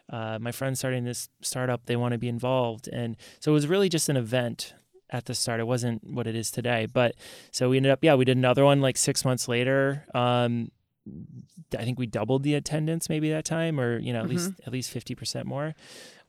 uh, 0.09 0.39
my 0.39 0.51
friend's 0.51 0.79
starting 0.79 1.03
this 1.03 1.29
startup, 1.41 1.85
they 1.85 1.95
want 1.95 2.13
to 2.13 2.17
be 2.17 2.29
involved. 2.29 2.87
And 2.87 3.17
so 3.39 3.51
it 3.51 3.53
was 3.53 3.67
really 3.67 3.89
just 3.89 4.07
an 4.07 4.17
event 4.17 4.73
at 5.09 5.25
the 5.25 5.35
start. 5.35 5.59
It 5.59 5.67
wasn't 5.67 6.03
what 6.03 6.27
it 6.27 6.35
is 6.35 6.51
today. 6.51 6.87
But 6.91 7.15
so 7.51 7.69
we 7.69 7.77
ended 7.77 7.91
up, 7.91 7.99
yeah, 8.03 8.15
we 8.15 8.25
did 8.25 8.37
another 8.37 8.63
one 8.63 8.81
like 8.81 8.97
six 8.97 9.25
months 9.25 9.47
later. 9.47 10.05
Um, 10.13 10.71
I 11.77 11.83
think 11.83 11.99
we 11.99 12.05
doubled 12.07 12.43
the 12.43 12.55
attendance 12.55 13.09
maybe 13.09 13.29
that 13.29 13.45
time, 13.45 13.79
or 13.79 13.99
you 13.99 14.11
know 14.13 14.21
at 14.21 14.27
least 14.29 14.51
at 14.65 14.73
least 14.73 14.89
fifty 14.89 15.13
percent 15.15 15.45
more. 15.45 15.75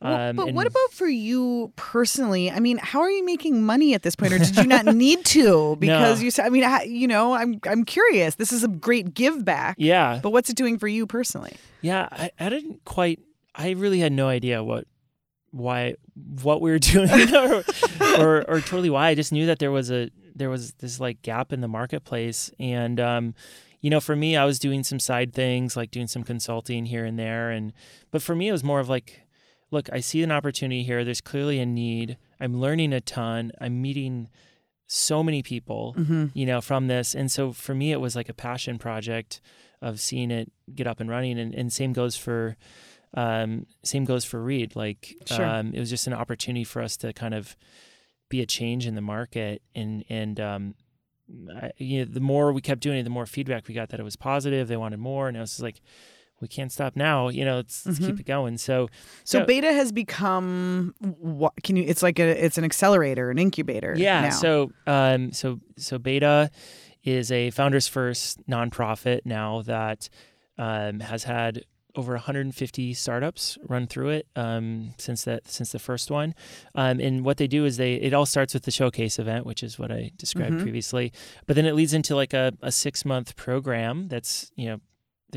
Well, 0.01 0.29
Um, 0.29 0.35
but 0.35 0.47
and- 0.49 0.55
what 0.55 0.67
about 0.67 0.91
for 0.91 1.07
you 1.07 1.73
personally? 1.75 2.51
I 2.51 2.59
mean, 2.59 2.77
how 2.77 2.99
are 3.01 3.09
you 3.09 3.25
making 3.25 3.63
money 3.65 3.93
at 3.95 4.03
this 4.03 4.15
point, 4.15 4.33
or 4.33 4.37
did 4.37 4.55
you 4.55 4.65
not 4.65 4.85
need 4.95 5.25
to? 5.25 5.75
Because 5.79 6.19
No. 6.19 6.25
you 6.25 6.29
said, 6.31 6.45
I 6.45 6.49
mean, 6.49 6.63
you 6.91 7.07
know, 7.07 7.33
I'm 7.33 7.59
I'm 7.65 7.83
curious. 7.85 8.35
This 8.35 8.53
is 8.53 8.63
a 8.63 8.67
great 8.67 9.13
give 9.15 9.43
back, 9.43 9.75
Yeah, 9.79 10.19
but 10.21 10.31
what's 10.31 10.49
it 10.51 10.55
doing 10.57 10.77
for 10.77 10.87
you 10.87 11.07
personally? 11.07 11.55
yeah. 11.81 12.07
I, 12.11 12.31
I 12.39 12.49
didn't 12.49 12.85
quite. 12.85 13.19
I 13.55 13.71
really 13.71 13.99
had 13.99 14.11
no 14.11 14.27
idea 14.27 14.63
what 14.63 14.85
why 15.51 15.95
what 16.43 16.61
we 16.61 16.69
were 16.69 16.77
doing 16.93 17.09
or, 17.35 17.63
or 18.19 18.45
or 18.49 18.61
totally 18.61 18.91
why. 18.91 19.07
I 19.07 19.15
just 19.15 19.31
knew 19.31 19.47
that 19.47 19.57
there 19.57 19.71
was 19.71 19.89
a 19.91 20.11
there 20.35 20.51
was 20.51 20.73
this 20.73 20.99
like 20.99 21.23
gap 21.23 21.51
in 21.51 21.61
the 21.61 21.67
marketplace, 21.67 22.51
and 22.59 22.99
um, 22.99 23.33
you 23.81 23.89
know, 23.89 23.99
for 23.99 24.15
me, 24.15 24.35
I 24.35 24.45
was 24.45 24.59
doing 24.59 24.83
some 24.83 24.99
side 24.99 25.33
things 25.33 25.75
like 25.77 25.91
doing 25.91 26.07
some 26.07 26.23
consulting 26.23 26.85
here 26.87 27.05
and 27.05 27.17
there, 27.17 27.49
and 27.51 27.73
but 28.11 28.21
for 28.21 28.35
me, 28.35 28.47
it 28.49 28.51
was 28.51 28.63
more 28.63 28.79
of 28.79 28.89
like, 28.89 29.21
look, 29.71 29.89
I 29.91 29.99
see 29.99 30.23
an 30.23 30.31
opportunity 30.31 30.83
here. 30.83 31.03
There's 31.03 31.21
clearly 31.21 31.59
a 31.59 31.65
need. 31.65 32.17
I'm 32.39 32.59
learning 32.59 32.93
a 32.93 33.01
ton. 33.01 33.51
I'm 33.59 33.81
meeting 33.81 34.29
so 34.87 35.21
many 35.21 35.43
people 35.43 35.93
Mm-hmm. 35.97 36.25
you 36.33 36.45
know, 36.45 36.61
from 36.61 36.87
this. 36.87 37.13
And 37.13 37.29
so 37.29 37.51
for 37.51 37.75
me, 37.75 37.91
it 37.91 37.99
was 37.99 38.15
like 38.15 38.29
a 38.29 38.33
passion 38.33 38.77
project 38.77 39.41
of 39.81 39.99
seeing 39.99 40.31
it 40.31 40.49
get 40.73 40.87
up 40.87 40.99
and 41.01 41.09
running. 41.09 41.37
And, 41.37 41.53
and 41.53 41.73
same 41.73 41.91
goes 41.91 42.15
for, 42.15 42.55
um, 43.13 43.65
same 43.83 44.05
goes 44.05 44.23
for 44.23 44.41
Reed. 44.41 44.75
Like, 44.77 45.15
Sure. 45.25 45.45
um, 45.45 45.73
it 45.73 45.79
was 45.79 45.89
just 45.89 46.07
an 46.07 46.13
opportunity 46.13 46.63
for 46.63 46.81
us 46.81 46.95
to 46.97 47.11
kind 47.11 47.33
of 47.33 47.57
be 48.29 48.41
a 48.41 48.45
change 48.45 48.85
in 48.87 48.95
the 48.95 49.01
market. 49.01 49.61
And, 49.75 50.05
and, 50.07 50.39
um, 50.39 50.75
I, 51.55 51.71
you 51.77 51.99
know, 52.05 52.11
the 52.11 52.19
more 52.19 52.51
we 52.53 52.61
kept 52.61 52.81
doing 52.81 52.99
it, 52.99 53.03
the 53.03 53.09
more 53.09 53.25
feedback 53.25 53.67
we 53.67 53.73
got 53.73 53.89
that 53.89 53.99
it 53.99 54.03
was 54.03 54.15
positive. 54.15 54.67
They 54.67 54.77
wanted 54.77 54.99
more. 54.99 55.27
And 55.27 55.35
it 55.35 55.39
was 55.39 55.51
just 55.51 55.61
like, 55.63 55.81
we 56.39 56.47
can't 56.47 56.71
stop 56.71 56.95
now. 56.95 57.29
You 57.29 57.43
know, 57.45 57.55
let's, 57.57 57.85
let's 57.85 57.97
keep 57.99 58.15
Mhm. 58.15 58.19
it 58.19 58.25
going. 58.25 58.57
So, 58.57 58.89
So 59.23 59.39
Yeah. 59.39 59.45
Beta 59.45 59.73
has 59.73 59.91
become 59.91 60.93
what? 60.99 61.53
Can 61.63 61.75
you? 61.77 61.83
It's 61.83 62.03
like 62.03 62.19
a 62.19 62.45
it's 62.45 62.57
an 62.59 62.63
accelerator, 62.63 63.31
an 63.31 63.39
incubator. 63.39 63.93
Yeah. 63.97 64.21
now. 64.21 64.29
So, 64.29 64.71
um, 64.85 65.31
so 65.33 65.59
so 65.77 65.97
Beta 65.97 66.51
is 67.03 67.31
a 67.31 67.49
founders 67.51 67.87
first 67.87 68.45
nonprofit 68.47 69.21
now 69.25 69.63
that 69.63 70.09
um, 70.59 70.99
has 70.99 71.23
had 71.23 71.63
over 71.97 72.13
150 72.13 72.93
startups 72.93 73.57
run 73.67 73.87
through 73.87 74.09
it 74.09 74.27
um, 74.35 74.93
since 74.97 75.23
that 75.25 75.47
since 75.49 75.71
the 75.71 75.79
first 75.79 76.09
one. 76.11 76.33
Um, 76.75 76.99
and 76.99 77.25
what 77.25 77.37
they 77.37 77.47
do 77.47 77.65
is 77.65 77.77
they 77.77 77.95
it 77.95 78.13
all 78.13 78.25
starts 78.25 78.53
with 78.53 78.63
the 78.63 78.71
showcase 78.71 79.17
event, 79.19 79.45
which 79.45 79.63
is 79.63 79.77
what 79.79 79.91
I 79.91 80.11
described 80.17 80.55
Mhm. 80.55 80.61
previously. 80.61 81.11
But 81.47 81.55
then 81.55 81.65
it 81.65 81.73
leads 81.75 81.93
into 81.93 82.15
like 82.15 82.33
a, 82.33 82.53
a 82.61 82.71
six 82.71 83.03
month 83.03 83.35
program 83.35 84.07
that's 84.07 84.51
you 84.55 84.67
know 84.67 84.79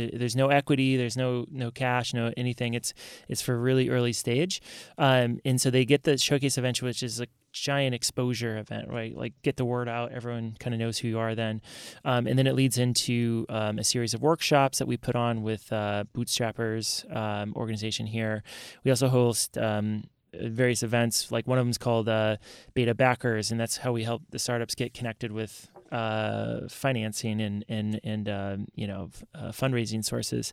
There- 0.09 0.19
There's 0.19 0.37
no 0.37 0.49
equity. 0.49 0.97
There's 0.97 1.17
no 1.17 1.47
no 1.51 1.71
cash. 1.71 2.15
No 2.15 2.33
anything. 2.37 2.75
It's 2.75 2.93
it's 3.29 3.43
for 3.43 3.59
really 3.59 3.89
early 3.89 4.13
stage, 4.13 4.61
um, 4.99 5.39
and 5.45 5.61
so 5.61 5.71
they 5.71 5.85
get 5.85 6.05
the 6.05 6.17
showcase 6.19 6.57
event, 6.59 6.83
which 6.83 7.03
is 7.03 7.21
a 7.21 7.27
giant 7.53 7.95
exposure 7.95 8.59
event, 8.59 8.89
right? 8.89 9.17
Like 9.17 9.35
get 9.43 9.57
the 9.57 9.65
word 9.65 9.89
out. 9.89 10.13
Everyone 10.13 10.57
kind 10.61 10.73
of 10.75 10.79
knows 10.81 10.99
who 10.99 11.09
you 11.09 11.19
are 11.19 11.35
then, 11.35 11.61
um, 12.05 12.27
and 12.27 12.39
then 12.39 12.47
it 12.47 12.55
leads 12.55 12.79
into 12.79 13.45
um, 13.49 13.79
a 13.79 13.85
series 13.85 14.15
of 14.15 14.23
workshops 14.23 14.79
that 14.79 14.87
we 14.87 14.97
put 14.97 15.17
on 15.17 15.43
with 15.43 15.73
uh, 15.73 16.05
Bootstrappers 16.15 17.05
um, 17.15 17.53
organization 17.57 18.07
here. 18.07 18.43
We 18.85 18.91
also 18.91 19.09
host. 19.09 19.59
Um, 19.59 20.05
various 20.33 20.85
events 20.85 21.33
like 21.33 21.49
one 21.49 21.59
of 21.59 21.65
them 21.65 21.71
is 21.71 21.77
called 21.77 22.09
uh, 22.09 22.37
beta 22.73 22.95
backers 22.95 23.51
and 23.51 23.59
that's 23.59 23.79
how 23.79 23.91
we 23.93 24.05
help 24.05 24.23
the 24.31 24.39
startups 24.39 24.77
get 24.77 24.95
connected 24.95 25.33
with 25.33 25.69
uh, 25.92 26.68
financing 26.68 27.40
and 27.40 27.64
and 27.68 28.00
and 28.05 28.29
um, 28.29 28.66
you 28.74 28.87
know 28.87 29.11
uh, 29.35 29.48
fundraising 29.50 30.05
sources. 30.05 30.53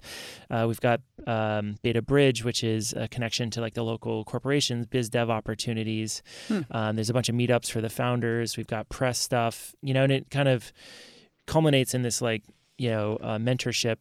Uh, 0.50 0.66
we've 0.68 0.82
got 0.82 1.02
um, 1.28 1.76
Beta 1.84 2.02
Bridge, 2.02 2.44
which 2.44 2.64
is 2.64 2.94
a 2.94 3.08
connection 3.08 3.50
to 3.52 3.62
like 3.62 3.74
the 3.76 3.84
local 3.84 4.24
corporations, 4.26 4.86
biz 4.88 5.10
dev 5.10 5.30
opportunities. 5.30 6.24
Hmm. 6.48 6.62
Um, 6.72 6.96
there's 6.96 7.10
a 7.10 7.14
bunch 7.14 7.30
of 7.30 7.36
meetups 7.36 7.70
for 7.72 7.82
the 7.82 7.90
founders. 7.90 8.58
We've 8.58 8.68
got 8.68 8.90
press 8.90 9.20
stuff, 9.20 9.76
you 9.82 9.94
know, 9.94 10.04
and 10.04 10.12
it 10.12 10.30
kind 10.32 10.48
of 10.50 10.72
culminates 11.46 11.94
in 11.94 12.02
this 12.02 12.22
like 12.22 12.44
you 12.78 12.90
know 12.90 13.18
uh, 13.22 13.38
mentorship. 13.38 13.98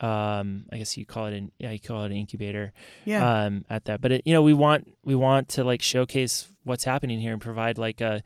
Um, 0.00 0.64
I 0.72 0.78
guess 0.78 0.96
you 0.96 1.04
call 1.04 1.26
it 1.26 1.34
an 1.34 1.52
yeah, 1.58 1.72
you 1.72 1.78
call 1.78 2.04
it 2.04 2.06
an 2.06 2.16
incubator 2.16 2.72
Yeah. 3.04 3.44
um, 3.44 3.66
at 3.68 3.84
that. 3.84 4.00
But 4.00 4.12
it, 4.12 4.22
you 4.24 4.32
know, 4.32 4.40
we 4.42 4.54
want 4.54 4.90
we 5.04 5.14
want 5.14 5.48
to 5.50 5.64
like 5.64 5.82
showcase 5.82 6.48
what's 6.64 6.84
happening 6.84 7.20
here 7.20 7.32
and 7.34 7.40
provide 7.40 7.76
like 7.76 8.00
a 8.00 8.22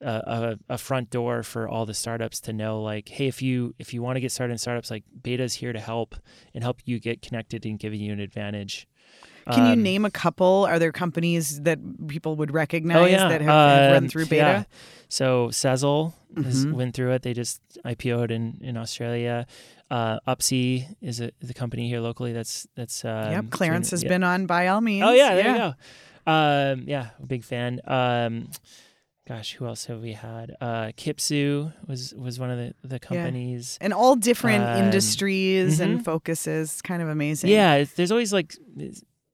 a, 0.00 0.56
a 0.68 0.74
a 0.74 0.78
front 0.78 1.10
door 1.10 1.42
for 1.42 1.68
all 1.68 1.84
the 1.86 1.94
startups 1.94 2.40
to 2.40 2.52
know 2.52 2.80
like, 2.82 3.08
hey, 3.08 3.26
if 3.26 3.42
you 3.42 3.74
if 3.78 3.92
you 3.94 4.02
want 4.02 4.16
to 4.16 4.20
get 4.20 4.32
started 4.32 4.52
in 4.52 4.58
startups, 4.58 4.90
like 4.90 5.04
Beta's 5.22 5.54
here 5.54 5.72
to 5.72 5.80
help 5.80 6.14
and 6.54 6.62
help 6.62 6.80
you 6.84 6.98
get 7.00 7.22
connected 7.22 7.64
and 7.66 7.78
giving 7.78 8.00
you 8.00 8.12
an 8.12 8.20
advantage. 8.20 8.86
Can 9.50 9.64
you 9.66 9.72
Um, 9.72 9.82
name 9.82 10.04
a 10.04 10.10
couple? 10.10 10.66
Are 10.68 10.78
there 10.78 10.92
companies 10.92 11.62
that 11.62 11.78
people 12.06 12.36
would 12.36 12.50
recognize 12.52 12.96
Oh 12.98 13.06
yeah, 13.06 13.28
that 13.30 13.40
have, 13.40 13.70
have 13.70 13.92
run 13.92 14.04
Um, 14.04 14.08
through 14.10 14.24
yeah. 14.24 14.28
beta? 14.28 14.66
So 15.08 15.48
Sezzle 15.48 16.12
has 16.36 16.66
Mhm. 16.66 16.72
went 16.74 16.94
through 16.94 17.12
it. 17.12 17.22
They 17.22 17.32
just 17.32 17.62
IPO'd 17.82 18.30
in 18.30 18.58
in 18.60 18.76
Australia. 18.76 19.46
Uh, 19.90 20.18
Upsie 20.28 20.94
is 21.00 21.20
a 21.20 21.30
a 21.48 21.54
company 21.54 21.88
here 21.88 22.00
locally 22.00 22.34
that's 22.34 22.66
that's 22.76 23.06
um, 23.06 23.32
yep. 23.32 23.50
Clarence 23.50 23.88
doing- 23.88 23.96
has 23.96 24.02
yeah. 24.04 24.08
been 24.10 24.22
on 24.22 24.44
by 24.46 24.66
all 24.68 24.82
means. 24.82 25.02
Oh 25.06 25.12
yeah, 25.12 25.34
there 25.34 25.50
you 25.50 25.56
go. 25.58 25.74
Um, 26.30 26.84
yeah, 26.86 27.06
a 27.22 27.26
big 27.26 27.42
fan. 27.42 27.80
Um, 27.86 28.50
gosh, 29.28 29.52
who 29.54 29.66
else 29.66 29.84
have 29.86 30.00
we 30.00 30.12
had? 30.14 30.56
Uh, 30.60 30.86
Kipsu 30.96 31.72
was 31.86 32.14
was 32.14 32.40
one 32.40 32.50
of 32.50 32.58
the 32.58 32.74
the 32.88 32.98
companies. 32.98 33.76
And 33.80 33.92
all 33.92 34.16
different 34.16 34.64
Um, 34.64 34.84
industries 34.84 35.80
and 35.80 36.00
mhm. 36.00 36.04
focuses. 36.04 36.80
Kind 36.82 37.02
of 37.02 37.08
amazing. 37.08 37.50
Yeah, 37.50 37.84
there's 37.96 38.10
always 38.10 38.32
like 38.32 38.56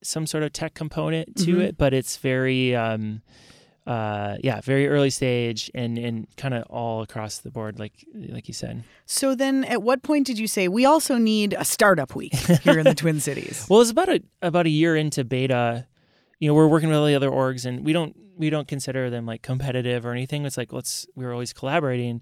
some 0.03 0.27
sort 0.27 0.43
of 0.43 0.53
tech 0.53 0.75
component 0.75 1.37
to 1.37 1.57
Mhm. 1.57 1.61
it, 1.63 1.79
but 1.79 1.95
it's 1.95 2.17
very. 2.17 2.75
Um, 2.75 3.23
uh 3.87 4.39
yeah 4.43 4.63
very 4.63 4.89
early 4.89 5.11
stage 5.11 5.71
and 5.75 5.99
and 5.99 6.27
kind 6.39 6.55
of 6.55 6.63
all 6.71 7.03
across 7.03 7.41
the 7.41 7.51
board 7.51 7.79
like 7.79 7.93
like 8.31 8.49
you 8.49 8.55
said 8.55 8.83
So 9.05 9.35
then, 9.35 9.63
at 9.65 9.83
what 9.83 10.03
point 10.03 10.27
did 10.27 10.39
you 10.39 10.47
say 10.49 10.69
we 10.69 10.87
also 10.87 11.19
need 11.19 11.55
a 11.59 11.67
startup 11.67 12.15
week 12.17 12.35
here 12.65 12.79
in 12.79 12.85
the 12.87 12.95
Twin 13.03 13.21
Cities? 13.21 13.67
Well, 13.69 13.83
it's 13.83 13.91
about 13.91 14.09
a 14.09 14.23
about 14.41 14.65
a 14.65 14.71
year 14.71 14.97
into 14.97 15.23
beta. 15.23 15.87
You 16.39 16.49
know, 16.49 16.55
we're 16.55 16.67
working 16.69 16.89
with 16.89 16.99
all 16.99 17.07
the 17.07 17.15
other 17.15 17.31
orgs, 17.31 17.65
and 17.65 17.85
we 17.85 17.93
don't 17.93 18.17
we 18.37 18.51
don't 18.51 18.69
consider 18.69 19.11
them 19.11 19.27
like 19.27 19.43
competitive 19.43 20.05
or 20.05 20.13
anything. 20.13 20.45
It's 20.45 20.57
like 20.57 20.73
let's 20.73 21.07
we 21.15 21.25
were 21.25 21.33
always 21.33 21.53
collaborating. 21.53 22.21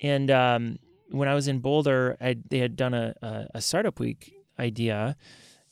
And 0.00 0.30
um, 0.30 0.78
when 1.10 1.28
I 1.28 1.34
was 1.34 1.48
in 1.48 1.60
Boulder, 1.60 2.16
I, 2.20 2.36
they 2.48 2.58
had 2.58 2.76
done 2.76 2.94
a, 2.94 3.14
a 3.22 3.46
a 3.56 3.60
startup 3.60 3.98
week 3.98 4.34
idea, 4.58 5.16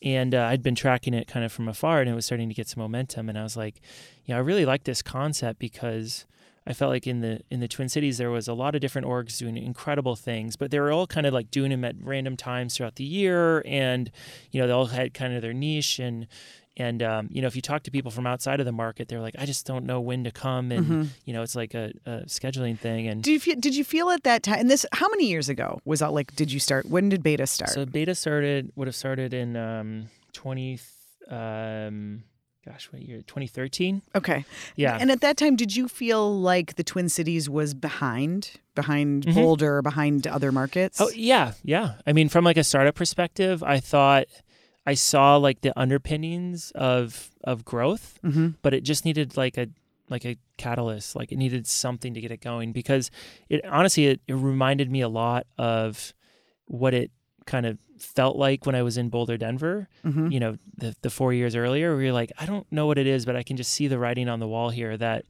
and 0.03 0.35
uh, 0.35 0.45
I'd 0.45 0.63
been 0.63 0.75
tracking 0.75 1.15
it 1.15 1.27
kind 1.27 1.45
of 1.45 1.53
from 1.53 1.69
afar, 1.69 2.01
and 2.01 2.09
it 2.09 2.15
was 2.15 2.27
starting 2.27 2.49
to 2.49 2.55
get 2.55 2.69
some 2.69 2.83
momentum. 2.83 3.29
And 3.29 3.39
I 3.39 3.43
was 3.43 3.57
like, 3.57 3.81
you 4.25 4.35
know, 4.35 4.39
I 4.39 4.43
really 4.43 4.67
like 4.67 4.85
this 4.85 5.03
concept 5.03 5.59
because. 5.59 6.27
I 6.69 6.73
felt 6.73 6.91
like 6.91 7.07
in 7.07 7.21
the 7.21 7.39
in 7.49 7.61
the 7.61 7.69
Twin 7.69 7.89
Cities 7.89 8.19
there 8.19 8.33
was 8.33 8.49
a 8.49 8.53
lot 8.53 8.75
of 8.75 8.81
different 8.81 9.07
orgs 9.07 9.39
doing 9.39 9.57
incredible 9.57 10.17
things, 10.17 10.57
but 10.57 10.73
they 10.73 10.81
were 10.81 10.91
all 10.91 11.07
kind 11.07 11.25
of 11.25 11.33
like 11.33 11.49
doing 11.49 11.71
them 11.71 11.85
at 11.85 11.95
random 12.01 12.37
times 12.37 12.77
throughout 12.77 12.97
the 12.97 13.05
year, 13.05 13.63
and 13.65 14.11
you 14.51 14.61
know 14.61 14.67
they 14.67 14.73
all 14.73 14.87
had 14.87 15.15
kind 15.15 15.33
of 15.33 15.43
their 15.43 15.53
niche 15.53 16.01
and 16.01 16.27
and 16.77 17.03
um, 17.03 17.29
you 17.31 17.41
know 17.41 17.47
if 17.49 17.57
you 17.57 17.63
talk 17.63 17.83
to 17.85 17.91
people 17.91 18.11
from 18.11 18.27
outside 18.27 18.61
of 18.61 18.67
the 18.67 18.73
market, 18.73 19.09
they're 19.09 19.21
like, 19.21 19.35
I 19.39 19.47
just 19.47 19.67
don't 19.67 19.85
know 19.87 20.01
when 20.01 20.25
to 20.25 20.31
come, 20.31 20.71
and 20.73 20.87
Mhm. 20.87 21.09
you 21.25 21.33
know 21.33 21.43
it's 21.43 21.57
like 21.57 21.75
a, 21.75 21.93
a 22.05 22.11
scheduling 22.27 22.79
thing. 22.79 23.09
And 23.09 23.23
Did 23.23 23.33
you 23.33 23.41
feel, 23.41 23.57
did 23.59 23.75
you 23.77 23.85
feel 23.85 24.11
at 24.11 24.23
that 24.25 24.43
time? 24.43 24.61
And 24.61 24.71
this, 24.71 24.85
how 24.93 25.09
many 25.09 25.27
years 25.27 25.49
ago 25.49 25.81
was 25.85 26.01
that? 26.01 26.13
Like, 26.13 26.35
did 26.37 26.53
you 26.53 26.61
start? 26.61 26.87
When 26.87 27.09
did 27.09 27.23
beta 27.23 27.47
start? 27.47 27.71
so 27.71 27.87
beta 27.87 28.15
started 28.15 28.71
would 28.77 28.87
have 28.89 28.97
started 28.97 29.33
in 29.35 29.57
um, 29.57 30.09
twenty. 30.33 30.79
Um, 31.31 32.23
gosh, 32.65 32.89
what 32.93 33.03
year? 33.03 33.19
2013. 33.19 34.03
okay. 34.15 34.45
Yeah. 34.77 34.97
And 35.01 35.11
at 35.11 35.21
that 35.21 35.37
time, 35.37 35.57
did 35.57 35.75
you 35.77 35.89
feel 35.89 36.39
like 36.41 36.77
the 36.77 36.85
Twin 36.85 37.09
Cities 37.09 37.49
was 37.49 37.75
behind, 37.75 38.53
behind 38.75 39.25
Mhm. 39.27 39.35
Boulder, 39.35 39.83
behind 39.83 40.27
other 40.27 40.51
markets? 40.53 41.01
Oh 41.01 41.11
yeah, 41.15 41.53
yeah. 41.65 41.95
I 42.07 42.13
mean, 42.13 42.29
from 42.29 42.45
like 42.45 42.57
a 42.57 42.65
startup 42.65 42.95
perspective, 42.95 43.63
I 43.63 43.81
thought 43.81 44.27
I 44.87 44.95
saw 44.95 45.37
like 45.37 45.61
the 45.63 45.79
underpinnings 45.79 46.71
of 46.75 47.31
of 47.45 47.65
growth, 47.65 48.19
hmm 48.23 48.51
but 48.63 48.73
it 48.75 48.83
just 48.85 49.05
needed 49.05 49.37
like 49.37 49.57
a 49.59 49.69
like 50.09 50.25
a 50.25 50.37
catalyst. 50.57 51.17
Like 51.17 51.33
it 51.33 51.37
needed 51.37 51.67
something 51.67 52.15
to 52.15 52.21
get 52.21 52.31
it 52.31 52.41
going 52.41 52.73
because 52.73 53.11
it 53.49 53.65
honestly 53.65 54.07
it, 54.07 54.21
it 54.29 54.35
reminded 54.35 54.91
me 54.91 55.01
a 55.01 55.09
lot 55.09 55.47
of 55.59 56.15
what 56.67 56.95
it 56.95 57.11
kind 57.47 57.67
of 57.67 57.79
felt 57.99 58.37
like 58.37 58.67
when 58.67 58.75
I 58.75 58.83
was 58.83 58.97
in 58.97 59.09
Boulder, 59.09 59.37
Denver. 59.37 59.89
hmm 60.03 60.29
You 60.31 60.41
know, 60.41 60.57
the 60.77 60.95
the 61.03 61.11
four 61.11 61.33
years 61.33 61.57
earlier, 61.57 61.95
where 61.95 62.05
you're 62.05 62.13
like, 62.13 62.33
I 62.39 62.47
don't 62.47 62.71
know 62.71 62.87
what 62.87 62.99
it 62.99 63.07
is, 63.07 63.27
but 63.27 63.37
I 63.37 63.43
can 63.43 63.57
just 63.57 63.73
see 63.73 63.89
the 63.89 63.99
writing 63.99 64.29
on 64.29 64.39
the 64.41 64.49
wall 64.49 64.71
here 64.71 64.97
that 64.97 65.25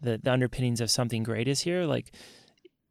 the, 0.00 0.18
the 0.18 0.30
underpinnings 0.32 0.80
of 0.80 0.90
something 0.90 1.22
great 1.22 1.48
is 1.48 1.60
here. 1.62 1.84
Like 1.84 2.12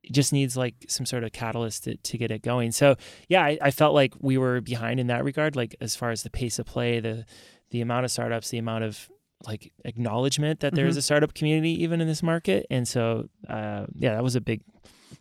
it 0.04 0.14
just 0.14 0.32
needs 0.32 0.56
like 0.56 0.76
some 0.88 1.06
sort 1.06 1.24
of 1.24 1.32
catalyst 1.34 1.84
to, 1.86 1.98
to 1.98 2.18
get 2.18 2.32
it 2.32 2.42
going. 2.42 2.72
So 2.72 2.96
yeah, 3.28 3.44
I, 3.44 3.58
I 3.62 3.72
felt 3.72 3.94
like 3.94 4.14
we 4.20 4.38
were 4.38 4.62
behind 4.62 5.00
in 5.00 5.08
that 5.08 5.24
regard, 5.24 5.56
like 5.56 5.76
as 5.82 5.96
far 5.96 6.12
as 6.12 6.24
the 6.24 6.30
pace 6.30 6.60
of 6.60 6.66
play, 6.66 7.00
the 7.00 7.26
the 7.72 7.82
amount 7.82 8.06
of 8.06 8.12
startups, 8.12 8.50
the 8.50 8.58
amount 8.58 8.84
of 8.86 9.10
like 9.46 9.72
acknowledgement 9.86 10.62
that 10.62 10.74
there's 10.74 10.96
Mhm. 10.96 11.00
a 11.00 11.02
startup 11.02 11.34
community 11.34 11.84
even 11.84 12.02
in 12.02 12.08
this 12.08 12.24
market. 12.24 12.66
And 12.72 12.88
so 12.88 13.28
uh, 13.50 13.86
yeah, 13.96 14.16
that 14.16 14.24
was 14.24 14.36
a 14.36 14.42
big 14.42 14.62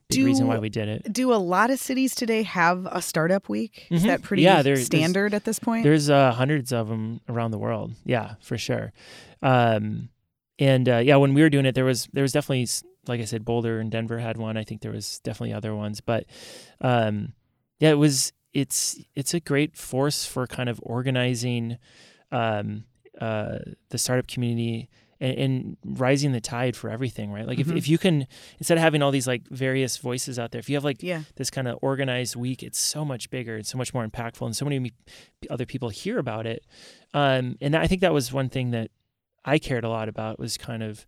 big 0.09 0.19
Do- 0.21 0.25
reason 0.25 0.47
why 0.47 0.59
we 0.59 0.69
did 0.69 0.89
it. 0.89 1.13
Do 1.13 1.33
a 1.33 1.37
lot 1.37 1.71
of 1.71 1.79
cities 1.81 2.15
today 2.15 2.43
have 2.45 2.87
a 2.91 3.03
startup 3.03 3.49
week? 3.49 3.87
Is 3.91 4.05
Mhm. 4.05 4.07
that 4.07 4.23
pretty 4.23 4.43
Yeah, 4.45 4.63
there- 4.63 4.77
standard 4.77 5.35
at 5.35 5.45
this 5.45 5.59
point? 5.59 5.83
There's 5.83 6.09
uh, 6.09 6.33
hundreds 6.33 6.73
of 6.73 6.87
them 6.89 7.21
around 7.29 7.51
the 7.51 7.59
world. 7.59 7.93
Yeah, 8.05 8.35
for 8.41 8.57
sure. 8.57 8.93
Um, 9.43 10.09
and 10.59 10.89
uh, 10.89 10.99
yeah, 10.99 11.17
when 11.17 11.35
we 11.35 11.43
were 11.43 11.51
doing 11.51 11.67
it, 11.67 11.75
there 11.75 11.85
was 11.85 12.09
there 12.13 12.23
was 12.23 12.33
definitely, 12.33 12.69
like 13.09 13.21
I 13.21 13.25
said, 13.25 13.45
Boulder 13.45 13.81
and 13.81 13.91
Denver 13.91 14.19
had 14.19 14.37
one. 14.37 14.57
I 14.57 14.65
think 14.65 14.81
there 14.83 14.93
was 14.93 15.19
definitely 15.21 15.53
other 15.55 15.75
ones, 15.75 16.01
but 16.01 16.25
um, 16.81 17.33
yeah, 17.79 17.91
it 17.91 17.99
was. 17.99 18.33
It's 18.53 18.99
it's 19.15 19.35
a 19.35 19.41
great 19.41 19.77
force 19.77 20.25
for 20.25 20.47
kind 20.47 20.69
of 20.71 20.81
organizing 20.83 21.77
um, 22.33 22.85
uh, 23.21 23.59
the 23.91 23.99
startup 23.99 24.29
community 24.29 24.89
and, 25.21 25.39
and 25.39 25.77
rising 25.85 26.33
the 26.33 26.41
tide 26.41 26.75
for 26.75 26.89
everything, 26.89 27.31
right? 27.31 27.47
Like 27.47 27.59
Mhm. 27.59 27.73
if, 27.73 27.77
if 27.77 27.89
you 27.89 27.99
can 27.99 28.27
instead 28.59 28.79
of 28.79 28.83
having 28.83 29.03
all 29.03 29.11
these 29.11 29.27
like 29.27 29.47
various 29.49 29.99
voices 29.99 30.39
out 30.39 30.53
there, 30.53 30.59
if 30.59 30.71
you 30.71 30.77
have 30.77 30.85
like 30.85 31.03
yeah. 31.03 31.23
this 31.35 31.51
kind 31.51 31.69
of 31.69 31.79
organized 31.83 32.35
week, 32.35 32.63
it's 32.63 32.79
so 32.79 33.05
much 33.05 33.29
bigger, 33.29 33.59
it's 33.59 33.69
so 33.69 33.77
much 33.77 33.93
more 33.93 34.07
impactful, 34.07 34.47
and 34.47 34.57
so 34.57 34.65
many 34.65 34.91
other 35.51 35.67
people 35.67 35.91
hear 35.91 36.19
about 36.19 36.47
it. 36.47 36.65
Um, 37.13 37.57
and 37.61 37.77
I 37.77 37.87
think 37.87 38.01
that 38.01 38.15
was 38.15 38.33
one 38.33 38.49
thing 38.49 38.71
that 38.71 38.91
I 39.45 39.59
cared 39.59 39.85
a 39.85 39.91
lot 39.91 40.09
about 40.09 40.39
was 40.39 40.57
kind 40.57 40.83
of, 40.83 41.05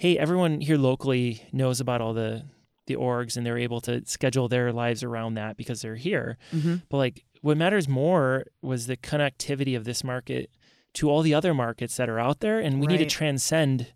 hey, 0.00 0.16
everyone 0.16 0.62
here 0.62 0.78
locally 0.78 1.46
knows 1.52 1.78
about 1.80 2.00
all 2.00 2.14
the 2.14 2.42
the 2.86 2.96
orgs, 2.96 3.36
and 3.36 3.44
they're 3.46 3.58
able 3.58 3.80
to 3.82 4.02
schedule 4.06 4.48
their 4.48 4.72
lives 4.72 5.02
around 5.04 5.34
that 5.34 5.56
because 5.56 5.82
they're 5.82 5.96
here. 6.10 6.38
hmm 6.50 6.76
But 6.88 6.96
like, 6.96 7.24
what 7.42 7.56
matters 7.56 7.86
more 7.88 8.44
was 8.62 8.86
the 8.86 8.96
connectivity 8.96 9.76
of 9.76 9.84
this 9.84 10.02
market 10.02 10.50
to 10.94 11.08
all 11.10 11.22
the 11.22 11.34
other 11.34 11.52
markets 11.54 11.96
that 11.98 12.08
are 12.08 12.18
out 12.18 12.40
there, 12.40 12.58
and 12.58 12.80
we 12.80 12.86
need 12.88 12.98
to 12.98 13.04
transcend 13.18 13.92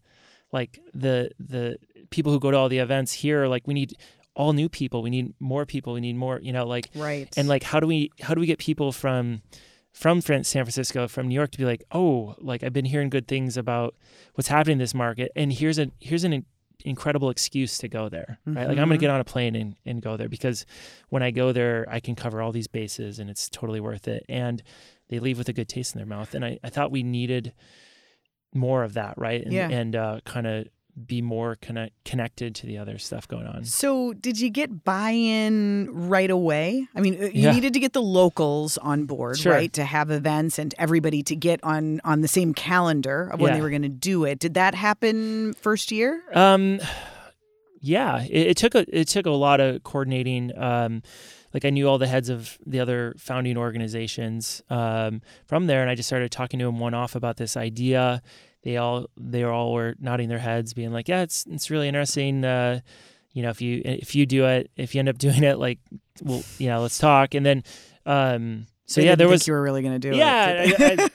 like 0.52 0.78
the 0.92 1.30
the 1.40 1.76
people 2.10 2.30
who 2.32 2.38
go 2.38 2.50
to 2.50 2.56
all 2.56 2.68
the 2.68 2.78
events 2.78 3.12
here. 3.14 3.46
Like, 3.46 3.66
we 3.66 3.74
need 3.74 3.94
all 4.36 4.52
new 4.52 4.68
people. 4.68 5.02
We 5.02 5.10
need 5.10 5.32
more 5.40 5.64
people. 5.64 5.94
We 5.94 6.00
need 6.00 6.16
more. 6.16 6.38
You 6.40 6.52
know, 6.52 6.66
like 6.66 6.90
Right. 6.94 7.28
and 7.38 7.48
like 7.48 7.62
how 7.62 7.80
do 7.80 7.86
we 7.86 8.10
how 8.20 8.34
do 8.34 8.40
we 8.40 8.46
get 8.46 8.58
people 8.58 8.92
from 8.92 9.40
from 9.94 10.20
San 10.20 10.42
Francisco 10.44 11.06
from 11.08 11.28
New 11.28 11.34
York 11.36 11.52
to 11.52 11.58
be 11.58 11.64
like 11.64 11.84
oh 11.92 12.34
like 12.38 12.62
I've 12.64 12.72
been 12.74 12.84
hearing 12.84 13.08
good 13.08 13.26
things 13.28 13.56
about 13.56 13.94
what's 14.34 14.48
happening 14.48 14.72
in 14.74 14.78
this 14.78 14.92
market 14.94 15.30
and 15.36 15.52
here's 15.52 15.78
a 15.78 15.90
here's 16.00 16.24
an 16.24 16.44
incredible 16.84 17.30
excuse 17.30 17.78
to 17.78 17.88
go 17.88 18.08
there 18.08 18.38
right 18.44 18.66
like 18.68 18.76
I'm 18.76 18.88
gonna 18.88 18.96
Mhm. 18.96 19.00
get 19.00 19.10
on 19.10 19.20
a 19.20 19.24
plane 19.24 19.54
and, 19.54 19.76
and 19.86 20.02
go 20.02 20.16
there 20.16 20.28
because 20.28 20.66
when 21.10 21.22
I 21.22 21.30
go 21.30 21.52
there 21.52 21.86
I 21.88 22.00
can 22.00 22.14
cover 22.16 22.42
all 22.42 22.50
these 22.52 22.66
bases 22.66 23.18
and 23.20 23.30
it's 23.30 23.48
totally 23.48 23.78
worth 23.80 24.08
it 24.08 24.26
and 24.28 24.62
they 25.08 25.20
leave 25.20 25.38
with 25.38 25.48
a 25.48 25.52
good 25.52 25.68
taste 25.68 25.94
in 25.94 25.98
their 26.00 26.06
mouth 26.06 26.34
and 26.34 26.44
I, 26.44 26.58
I 26.64 26.70
thought 26.70 26.90
we 26.90 27.04
needed 27.04 27.52
more 28.52 28.82
of 28.82 28.94
that 28.94 29.14
right 29.16 29.42
and 29.44 29.52
Yeah. 29.52 29.68
and 29.70 29.94
uh, 29.96 30.20
kind 30.24 30.46
of 30.48 30.66
be 31.06 31.20
more 31.22 31.56
connect, 31.56 31.92
connected 32.04 32.54
to 32.54 32.66
the 32.66 32.78
other 32.78 32.98
stuff 32.98 33.26
going 33.26 33.46
on. 33.46 33.64
So, 33.64 34.12
did 34.12 34.38
you 34.38 34.48
get 34.50 34.84
buy-in 34.84 35.88
right 35.92 36.30
away? 36.30 36.86
I 36.94 37.00
mean, 37.00 37.14
uh, 37.20 37.24
you 37.26 37.30
Yeah. 37.42 37.52
needed 37.52 37.72
to 37.72 37.80
get 37.80 37.92
the 37.94 38.02
locals 38.02 38.78
on 38.78 39.04
board, 39.06 39.38
Sure. 39.38 39.52
right, 39.52 39.72
to 39.72 39.84
have 39.84 40.10
events 40.10 40.58
and 40.58 40.74
everybody 40.78 41.22
to 41.24 41.34
get 41.36 41.58
on 41.64 42.00
on 42.04 42.20
the 42.20 42.28
same 42.28 42.54
calendar 42.54 43.28
of 43.32 43.40
when 43.40 43.52
they 43.54 43.60
were 43.60 43.70
going 43.70 43.82
to 43.82 43.88
do 43.88 44.24
it. 44.24 44.38
Did 44.38 44.54
that 44.54 44.74
happen 44.74 45.54
first 45.54 45.90
year? 45.90 46.22
Um, 46.32 46.80
yeah, 47.80 48.22
it, 48.22 48.48
it 48.48 48.56
took 48.56 48.74
a 48.74 48.84
it 48.98 49.08
took 49.08 49.26
a 49.26 49.30
lot 49.30 49.60
of 49.60 49.82
coordinating. 49.82 50.56
Um, 50.56 51.02
like 51.52 51.64
I 51.64 51.70
knew 51.70 51.88
all 51.88 51.98
the 51.98 52.06
heads 52.08 52.28
of 52.30 52.58
the 52.66 52.80
other 52.80 53.14
founding 53.16 53.56
organizations 53.56 54.62
um, 54.70 55.22
from 55.46 55.66
there, 55.66 55.82
and 55.82 55.90
I 55.90 55.94
just 55.94 56.08
started 56.08 56.30
talking 56.32 56.58
to 56.58 56.64
them 56.66 56.78
one 56.80 56.94
off 56.94 57.14
about 57.14 57.36
this 57.36 57.56
idea. 57.56 58.22
They 58.64 58.76
all 58.78 59.06
they 59.16 59.44
all 59.44 59.72
were 59.72 59.94
nodding 60.00 60.28
their 60.28 60.38
heads, 60.38 60.74
being 60.74 60.92
like, 60.92 61.06
"Yeah, 61.08 61.22
it's 61.22 61.44
it's 61.48 61.70
really 61.70 61.86
interesting." 61.86 62.44
Uh, 62.44 62.80
you 63.32 63.42
know, 63.42 63.50
if 63.50 63.60
you 63.60 63.82
if 63.84 64.14
you 64.14 64.26
do 64.26 64.46
it, 64.46 64.70
if 64.76 64.94
you 64.94 64.98
end 65.00 65.08
up 65.08 65.18
doing 65.26 65.42
it, 65.44 65.58
like, 65.58 65.78
well, 66.22 66.42
you 66.58 66.68
know, 66.68 66.80
let's 66.82 66.98
talk. 66.98 67.34
And 67.34 67.44
then, 67.44 67.62
um, 68.06 68.66
so 68.86 69.00
They 69.00 69.06
yeah, 69.06 69.12
didn't 69.12 69.18
there 69.18 69.26
think 69.28 69.32
was 69.32 69.46
you 69.46 69.52
were 69.54 69.62
really 69.62 69.82
going 69.82 70.00
to 70.00 70.10
do 70.10 70.16
Yeah, 70.16 70.48
it. 70.50 70.76
did 70.78 70.98
they? 70.98 71.08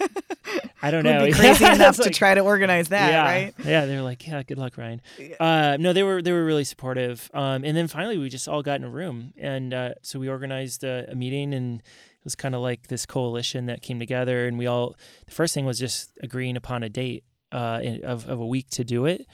I 0.82 0.92
don't 0.92 1.04
Would 1.06 1.12
know 1.12 1.26
be 1.26 1.32
crazy 1.34 1.66
enough 1.66 1.98
it's 1.98 2.08
to 2.08 2.10
try 2.12 2.34
to 2.36 2.42
organize 2.42 2.90
that, 2.90 3.10
yeah, 3.12 3.24
right? 3.24 3.54
Yeah, 3.66 3.86
they 3.86 3.96
were 3.96 4.02
like, 4.02 4.26
yeah, 4.28 4.44
good 4.44 4.58
luck, 4.58 4.78
Ryan. 4.78 5.02
Uh, 5.40 5.78
no, 5.80 5.92
they 5.94 6.04
were 6.04 6.22
they 6.22 6.32
were 6.32 6.46
really 6.46 6.64
supportive. 6.64 7.30
Um, 7.34 7.64
and 7.64 7.76
then 7.76 7.88
finally, 7.88 8.18
we 8.18 8.30
just 8.30 8.48
all 8.48 8.62
got 8.62 8.76
in 8.76 8.84
a 8.84 8.90
room, 8.90 9.34
and 9.38 9.74
uh, 9.74 9.90
so 10.04 10.20
we 10.20 10.30
organized 10.30 10.84
a, 10.84 11.08
a 11.12 11.16
meeting, 11.16 11.54
and 11.54 11.80
it 11.80 12.24
was 12.26 12.36
kind 12.36 12.54
of 12.56 12.62
like 12.62 12.88
this 12.88 13.06
coalition 13.06 13.66
that 13.68 13.82
came 13.82 13.98
together, 14.00 14.46
and 14.48 14.58
we 14.58 14.68
all. 14.68 14.96
The 15.26 15.32
first 15.32 15.54
thing 15.54 15.66
was 15.66 15.80
just 15.80 16.18
agreeing 16.22 16.58
upon 16.58 16.84
a 16.84 16.90
date 16.90 17.24
uh, 17.52 17.80
in, 17.84 18.04
of 18.04 18.28
of 18.28 18.40
a 18.40 18.46
week 18.46 18.70
to 18.72 18.84
do 18.84 19.06
it, 19.06 19.26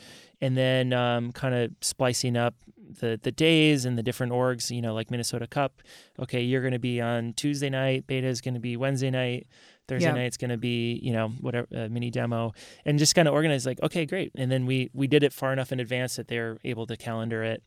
and 0.41 0.56
then 0.58 0.93
um, 0.93 1.32
kind 1.32 1.56
of 1.56 1.71
splicing 1.82 2.38
up 2.38 2.56
the 2.99 3.19
the 3.21 3.32
days 3.32 3.86
and 3.86 3.97
the 3.97 4.04
different 4.04 4.32
orgs. 4.34 4.69
You 4.69 4.82
know, 4.82 4.93
like 4.93 5.12
Minnesota 5.12 5.47
Cup. 5.47 5.82
Okay, 6.19 6.41
you're 6.41 6.62
going 6.62 6.73
to 6.73 6.80
be 6.80 7.01
on 7.01 7.34
Tuesday 7.34 7.69
night. 7.69 8.08
Beta 8.08 8.28
is 8.28 8.41
going 8.41 8.54
to 8.56 8.60
be 8.60 8.78
Wednesday 8.78 9.12
night. 9.12 9.47
Thursday 9.88 10.08
Yeah. 10.08 10.13
night's 10.15 10.38
going 10.38 10.49
to 10.49 10.58
be, 10.58 10.99
you 11.04 11.13
know, 11.13 11.28
whatever 11.41 11.67
uh, 11.71 11.78
MinneDemo, 11.89 12.56
and 12.86 12.97
just 12.97 13.13
kind 13.13 13.28
of 13.28 13.36
organize 13.36 13.67
like, 13.67 13.80
okay, 13.84 14.06
great. 14.08 14.32
And 14.36 14.51
then 14.51 14.65
we 14.65 14.89
we 14.93 15.06
did 15.08 15.21
it 15.23 15.32
far 15.32 15.54
enough 15.54 15.71
in 15.71 15.80
advance 15.80 16.15
that 16.15 16.28
they're 16.28 16.58
able 16.63 16.88
to 16.88 16.97
calendar 16.97 17.43
it. 17.43 17.62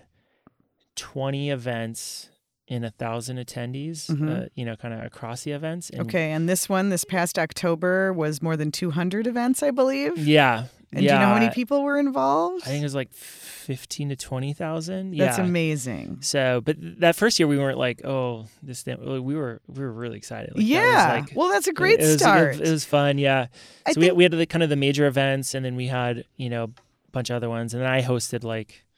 twenty 0.96 1.52
events 1.52 2.31
in 2.72 2.86
a 2.86 2.90
thousand 2.90 3.36
attendees. 3.38 4.08
Mhm. 4.10 4.46
Uh, 4.46 4.50
you 4.56 4.64
know, 4.64 4.78
kind 4.78 4.94
of 4.94 5.04
across 5.04 5.44
the 5.44 5.52
events. 5.52 5.90
And 5.90 6.04
okay. 6.04 6.32
And 6.32 6.48
this 6.48 6.70
one, 6.70 6.88
this 6.88 7.04
past 7.04 7.38
October, 7.38 8.14
was 8.14 8.42
more 8.42 8.56
than 8.56 8.72
200 8.72 9.28
events, 9.28 9.62
I 9.62 9.72
believe. 9.72 10.18
Yeah. 10.18 10.68
And 10.94 11.04
yeah. 11.04 11.12
do 11.12 11.14
you 11.16 11.20
know 11.20 11.28
how 11.28 11.34
many 11.34 11.50
people 11.50 11.84
were 11.84 12.00
involved? 12.00 12.64
I 12.64 12.68
think 12.70 12.82
it 12.82 12.86
was 12.86 12.96
like 12.96 13.14
fifteen 13.14 14.10
to 14.10 14.18
twenty 14.18 14.52
thousand. 14.54 15.16
Yeah. 15.16 15.26
That's 15.26 15.38
amazing. 15.38 16.18
So, 16.22 16.62
but 16.66 16.76
that 17.00 17.16
first 17.16 17.40
year 17.40 17.48
we 17.48 17.58
weren't 17.58 17.78
like, 17.78 18.04
oh, 18.06 18.48
this. 18.62 18.84
Thing. 18.84 18.98
We 19.24 19.36
were 19.36 19.62
we 19.68 19.82
were 19.84 19.92
really 19.92 20.18
excited. 20.18 20.50
Like, 20.50 20.56
that 20.56 20.62
was, 20.64 20.66
yeah. 20.70 21.14
like, 21.14 21.32
well, 21.36 21.48
that's 21.50 21.68
a 21.68 21.74
great 21.74 22.00
it 22.00 22.04
was 22.04 22.10
a 22.10 22.14
good- 22.14 22.20
start. 22.20 22.56
it 22.56 22.70
was 22.70 22.84
fun. 22.84 23.18
Yeah. 23.18 23.48
I 23.86 23.94
so 23.94 24.00
we, 24.02 24.08
think- 24.08 24.18
we 24.18 24.24
had 24.24 24.32
the 24.34 24.46
kind 24.46 24.64
of 24.64 24.70
the 24.70 24.76
major 24.76 25.06
events 25.08 25.54
and 25.56 25.64
then 25.64 25.76
we 25.78 25.88
had 25.88 26.26
you 26.36 26.50
know 26.50 26.64
a 26.66 27.12
bunch 27.12 27.30
of 27.30 27.36
other 27.38 27.50
ones 27.50 27.74
and 27.74 27.82
then 27.84 27.90
i 27.90 28.02
hosted 28.02 28.44
like 28.44 28.70
i 28.72 28.91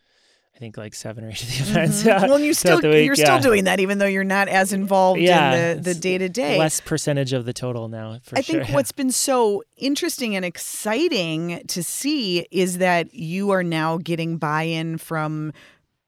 think 0.63 0.77
like 0.77 0.93
seven 0.95 1.25
or 1.25 1.29
eight 1.29 1.41
of 1.43 1.49
the 1.49 1.63
events 1.71 2.03
Mhm. 2.03 2.05
yeah 2.05 2.25
well, 2.27 2.39
you 2.39 2.53
still 2.53 2.77
week, 2.81 3.05
you're 3.05 3.15
still 3.15 3.39
doing 3.39 3.65
that, 3.65 3.81
even 3.81 3.97
though 3.97 4.05
you're 4.05 4.23
not 4.23 4.47
as 4.47 4.71
involved 4.71 5.19
Yeah, 5.19 5.53
in 5.71 5.77
the 5.83 5.93
the 5.93 5.99
day 5.99 6.17
to 6.17 6.29
day. 6.29 6.57
less 6.57 6.79
percentage 6.79 7.33
of 7.33 7.43
the 7.45 7.51
total 7.53 7.89
now 7.89 8.19
for 8.23 8.29
sure. 8.35 8.37
I 8.37 8.41
sure 8.41 8.63
think 8.63 8.73
what's 8.73 8.91
been 9.01 9.11
so 9.11 9.61
interesting 9.75 10.35
and 10.37 10.45
exciting 10.45 11.61
to 11.67 11.83
see 11.83 12.47
is 12.51 12.77
that 12.77 13.13
you 13.13 13.49
are 13.51 13.63
now 13.63 13.97
getting 13.97 14.37
buy-in 14.37 14.97
from 14.99 15.51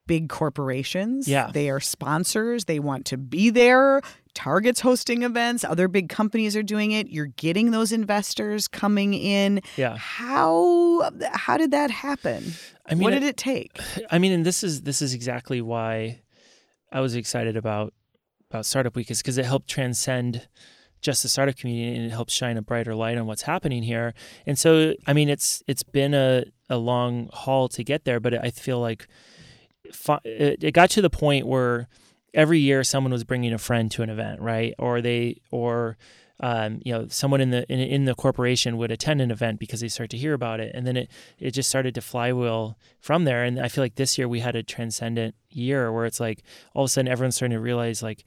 big 0.08 0.30
corporations. 0.30 1.28
Yeah. 1.28 1.50
They 1.52 1.70
are 1.70 1.80
sponsors. 1.80 2.66
They 2.66 2.80
want 2.80 3.06
to 3.08 3.18
be 3.18 3.50
there. 3.50 4.02
Target's 4.36 4.82
hosting 4.82 5.24
events. 5.24 5.64
Other 5.64 5.88
big 5.88 6.10
companies 6.10 6.56
are 6.56 6.62
doing 6.64 6.92
it. 6.92 7.08
You're 7.08 7.26
getting 7.26 7.72
those 7.72 7.92
investors 7.92 8.68
coming 8.68 9.14
in. 9.16 9.62
yeah 9.78 9.98
How 9.98 11.10
how 11.34 11.58
did 11.58 11.72
that 11.72 11.90
happen? 11.90 12.54
i 12.86 12.94
mean 12.94 13.04
what 13.04 13.12
did 13.12 13.24
it 13.24 13.38
take? 13.38 13.80
I 14.12 14.20
mean, 14.20 14.32
and 14.32 14.46
this 14.46 14.64
is 14.64 14.82
this 14.82 15.02
is 15.02 15.14
exactly 15.14 15.62
why 15.62 16.22
I 16.92 17.00
was 17.02 17.16
excited 17.16 17.58
about 17.58 17.94
about 18.52 18.66
Startup 18.66 18.96
Week 18.96 19.10
is 19.10 19.22
because 19.22 19.38
it 19.38 19.46
helped 19.46 19.68
transcend 19.68 20.48
just 21.02 21.24
the 21.24 21.30
startup 21.30 21.56
community 21.56 21.96
and 21.98 22.06
it 22.06 22.12
helps 22.12 22.34
shine 22.34 22.58
a 22.58 22.62
brighter 22.62 22.96
light 22.96 23.18
on 23.18 23.28
what's 23.28 23.44
happening 23.44 23.84
here. 23.84 24.14
And 24.46 24.58
so, 24.58 24.94
I 25.06 25.14
mean, 25.14 25.30
it's 25.30 25.62
it's 25.68 25.84
been 25.84 26.14
a, 26.14 26.46
a 26.70 26.78
long 26.78 27.30
haul 27.32 27.68
to 27.70 27.84
get 27.84 28.06
there, 28.06 28.20
but 28.20 28.34
I 28.34 28.50
feel 28.50 28.80
like 28.80 29.08
it, 30.24 30.64
it 30.64 30.74
got 30.74 30.90
to 30.92 31.02
the 31.02 31.10
point 31.10 31.48
where 31.48 31.88
every 32.36 32.60
year 32.60 32.84
someone 32.84 33.12
was 33.12 33.24
bringing 33.24 33.54
a 33.54 33.58
friend 33.58 33.90
to 33.92 34.04
an 34.04 34.10
event, 34.12 34.42
right? 34.42 34.76
Or 34.78 35.02
they 35.02 35.42
or 35.50 35.98
um, 36.42 36.82
you 36.84 36.92
know, 36.92 37.08
someone 37.08 37.40
in 37.40 37.52
the 37.52 37.66
in, 37.72 37.80
in 37.80 38.06
the 38.06 38.14
corporation 38.14 38.78
would 38.78 38.92
attend 38.92 39.22
an 39.22 39.32
event 39.32 39.60
because 39.60 39.80
they 39.80 39.88
start 39.88 40.10
to 40.10 40.18
hear 40.18 40.34
about 40.34 40.60
it, 40.60 40.74
and 40.76 40.86
then 40.86 40.98
it 40.98 41.10
it 41.40 41.52
just 41.52 41.70
started 41.70 41.96
to 41.96 42.02
flywheel 42.02 42.78
from 43.00 43.24
there. 43.24 43.44
And 43.44 43.60
I 43.60 43.70
feel 43.70 43.84
like 43.84 43.96
this 43.96 44.18
year 44.18 44.28
we 44.28 44.42
had 44.42 44.56
a 44.56 44.64
transcendent 44.64 45.36
year 45.50 45.92
where 45.92 46.06
it's 46.06 46.20
like 46.20 46.44
all 46.74 46.84
of 46.84 46.88
a 46.88 46.92
sudden 46.92 47.10
everyone's 47.12 47.38
starting 47.38 47.56
to 47.56 47.62
realize 47.62 48.04
like, 48.04 48.26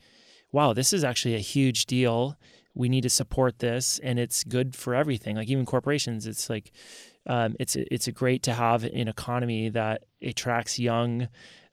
wow, 0.53 0.73
this 0.73 0.93
is 0.95 1.05
actually 1.05 1.35
a 1.35 1.41
huge 1.41 1.85
deal. 1.85 2.37
We 2.75 2.89
need 2.89 3.03
to 3.03 3.11
support 3.11 3.59
this, 3.59 3.99
and 4.03 4.19
it's 4.19 4.43
good 4.43 4.75
for 4.75 4.95
everything. 4.95 5.37
Like 5.37 5.49
even 5.49 5.67
corporations, 5.67 6.27
it's 6.27 6.49
like 6.49 6.73
um, 7.27 7.57
it's 7.61 7.77
it's 7.77 8.09
great 8.09 8.43
to 8.45 8.55
have 8.55 8.85
an 8.85 9.09
economy 9.09 9.69
that 9.69 10.05
attracts 10.23 10.79
young, 10.79 11.29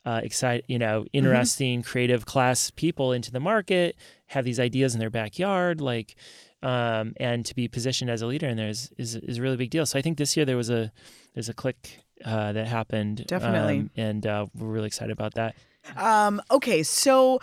uh, 0.05 0.21
excite 0.23 0.63
you 0.67 0.79
know, 0.79 1.05
interesting, 1.13 1.81
creative 1.81 2.25
class 2.25 2.71
people 2.71 3.11
into 3.11 3.31
the 3.31 3.39
market, 3.39 3.95
have 4.27 4.45
these 4.45 4.59
ideas 4.59 4.93
in 4.93 4.99
their 4.99 5.09
backyard, 5.09 5.81
like, 5.81 6.15
um, 6.61 7.13
and 7.17 7.45
to 7.45 7.55
be 7.55 7.67
positioned 7.67 8.09
as 8.09 8.21
a 8.21 8.27
leader 8.27 8.47
in 8.47 8.57
there 8.57 8.69
is, 8.69 8.91
is 8.97 9.15
is 9.15 9.37
a 9.37 9.41
really 9.41 9.57
big 9.57 9.69
deal. 9.69 9.85
So 9.85 9.99
I 9.99 10.01
think 10.01 10.17
this 10.17 10.35
year 10.37 10.45
there 10.45 10.57
was 10.57 10.69
a 10.69 10.91
there's 11.33 11.49
a 11.49 11.53
click 11.53 11.99
uh, 12.23 12.53
that 12.53 12.67
happened, 12.67 13.25
Definitely. 13.27 13.79
um, 13.79 13.89
and 13.97 14.25
uh, 14.25 14.45
we're 14.55 14.67
really 14.67 14.87
excited 14.87 15.11
about 15.11 15.33
that. 15.35 15.55
Um, 15.95 16.41
okay, 16.49 16.81
so 16.81 17.39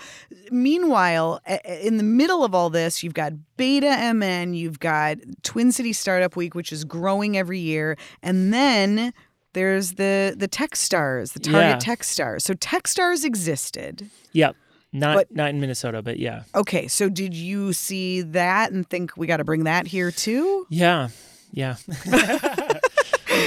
meanwhile, 0.50 1.40
in 1.64 1.96
the 1.96 2.02
middle 2.02 2.44
of 2.44 2.54
all 2.54 2.70
this, 2.70 3.02
you've 3.02 3.14
got 3.14 3.32
Beta 3.56 4.12
MN, 4.12 4.54
you've 4.54 4.80
got 4.80 5.18
Twin 5.42 5.70
City 5.70 5.92
Startup 5.92 6.34
Week, 6.34 6.54
which 6.54 6.72
is 6.72 6.84
growing 6.84 7.36
every 7.36 7.60
year, 7.60 7.96
and 8.22 8.52
then 8.52 9.12
there's 9.54 9.92
the 9.94 10.34
the 10.36 10.48
Techstars, 10.48 11.32
the 11.32 11.40
Target 11.40 11.86
Yeah. 11.86 11.94
TechStars. 11.94 12.42
So 12.42 12.54
Techstars 12.54 13.24
existed. 13.24 14.08
Yep. 14.32 14.56
Not 14.94 15.16
But- 15.16 15.34
not 15.34 15.50
in 15.50 15.60
Minnesota, 15.60 16.02
but 16.02 16.18
yeah. 16.18 16.42
Okay, 16.54 16.86
so 16.88 17.08
did 17.08 17.32
you 17.34 17.72
see 17.72 18.20
that 18.20 18.72
and 18.72 18.86
think 18.88 19.16
we 19.16 19.26
got 19.26 19.38
to 19.38 19.44
bring 19.44 19.64
that 19.64 19.86
here 19.86 20.10
too? 20.10 20.66
Yeah. 20.70 21.08
Yeah. 21.52 21.76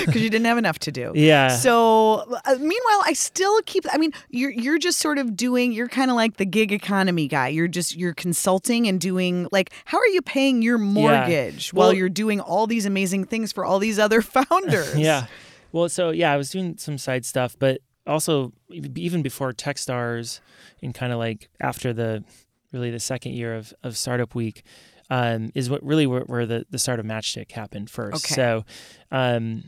Because 0.05 0.21
you 0.21 0.29
didn't 0.29 0.45
have 0.45 0.57
enough 0.57 0.79
to 0.79 0.91
do. 0.91 1.11
Yeah. 1.15 1.47
So, 1.49 2.25
uh, 2.45 2.55
meanwhile, 2.59 3.01
I 3.05 3.13
still 3.13 3.61
keep. 3.65 3.85
I 3.91 3.97
mean, 3.97 4.11
you're 4.29 4.49
you're 4.51 4.77
just 4.79 4.99
sort 4.99 5.17
of 5.19 5.35
doing. 5.37 5.71
You're 5.71 5.87
kind 5.87 6.09
of 6.11 6.15
like 6.15 6.37
the 6.37 6.45
gig 6.45 6.71
economy 6.71 7.27
guy. 7.27 7.47
You're 7.49 7.67
just 7.67 7.95
you're 7.95 8.13
consulting 8.13 8.87
and 8.87 8.99
doing 8.99 9.47
like. 9.51 9.71
How 9.85 9.97
are 9.99 10.07
you 10.07 10.21
paying 10.21 10.61
your 10.61 10.77
mortgage 10.79 11.71
while 11.71 11.87
Well- 11.89 11.93
you're 11.97 12.09
doing 12.09 12.39
all 12.41 12.67
these 12.67 12.85
amazing 12.85 13.25
things 13.25 13.51
for 13.51 13.63
all 13.63 13.77
these 13.79 13.97
other 13.99 14.21
founders? 14.23 14.95
Yeah. 14.97 15.27
Well, 15.75 15.89
so 15.89 16.11
yeah, 16.11 16.31
I 16.31 16.37
was 16.37 16.51
doing 16.51 16.77
some 16.77 16.97
side 16.97 17.25
stuff, 17.25 17.57
but 17.59 17.81
also 18.07 18.53
even 18.71 19.21
before 19.21 19.51
TechStars 19.51 20.39
and 20.81 20.95
kind 20.95 21.11
of 21.11 21.19
like 21.19 21.49
after 21.59 21.91
the 21.91 22.23
really 22.71 22.91
the 22.91 22.99
second 23.01 23.33
year 23.33 23.53
of, 23.53 23.73
of 23.83 23.97
Startup 23.97 24.33
Week 24.33 24.63
um, 25.09 25.51
is 25.53 25.69
what 25.69 25.83
really 25.83 26.07
where, 26.07 26.21
where 26.21 26.45
the, 26.45 26.65
the 26.69 26.79
start 26.79 27.01
of 27.01 27.05
Matchstick 27.05 27.51
happened 27.51 27.89
first. 27.89 28.25
Okay. 28.25 28.35
So, 28.35 28.63
um, 29.11 29.65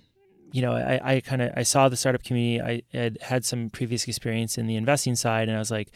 you 0.53 0.61
know, 0.61 0.71
I, 0.71 1.15
I 1.15 1.19
kind 1.19 1.41
of 1.41 1.51
I 1.57 1.63
saw 1.63 1.89
the 1.89 1.97
startup 1.97 2.23
community. 2.23 2.61
I 2.61 2.97
had 2.97 3.17
had 3.21 3.43
some 3.43 3.69
previous 3.69 4.07
experience 4.07 4.57
in 4.57 4.65
the 4.65 4.77
investing 4.77 5.15
side, 5.15 5.49
and 5.49 5.57
I 5.57 5.59
was 5.59 5.71
like, 5.71 5.91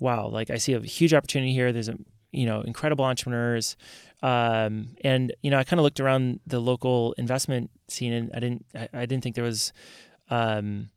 wow, 0.00 0.26
like 0.26 0.50
I 0.50 0.56
see 0.56 0.72
a 0.72 0.80
huge 0.80 1.14
opportunity 1.14 1.52
here. 1.52 1.72
There's 1.72 1.88
a 1.88 1.96
you 2.32 2.44
know 2.44 2.62
incredible 2.62 3.04
entrepreneurs, 3.04 3.76
um, 4.22 4.96
and 5.02 5.34
you 5.42 5.50
know 5.50 5.58
I 5.58 5.64
kind 5.64 5.80
of 5.80 5.84
looked 5.84 6.00
around 6.00 6.40
the 6.46 6.60
local 6.60 7.14
investment 7.18 7.70
scene, 7.88 8.12
and 8.12 8.30
I 8.34 8.40
didn't 8.40 8.66
I, 8.74 8.88
I 8.92 9.06
didn't 9.06 9.22
think 9.22 9.34
there 9.34 9.44
was 9.44 9.72
um, 10.30 10.90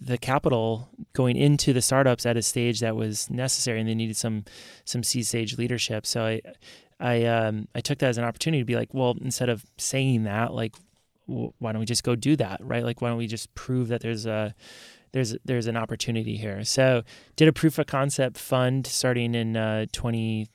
the 0.00 0.18
capital 0.18 0.88
going 1.12 1.36
into 1.36 1.72
the 1.72 1.82
startups 1.82 2.24
at 2.26 2.36
a 2.36 2.42
stage 2.42 2.80
that 2.80 2.96
was 2.96 3.30
necessary, 3.30 3.80
and 3.80 3.88
they 3.88 3.94
needed 3.94 4.16
some 4.16 4.44
some 4.84 5.02
seed 5.02 5.26
stage 5.26 5.58
leadership. 5.58 6.06
So 6.06 6.24
I 6.24 6.40
I 7.00 7.24
um, 7.24 7.68
I 7.74 7.80
took 7.80 7.98
that 7.98 8.08
as 8.08 8.18
an 8.18 8.24
opportunity 8.24 8.62
to 8.62 8.66
be 8.66 8.76
like, 8.76 8.94
well, 8.94 9.16
instead 9.20 9.48
of 9.48 9.64
saying 9.76 10.24
that, 10.24 10.54
like, 10.54 10.74
why 11.26 11.72
don't 11.72 11.80
we 11.80 11.86
just 11.86 12.04
go 12.04 12.14
do 12.14 12.36
that, 12.36 12.60
right? 12.62 12.84
Like, 12.84 13.00
why 13.00 13.08
don't 13.08 13.18
we 13.18 13.26
just 13.26 13.54
prove 13.54 13.88
that 13.88 14.00
there's 14.00 14.26
a 14.26 14.54
there's 15.12 15.36
there's 15.44 15.66
an 15.66 15.76
opportunity 15.76 16.36
here. 16.36 16.64
So 16.64 17.02
did 17.36 17.48
a 17.48 17.52
proof 17.52 17.78
of 17.78 17.86
concept 17.86 18.36
fund 18.36 18.86
starting 18.86 19.34
in 19.34 19.56
uh, 19.56 19.86
20 19.92 20.48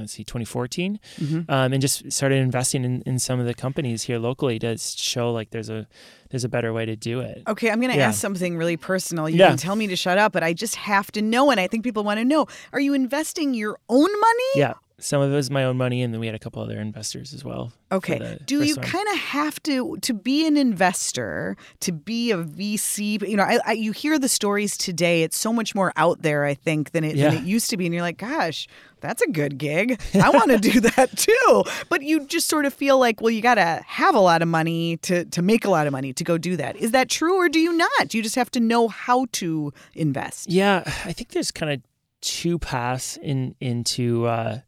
let's 0.00 0.12
see 0.12 0.24
2014 0.24 0.98
mm-hmm. 1.18 1.50
um, 1.50 1.72
and 1.72 1.80
just 1.80 2.10
started 2.10 2.36
investing 2.36 2.84
in, 2.84 3.02
in 3.02 3.18
some 3.18 3.38
of 3.40 3.46
the 3.46 3.54
companies 3.54 4.02
here 4.02 4.18
locally 4.18 4.58
to 4.58 4.76
show 4.78 5.32
like 5.32 5.50
there's 5.50 5.70
a 5.70 5.86
there's 6.30 6.44
a 6.44 6.48
better 6.48 6.72
way 6.72 6.84
to 6.84 6.96
do 6.96 7.20
it 7.20 7.42
okay 7.46 7.70
i'm 7.70 7.80
going 7.80 7.92
to 7.92 7.98
yeah. 7.98 8.08
ask 8.08 8.20
something 8.20 8.56
really 8.56 8.76
personal 8.76 9.28
you 9.28 9.38
yeah. 9.38 9.48
can 9.48 9.56
tell 9.56 9.76
me 9.76 9.86
to 9.86 9.96
shut 9.96 10.18
up 10.18 10.32
but 10.32 10.42
i 10.42 10.52
just 10.52 10.76
have 10.76 11.10
to 11.12 11.22
know 11.22 11.50
and 11.50 11.60
i 11.60 11.66
think 11.66 11.84
people 11.84 12.04
want 12.04 12.18
to 12.18 12.24
know 12.24 12.46
are 12.72 12.80
you 12.80 12.94
investing 12.94 13.54
your 13.54 13.78
own 13.88 14.10
money 14.20 14.50
yeah 14.56 14.74
some 15.00 15.22
of 15.22 15.32
it 15.32 15.34
was 15.34 15.50
my 15.50 15.64
own 15.64 15.76
money 15.76 16.02
and 16.02 16.12
then 16.12 16.20
we 16.20 16.26
had 16.26 16.34
a 16.34 16.38
couple 16.38 16.62
other 16.62 16.78
investors 16.78 17.32
as 17.32 17.44
well 17.44 17.72
okay 17.90 18.38
do 18.44 18.62
you 18.62 18.76
kind 18.76 19.08
of 19.08 19.18
have 19.18 19.60
to 19.62 19.96
to 19.98 20.14
be 20.14 20.46
an 20.46 20.56
investor 20.56 21.56
to 21.80 21.92
be 21.92 22.30
a 22.30 22.36
vc 22.36 23.28
you 23.28 23.36
know 23.36 23.42
I, 23.42 23.58
I, 23.64 23.72
you 23.72 23.92
hear 23.92 24.18
the 24.18 24.28
stories 24.28 24.76
today 24.76 25.22
it's 25.22 25.36
so 25.36 25.52
much 25.52 25.74
more 25.74 25.92
out 25.96 26.22
there 26.22 26.44
i 26.44 26.54
think 26.54 26.92
than 26.92 27.04
it, 27.04 27.16
yeah. 27.16 27.30
than 27.30 27.42
it 27.42 27.44
used 27.44 27.70
to 27.70 27.76
be 27.76 27.86
and 27.86 27.94
you're 27.94 28.02
like 28.02 28.18
gosh 28.18 28.68
that's 29.00 29.22
a 29.22 29.30
good 29.30 29.58
gig 29.58 30.00
i 30.14 30.30
want 30.30 30.50
to 30.50 30.58
do 30.58 30.80
that 30.96 31.16
too 31.16 31.64
but 31.88 32.02
you 32.02 32.26
just 32.26 32.48
sort 32.48 32.64
of 32.64 32.74
feel 32.74 32.98
like 32.98 33.20
well 33.20 33.30
you 33.30 33.40
got 33.40 33.56
to 33.56 33.82
have 33.86 34.14
a 34.14 34.20
lot 34.20 34.42
of 34.42 34.48
money 34.48 34.96
to 34.98 35.24
to 35.26 35.42
make 35.42 35.64
a 35.64 35.70
lot 35.70 35.86
of 35.86 35.92
money 35.92 36.12
to 36.12 36.24
go 36.24 36.38
do 36.38 36.56
that 36.56 36.76
is 36.76 36.92
that 36.92 37.08
true 37.08 37.36
or 37.36 37.48
do 37.48 37.58
you 37.58 37.72
not 37.72 38.14
you 38.14 38.22
just 38.22 38.36
have 38.36 38.50
to 38.50 38.60
know 38.60 38.88
how 38.88 39.26
to 39.32 39.72
invest 39.94 40.50
yeah 40.50 40.82
i 41.04 41.12
think 41.12 41.30
there's 41.30 41.50
kind 41.50 41.72
of 41.72 41.80
two 42.20 42.58
paths 42.58 43.16
in 43.22 43.54
into 43.60 44.26
uh 44.26 44.58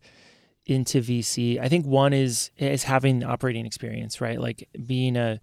into 0.66 1.00
VC. 1.00 1.58
I 1.60 1.68
think 1.68 1.86
one 1.86 2.12
is 2.12 2.50
is 2.56 2.84
having 2.84 3.24
operating 3.24 3.66
experience, 3.66 4.20
right? 4.20 4.40
Like 4.40 4.68
being 4.86 5.16
a 5.16 5.40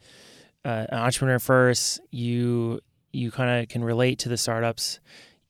uh, 0.66 0.86
an 0.90 0.98
entrepreneur 0.98 1.40
first, 1.40 2.02
you 2.12 2.80
you 3.12 3.32
kind 3.32 3.62
of 3.62 3.70
can 3.70 3.84
relate 3.84 4.20
to 4.20 4.30
the 4.30 4.38
startups. 4.38 5.00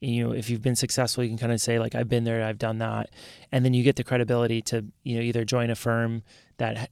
You 0.01 0.27
know, 0.27 0.33
if 0.33 0.49
you've 0.49 0.61
been 0.61 0.77
successful, 0.77 1.23
you 1.23 1.29
can 1.29 1.37
kind 1.37 1.51
of 1.51 1.59
say 1.59 1.77
like 1.77 1.93
I've 1.93 2.07
been 2.07 2.23
there, 2.23 2.43
I've 2.43 2.57
done 2.57 2.77
that, 2.77 3.09
and 3.51 3.65
then 3.65 3.73
you 3.73 3.83
get 3.83 3.97
the 3.97 4.03
credibility 4.03 4.61
to 4.63 4.85
you 5.03 5.15
know 5.15 5.21
either 5.21 5.43
join 5.43 5.69
a 5.69 5.75
firm 5.75 6.23
that 6.57 6.89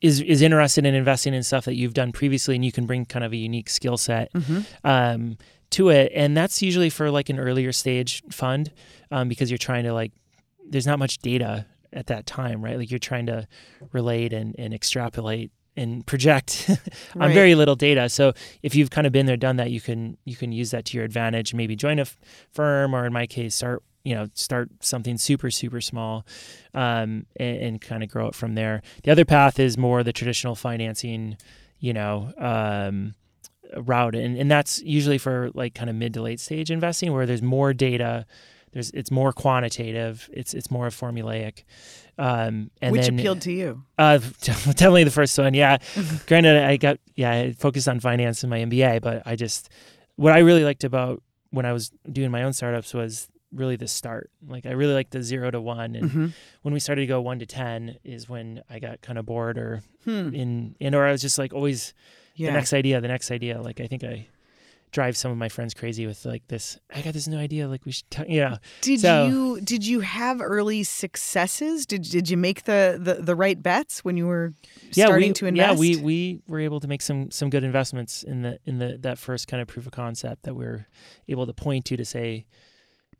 is 0.00 0.20
is 0.20 0.42
interested 0.42 0.84
in 0.84 0.94
investing 0.94 1.34
in 1.34 1.42
stuff 1.42 1.64
that 1.66 1.74
you've 1.74 1.94
done 1.94 2.10
previously, 2.10 2.56
and 2.56 2.64
you 2.64 2.72
can 2.72 2.86
bring 2.86 3.04
kind 3.04 3.24
of 3.24 3.32
a 3.32 3.36
unique 3.36 3.70
skill 3.70 3.96
set 3.96 4.32
mm-hmm. 4.32 4.60
um, 4.84 5.36
to 5.70 5.90
it. 5.90 6.10
And 6.14 6.36
that's 6.36 6.60
usually 6.60 6.90
for 6.90 7.10
like 7.10 7.28
an 7.28 7.38
earlier 7.38 7.72
stage 7.72 8.22
fund 8.30 8.72
um, 9.10 9.28
because 9.28 9.50
you're 9.50 9.58
trying 9.58 9.84
to 9.84 9.92
like 9.92 10.12
there's 10.68 10.86
not 10.86 10.98
much 10.98 11.18
data 11.18 11.66
at 11.92 12.08
that 12.08 12.26
time, 12.26 12.64
right? 12.64 12.76
Like 12.76 12.90
you're 12.90 12.98
trying 12.98 13.26
to 13.26 13.46
relate 13.92 14.32
and, 14.32 14.54
and 14.58 14.74
extrapolate 14.74 15.50
and 15.76 16.06
project 16.06 16.66
on 17.14 17.20
right. 17.20 17.34
very 17.34 17.54
little 17.54 17.76
data. 17.76 18.08
So 18.08 18.32
if 18.62 18.74
you've 18.74 18.90
kind 18.90 19.06
of 19.06 19.12
been 19.12 19.26
there, 19.26 19.36
done 19.36 19.56
that, 19.56 19.70
you 19.70 19.80
can 19.80 20.16
you 20.24 20.36
can 20.36 20.52
use 20.52 20.70
that 20.70 20.84
to 20.86 20.96
your 20.96 21.04
advantage. 21.04 21.54
Maybe 21.54 21.76
join 21.76 21.98
a 21.98 22.02
f- 22.02 22.16
firm, 22.52 22.94
or 22.94 23.06
in 23.06 23.12
my 23.12 23.26
case, 23.26 23.54
start 23.54 23.82
you 24.04 24.14
know 24.14 24.28
start 24.34 24.70
something 24.80 25.18
super 25.18 25.50
super 25.50 25.80
small, 25.80 26.26
um, 26.74 27.26
and, 27.36 27.56
and 27.56 27.80
kind 27.80 28.02
of 28.02 28.08
grow 28.08 28.28
it 28.28 28.34
from 28.34 28.54
there. 28.54 28.82
The 29.02 29.10
other 29.10 29.24
path 29.24 29.58
is 29.58 29.76
more 29.76 30.02
the 30.02 30.12
traditional 30.12 30.54
financing, 30.54 31.36
you 31.78 31.92
know. 31.92 32.32
Um, 32.38 33.14
route 33.76 34.14
and, 34.14 34.36
and 34.36 34.48
that's 34.48 34.80
usually 34.82 35.18
for 35.18 35.50
like 35.54 35.74
kind 35.74 35.90
of 35.90 35.96
mid 35.96 36.14
to 36.14 36.22
late 36.22 36.38
stage 36.38 36.70
investing 36.70 37.12
where 37.12 37.26
there's 37.26 37.42
more 37.42 37.72
data 37.72 38.24
there's 38.74 38.90
it's 38.90 39.10
more 39.10 39.32
quantitative. 39.32 40.28
It's 40.32 40.52
it's 40.52 40.70
more 40.70 40.88
formulaic. 40.88 41.62
Um, 42.18 42.70
and 42.80 42.92
Which 42.92 43.06
then, 43.06 43.18
appealed 43.18 43.40
to 43.42 43.52
you? 43.52 43.82
Uh, 43.98 44.18
definitely 44.40 45.04
the 45.04 45.10
first 45.10 45.36
one. 45.38 45.54
Yeah. 45.54 45.78
Granted, 46.26 46.62
I 46.62 46.76
got 46.76 46.98
yeah 47.16 47.30
I 47.30 47.52
focused 47.52 47.88
on 47.88 48.00
finance 48.00 48.44
in 48.44 48.50
my 48.50 48.60
MBA, 48.60 49.02
but 49.02 49.22
I 49.26 49.36
just 49.36 49.68
what 50.16 50.32
I 50.32 50.38
really 50.38 50.64
liked 50.64 50.84
about 50.84 51.22
when 51.50 51.66
I 51.66 51.72
was 51.72 51.90
doing 52.10 52.30
my 52.30 52.42
own 52.42 52.52
startups 52.52 52.94
was 52.94 53.28
really 53.52 53.76
the 53.76 53.88
start. 53.88 54.30
Like 54.46 54.66
I 54.66 54.72
really 54.72 54.94
liked 54.94 55.12
the 55.12 55.22
zero 55.22 55.50
to 55.50 55.60
one, 55.60 55.94
and 55.96 56.10
mm-hmm. 56.10 56.26
when 56.62 56.74
we 56.74 56.80
started 56.80 57.02
to 57.02 57.06
go 57.06 57.20
one 57.20 57.38
to 57.38 57.46
ten 57.46 57.96
is 58.04 58.28
when 58.28 58.62
I 58.68 58.78
got 58.78 59.00
kind 59.00 59.18
of 59.18 59.26
bored, 59.26 59.58
or 59.58 59.82
hmm. 60.04 60.34
in 60.34 60.76
in 60.80 60.94
or 60.94 61.06
I 61.06 61.12
was 61.12 61.22
just 61.22 61.38
like 61.38 61.52
always 61.52 61.94
yeah. 62.34 62.48
the 62.48 62.54
next 62.54 62.72
idea, 62.72 63.00
the 63.00 63.08
next 63.08 63.30
idea. 63.30 63.60
Like 63.60 63.80
I 63.80 63.86
think 63.86 64.04
I 64.04 64.28
drive 64.94 65.16
some 65.16 65.32
of 65.32 65.36
my 65.36 65.48
friends 65.48 65.74
crazy 65.74 66.06
with 66.06 66.24
like 66.24 66.46
this. 66.46 66.78
I 66.94 67.02
got 67.02 67.12
this 67.12 67.26
new 67.26 67.36
idea. 67.36 67.68
Like 67.68 67.84
we 67.84 67.92
should, 67.92 68.08
t-, 68.10 68.24
you 68.28 68.40
know. 68.40 68.58
Did 68.80 69.00
so, 69.00 69.26
you 69.26 69.60
did 69.60 69.84
you 69.84 70.00
have 70.00 70.40
early 70.40 70.84
successes? 70.84 71.84
Did 71.84 72.02
did 72.02 72.30
you 72.30 72.36
make 72.36 72.64
the 72.64 72.98
the, 72.98 73.14
the 73.14 73.34
right 73.34 73.60
bets 73.60 74.04
when 74.04 74.16
you 74.16 74.26
were 74.26 74.52
yeah, 74.92 75.06
starting 75.06 75.30
we, 75.30 75.34
to 75.34 75.46
invest? 75.46 75.74
Yeah, 75.74 75.78
we 75.78 75.96
we 75.96 76.42
were 76.46 76.60
able 76.60 76.80
to 76.80 76.88
make 76.88 77.02
some 77.02 77.30
some 77.30 77.50
good 77.50 77.64
investments 77.64 78.22
in 78.22 78.42
the 78.42 78.58
in 78.64 78.78
the 78.78 78.96
that 79.02 79.18
first 79.18 79.48
kind 79.48 79.60
of 79.60 79.66
proof 79.66 79.84
of 79.84 79.92
concept 79.92 80.44
that 80.44 80.54
we 80.54 80.64
are 80.64 80.86
able 81.28 81.46
to 81.46 81.52
point 81.52 81.84
to 81.86 81.96
to 81.96 82.04
say. 82.04 82.46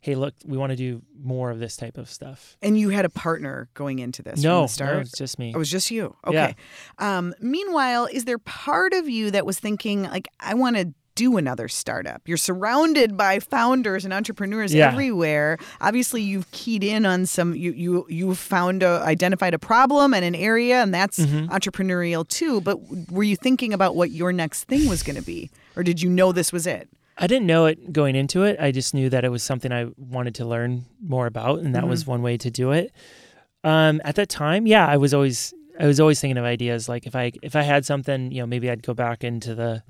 Hey, 0.01 0.13
look, 0.13 0.35
we 0.45 0.55
want 0.55 0.69
to 0.69 0.75
do 0.75 1.01
more 1.19 1.49
of 1.49 1.57
this 1.57 1.75
type 1.77 1.97
of 1.97 2.11
stuff. 2.11 2.57
And 2.61 2.77
you 2.77 2.89
had 2.89 3.05
a 3.05 3.09
partner 3.09 3.69
going 3.73 3.97
into 3.97 4.21
this 4.21 4.39
no, 4.43 4.59
from 4.59 4.61
the 4.61 4.67
start? 4.67 4.93
No, 4.93 4.99
it's 4.99 5.17
just 5.17 5.39
me. 5.39 5.49
It 5.49 5.57
was 5.57 5.71
just 5.71 5.89
you. 5.89 6.15
Okay. 6.27 6.53
Yeah. 6.99 7.17
Um, 7.17 7.33
meanwhile, 7.39 8.05
is 8.05 8.25
there 8.25 8.37
part 8.37 8.93
of 8.93 9.09
you 9.09 9.31
that 9.31 9.47
was 9.47 9.59
thinking, 9.59 10.03
like, 10.03 10.27
I 10.39 10.53
want 10.53 10.75
to 10.75 10.93
do 11.15 11.37
another 11.37 11.67
startup. 11.67 12.21
You're 12.25 12.37
surrounded 12.37 13.17
by 13.17 13.39
founders 13.39 14.05
and 14.05 14.13
entrepreneurs 14.13 14.73
yeah. 14.73 14.91
everywhere. 14.91 15.57
Obviously, 15.81 16.21
you've 16.21 16.49
keyed 16.51 16.83
in 16.83 17.05
on 17.05 17.25
some. 17.25 17.55
You 17.55 17.71
you 17.71 18.05
you 18.09 18.35
found 18.35 18.83
a, 18.83 19.01
identified 19.03 19.53
a 19.53 19.59
problem 19.59 20.13
and 20.13 20.23
an 20.23 20.35
area, 20.35 20.81
and 20.81 20.93
that's 20.93 21.19
mm-hmm. 21.19 21.51
entrepreneurial 21.53 22.27
too. 22.27 22.61
But 22.61 22.79
were 23.09 23.23
you 23.23 23.35
thinking 23.35 23.73
about 23.73 23.95
what 23.95 24.11
your 24.11 24.31
next 24.31 24.65
thing 24.65 24.87
was 24.87 25.03
going 25.03 25.15
to 25.15 25.23
be, 25.23 25.49
or 25.75 25.83
did 25.83 26.01
you 26.01 26.09
know 26.09 26.31
this 26.31 26.51
was 26.51 26.67
it? 26.67 26.89
I 27.17 27.27
didn't 27.27 27.47
know 27.47 27.65
it 27.65 27.93
going 27.93 28.15
into 28.15 28.43
it. 28.43 28.59
I 28.59 28.71
just 28.71 28.93
knew 28.93 29.09
that 29.09 29.23
it 29.23 29.29
was 29.29 29.41
something 29.41 29.71
I 29.71 29.87
wanted 29.97 30.35
to 30.35 30.45
learn 30.45 30.85
more 31.01 31.27
about, 31.27 31.59
and 31.59 31.73
that 31.73 31.81
mm-hmm. 31.81 31.89
was 31.89 32.05
one 32.05 32.21
way 32.21 32.37
to 32.37 32.51
do 32.51 32.71
it. 32.71 32.91
Um, 33.63 34.01
at 34.03 34.15
that 34.15 34.29
time, 34.29 34.67
yeah, 34.67 34.85
I 34.85 34.97
was 34.97 35.13
always 35.13 35.53
I 35.79 35.87
was 35.87 35.99
always 35.99 36.19
thinking 36.19 36.37
of 36.37 36.45
ideas 36.45 36.87
like 36.87 37.07
if 37.07 37.15
I 37.15 37.31
if 37.41 37.55
I 37.55 37.61
had 37.61 37.85
something, 37.85 38.31
you 38.31 38.41
know, 38.41 38.45
maybe 38.45 38.69
I'd 38.69 38.83
go 38.83 38.93
back 38.93 39.23
into 39.23 39.55
the 39.55 39.83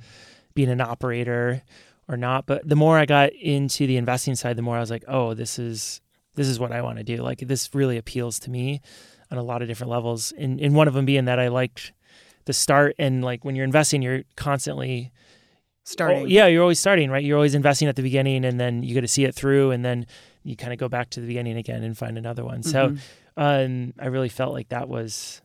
being 0.56 0.70
an 0.70 0.82
operator 0.82 1.62
or 2.08 2.18
not. 2.18 2.46
But 2.46 2.68
the 2.68 2.76
more 2.76 2.98
I 2.98 3.06
got 3.06 3.34
into 3.34 3.86
the 3.86 3.98
investing 3.98 4.36
side, 4.36 4.56
the 4.56 4.62
more 4.62 4.78
I 4.78 4.80
was 4.80 4.90
like, 4.90 5.06
oh, 5.08 5.34
this 5.34 5.60
is 5.60 6.02
this 6.36 6.48
is 6.48 6.60
what 6.60 6.72
I 6.72 6.82
want 6.82 6.98
to 6.98 7.04
do. 7.04 7.18
Like 7.18 7.40
this 7.40 7.74
really 7.74 7.98
appeals 7.98 8.40
to 8.40 8.50
me 8.50 8.82
on 9.32 9.38
a 9.38 9.44
lot 9.44 9.62
of 9.62 9.68
different 9.68 9.92
levels. 9.92 10.34
And, 10.38 10.60
and 10.60 10.76
one 10.76 10.88
of 10.88 10.94
them 10.94 11.06
being 11.06 11.26
that 11.26 11.40
I 11.40 11.48
liked 11.48 11.94
the 12.46 12.54
start 12.54 12.96
and 13.00 13.24
like 13.24 13.44
when 13.44 13.56
you're 13.56 13.66
investing, 13.66 14.02
you're 14.02 14.24
constantly 14.36 15.12
starting. 15.84 16.24
Oh, 16.24 16.26
yeah, 16.26 16.48
you're 16.48 16.62
always 16.62 16.80
starting, 16.80 17.10
right? 17.10 17.24
You're 17.24 17.38
always 17.38 17.56
investing 17.56 17.88
at 17.88 17.96
the 17.96 18.04
beginning 18.04 18.46
and 18.46 18.60
then 18.60 18.84
you 18.84 18.94
get 18.94 19.02
to 19.02 19.08
see 19.08 19.24
it 19.24 19.34
through 19.34 19.72
and 19.72 19.84
then 19.84 20.06
you 20.44 20.56
kind 20.56 20.74
of 20.74 20.80
go 20.80 20.88
back 20.88 21.10
to 21.12 21.22
the 21.22 21.28
beginning 21.28 21.58
again 21.58 21.84
and 21.84 21.98
find 21.98 22.18
another 22.18 22.44
one. 22.44 22.62
Mm-hmm. 22.62 22.98
So 22.98 22.98
um, 23.38 23.94
I 24.00 24.08
really 24.08 24.30
felt 24.30 24.54
like 24.54 24.70
that 24.70 24.88
was 24.88 25.42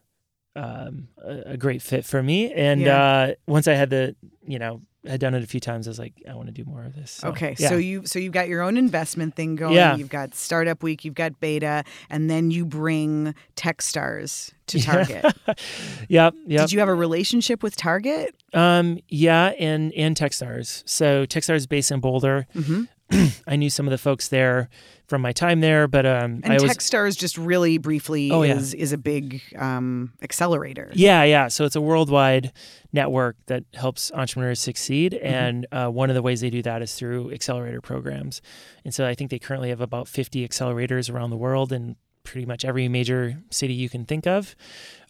um, 0.57 1.09
a, 1.17 1.53
a, 1.53 1.57
great 1.57 1.81
fit 1.81 2.05
for 2.05 2.23
me. 2.23 2.53
And 2.53 2.81
yeah. 2.81 3.03
uh, 3.03 3.35
once 3.47 3.69
I 3.69 3.75
had 3.75 3.89
the, 3.91 4.17
you 4.47 4.59
know, 4.59 4.83
had 5.07 5.21
done 5.21 5.35
it 5.35 5.43
a 5.43 5.47
few 5.47 5.61
times. 5.61 5.87
I 5.87 5.91
was 5.91 5.99
like, 5.99 6.13
I 6.29 6.35
want 6.35 6.49
to 6.49 6.53
do 6.53 6.65
more 6.65 6.85
of 6.85 6.95
this. 6.95 7.11
So, 7.11 7.29
okay, 7.29 7.55
yeah. 7.59 7.69
so 7.69 7.77
you 7.77 8.05
so 8.07 8.19
you've 8.19 8.33
got 8.33 8.49
your 8.49 8.63
own 8.63 8.77
investment 8.77 9.35
thing 9.35 9.57
going. 9.57 9.75
Yeah. 9.75 9.97
You've 9.97 10.11
got 10.11 10.35
Startup 10.35 10.83
Week, 10.83 11.05
you've 11.05 11.15
got 11.15 11.41
Beta, 11.41 11.85
and 12.11 12.29
then 12.29 12.51
you 12.51 12.67
bring 12.67 13.35
Techstars 13.57 14.53
to 14.69 14.81
Target. 14.81 15.25
yep, 16.09 16.35
yep. 16.47 16.61
Did 16.63 16.73
you 16.73 16.81
have 16.81 16.89
a 16.89 16.95
relationship 16.95 17.63
with 17.63 17.77
Target? 17.77 18.35
Um, 18.53 18.99
yeah, 19.09 19.53
and 19.59 19.93
and 19.95 20.17
Techstars. 20.17 20.83
So 20.87 21.27
Techstars 21.27 21.57
is 21.57 21.67
based 21.67 21.91
in 21.91 22.01
Boulder. 22.01 22.47
Mm-hmm. 22.55 22.85
I 23.47 23.57
knew 23.57 23.71
some 23.71 23.87
of 23.87 23.91
the 23.91 23.99
folks 23.99 24.29
there 24.29 24.69
from 25.07 25.23
my 25.23 25.33
time 25.33 25.61
there, 25.61 25.89
but 25.89 26.07
um, 26.07 26.41
and 26.45 26.53
I 26.53 26.55
was, 26.55 26.65
Techstars 26.65 27.19
just 27.19 27.37
really 27.37 27.79
briefly 27.79 28.31
oh, 28.31 28.43
is 28.43 28.75
yeah. 28.75 28.81
is 28.81 28.93
a 28.93 28.99
big 28.99 29.43
um, 29.57 30.13
accelerator. 30.23 30.91
Yeah, 30.95 31.25
yeah. 31.25 31.49
So 31.49 31.65
it's 31.65 31.77
a 31.77 31.81
worldwide 31.81 32.53
network 32.93 33.37
that 33.47 33.65
helps 33.75 34.13
entrepreneurs 34.13 34.61
succeed, 34.61 35.13
mm-hmm. 35.13 35.27
and 35.27 35.67
uh, 35.73 35.89
one 35.89 36.11
of 36.11 36.15
the 36.15 36.23
ways 36.23 36.41
they 36.41 36.51
do 36.51 36.63
that 36.63 36.83
is 36.83 36.95
through 36.95 37.33
accelerator 37.33 37.81
programs. 37.81 38.41
And 38.85 38.95
so 38.95 39.07
I 39.07 39.15
think 39.15 39.31
they 39.31 39.39
currently 39.39 39.71
have 39.71 39.81
about 39.81 40.09
50 40.09 40.47
accelerators 40.47 41.13
around 41.13 41.31
the 41.31 41.37
world 41.37 41.73
in 41.73 41.97
pretty 42.23 42.47
much 42.47 42.65
every 42.65 42.89
major 42.89 43.37
city 43.51 43.75
you 43.75 43.89
can 43.89 44.05
think 44.05 44.27
of. 44.27 44.55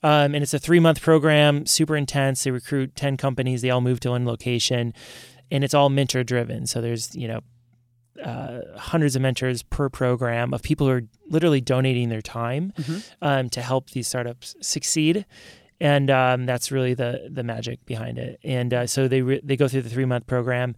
Um, 0.03 0.35
and 0.35 0.37
it's 0.37 0.55
a 0.55 0.59
three 0.59 0.81
month 0.81 1.03
program, 1.03 1.66
super 1.66 1.97
intense. 1.97 2.45
They 2.45 2.51
recruit 2.51 2.97
10 2.97 3.16
companies, 3.16 3.62
they 3.62 3.70
all 3.70 3.81
move 3.81 4.01
to 4.01 4.11
one 4.11 4.24
location, 4.24 4.95
and 5.51 5.62
it's 5.64 5.74
all 5.74 5.91
mentor 5.91 6.24
driven. 6.24 6.66
So 6.66 6.81
there's, 6.81 7.14
you 7.14 7.29
know, 7.29 7.41
uh, 8.25 8.61
hundreds 8.77 9.17
of 9.17 9.23
mentors 9.23 9.63
per 9.63 9.89
program 9.89 10.53
of 10.53 10.63
people 10.63 10.87
who 10.87 10.93
are 10.93 11.03
literally 11.29 11.61
donating 11.61 12.09
their 12.09 12.23
time 12.23 12.73
mm-hmm. 12.77 12.99
um, 13.23 13.49
to 13.51 13.63
help 13.63 13.91
these 13.91 14.09
startups 14.09 14.55
succeed. 14.61 15.25
and 15.81 16.11
um, 16.11 16.47
that's 16.47 16.71
really 16.71 16.95
the 16.95 17.29
the 17.31 17.43
magic 17.43 17.85
behind 17.87 18.19
it. 18.19 18.39
And 18.45 18.75
uh, 18.75 18.87
so 18.87 19.09
they 19.09 19.23
re- 19.23 19.41
they 19.43 19.57
go 19.57 19.67
through 19.69 19.83
the 19.83 19.91
three 19.91 20.05
month 20.05 20.27
program. 20.27 20.77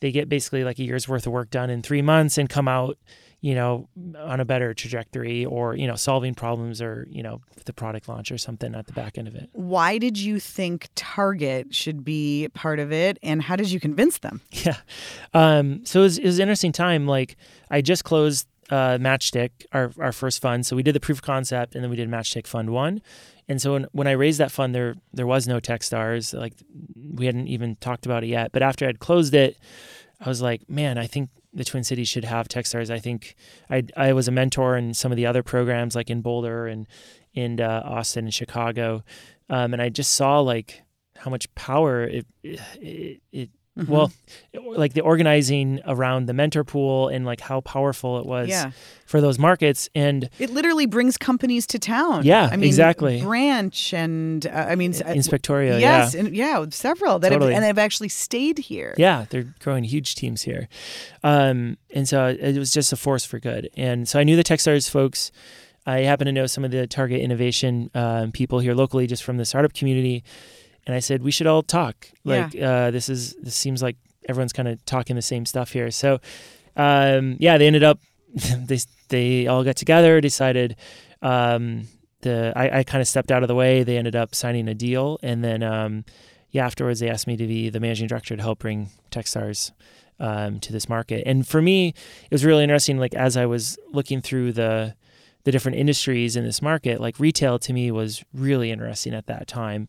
They 0.00 0.12
get 0.12 0.28
basically 0.28 0.64
like 0.64 0.78
a 0.78 0.84
year's 0.84 1.08
worth 1.08 1.26
of 1.26 1.32
work 1.32 1.50
done 1.50 1.70
in 1.70 1.80
three 1.82 2.02
months 2.02 2.36
and 2.36 2.48
come 2.48 2.68
out 2.68 2.98
you 3.42 3.56
know, 3.56 3.88
on 4.16 4.38
a 4.38 4.44
better 4.44 4.72
trajectory 4.72 5.44
or, 5.44 5.74
you 5.74 5.88
know, 5.88 5.96
solving 5.96 6.32
problems 6.32 6.80
or, 6.80 7.08
you 7.10 7.24
know, 7.24 7.40
the 7.66 7.72
product 7.72 8.08
launch 8.08 8.30
or 8.30 8.38
something 8.38 8.72
at 8.72 8.86
the 8.86 8.92
back 8.92 9.18
end 9.18 9.26
of 9.26 9.34
it. 9.34 9.50
Why 9.52 9.98
did 9.98 10.16
you 10.16 10.38
think 10.38 10.88
Target 10.94 11.74
should 11.74 12.04
be 12.04 12.48
part 12.54 12.78
of 12.78 12.92
it 12.92 13.18
and 13.20 13.42
how 13.42 13.56
did 13.56 13.70
you 13.70 13.80
convince 13.80 14.18
them? 14.18 14.40
Yeah. 14.64 14.76
Um, 15.34 15.84
so 15.84 16.00
it 16.00 16.02
was, 16.04 16.18
it 16.18 16.24
was 16.24 16.38
an 16.38 16.42
interesting 16.44 16.70
time. 16.70 17.08
Like 17.08 17.36
I 17.68 17.80
just 17.80 18.04
closed 18.04 18.46
uh, 18.70 18.96
Matchstick, 18.98 19.50
our, 19.72 19.90
our 19.98 20.12
first 20.12 20.40
fund. 20.40 20.64
So 20.64 20.76
we 20.76 20.84
did 20.84 20.94
the 20.94 21.00
proof 21.00 21.18
of 21.18 21.22
concept 21.22 21.74
and 21.74 21.82
then 21.82 21.90
we 21.90 21.96
did 21.96 22.08
Matchstick 22.08 22.46
Fund 22.46 22.70
One. 22.70 23.02
And 23.48 23.60
so 23.60 23.72
when, 23.72 23.86
when 23.90 24.06
I 24.06 24.12
raised 24.12 24.38
that 24.38 24.52
fund, 24.52 24.72
there 24.72 24.94
there 25.12 25.26
was 25.26 25.48
no 25.48 25.58
Techstars. 25.58 26.38
Like 26.38 26.54
we 26.94 27.26
hadn't 27.26 27.48
even 27.48 27.74
talked 27.76 28.06
about 28.06 28.22
it 28.22 28.28
yet. 28.28 28.52
But 28.52 28.62
after 28.62 28.86
I'd 28.86 29.00
closed 29.00 29.34
it, 29.34 29.58
I 30.20 30.28
was 30.28 30.40
like, 30.40 30.70
man, 30.70 30.96
I 30.96 31.08
think 31.08 31.30
the 31.52 31.64
Twin 31.64 31.84
Cities 31.84 32.08
should 32.08 32.24
have 32.24 32.48
Techstars. 32.48 32.90
I 32.90 32.98
think 32.98 33.34
I 33.70 33.84
I 33.96 34.12
was 34.12 34.28
a 34.28 34.32
mentor 34.32 34.76
in 34.76 34.94
some 34.94 35.12
of 35.12 35.16
the 35.16 35.26
other 35.26 35.42
programs 35.42 35.94
like 35.94 36.10
in 36.10 36.20
Boulder 36.20 36.66
and 36.66 36.86
in 37.34 37.60
uh, 37.60 37.82
Austin 37.84 38.24
and 38.24 38.34
Chicago, 38.34 39.02
um, 39.48 39.72
and 39.72 39.82
I 39.82 39.88
just 39.88 40.12
saw 40.12 40.40
like 40.40 40.82
how 41.16 41.30
much 41.30 41.52
power 41.54 42.04
it 42.04 42.26
it, 42.42 43.20
it 43.32 43.50
Mm-hmm. 43.78 43.90
Well, 43.90 44.12
like 44.52 44.92
the 44.92 45.00
organizing 45.00 45.80
around 45.86 46.26
the 46.26 46.34
mentor 46.34 46.62
pool 46.62 47.08
and 47.08 47.24
like 47.24 47.40
how 47.40 47.62
powerful 47.62 48.18
it 48.18 48.26
was 48.26 48.50
yeah. 48.50 48.72
for 49.06 49.22
those 49.22 49.38
markets, 49.38 49.88
and 49.94 50.28
it 50.38 50.50
literally 50.50 50.84
brings 50.84 51.16
companies 51.16 51.66
to 51.68 51.78
town. 51.78 52.26
Yeah, 52.26 52.50
I 52.52 52.56
mean, 52.56 52.66
exactly. 52.66 53.22
Branch 53.22 53.94
and 53.94 54.46
uh, 54.46 54.66
I 54.68 54.74
mean 54.74 54.92
Inspectorio. 54.92 55.80
Yes, 55.80 56.12
yeah, 56.12 56.20
and 56.20 56.36
yeah, 56.36 56.66
several 56.68 57.18
that 57.20 57.30
totally. 57.30 57.54
have, 57.54 57.62
and 57.62 57.64
they've 57.64 57.82
actually 57.82 58.10
stayed 58.10 58.58
here. 58.58 58.94
Yeah, 58.98 59.24
they're 59.30 59.54
growing 59.60 59.84
huge 59.84 60.16
teams 60.16 60.42
here, 60.42 60.68
um, 61.24 61.78
and 61.94 62.06
so 62.06 62.26
it 62.26 62.58
was 62.58 62.72
just 62.72 62.92
a 62.92 62.96
force 62.96 63.24
for 63.24 63.38
good. 63.38 63.70
And 63.74 64.06
so 64.06 64.18
I 64.18 64.24
knew 64.24 64.36
the 64.36 64.44
Techstars 64.44 64.90
folks. 64.90 65.32
I 65.86 66.00
happen 66.00 66.26
to 66.26 66.32
know 66.32 66.46
some 66.46 66.62
of 66.62 66.70
the 66.72 66.86
Target 66.86 67.22
innovation 67.22 67.90
um, 67.94 68.32
people 68.32 68.58
here 68.58 68.74
locally, 68.74 69.06
just 69.06 69.24
from 69.24 69.38
the 69.38 69.46
startup 69.46 69.72
community 69.72 70.24
and 70.86 70.94
I 70.94 71.00
said 71.00 71.22
we 71.22 71.30
should 71.30 71.46
all 71.46 71.62
talk. 71.62 72.08
Like 72.24 72.54
yeah. 72.54 72.70
uh, 72.70 72.90
this 72.90 73.08
is 73.08 73.34
this 73.34 73.54
seems 73.54 73.82
like 73.82 73.96
everyone's 74.28 74.52
kind 74.52 74.68
of 74.68 74.84
talking 74.84 75.16
the 75.16 75.22
same 75.22 75.46
stuff 75.46 75.72
here. 75.72 75.90
So 75.90 76.20
um, 76.76 77.36
yeah, 77.38 77.58
they 77.58 77.66
ended 77.66 77.82
up 77.82 78.00
they 78.56 78.78
they 79.08 79.46
all 79.46 79.64
got 79.64 79.76
together, 79.76 80.20
decided. 80.20 80.76
Um, 81.20 81.88
the 82.22 82.52
I, 82.56 82.78
I 82.78 82.82
kind 82.84 83.02
of 83.02 83.08
stepped 83.08 83.30
out 83.30 83.42
of 83.42 83.48
the 83.48 83.54
way. 83.54 83.82
They 83.82 83.98
ended 83.98 84.16
up 84.16 84.34
signing 84.34 84.68
a 84.68 84.74
deal, 84.74 85.18
and 85.22 85.44
then 85.44 85.62
um, 85.62 86.04
yeah, 86.50 86.64
afterwards 86.64 87.00
they 87.00 87.10
asked 87.10 87.26
me 87.26 87.36
to 87.36 87.46
be 87.46 87.68
the 87.68 87.80
managing 87.80 88.06
director 88.06 88.36
to 88.36 88.42
help 88.42 88.60
bring 88.60 88.90
Techstars 89.10 89.72
um, 90.20 90.60
to 90.60 90.72
this 90.72 90.88
market. 90.88 91.24
And 91.26 91.46
for 91.46 91.60
me, 91.60 91.88
it 91.88 92.30
was 92.30 92.44
really 92.44 92.62
interesting. 92.62 92.98
Like 92.98 93.14
as 93.14 93.36
I 93.36 93.46
was 93.46 93.78
looking 93.90 94.20
through 94.20 94.52
the 94.52 94.94
the 95.44 95.50
different 95.50 95.76
industries 95.76 96.36
in 96.36 96.44
this 96.44 96.62
market, 96.62 97.00
like 97.00 97.18
retail 97.18 97.58
to 97.58 97.72
me 97.72 97.90
was 97.90 98.24
really 98.32 98.70
interesting 98.70 99.12
at 99.12 99.26
that 99.26 99.46
time. 99.48 99.88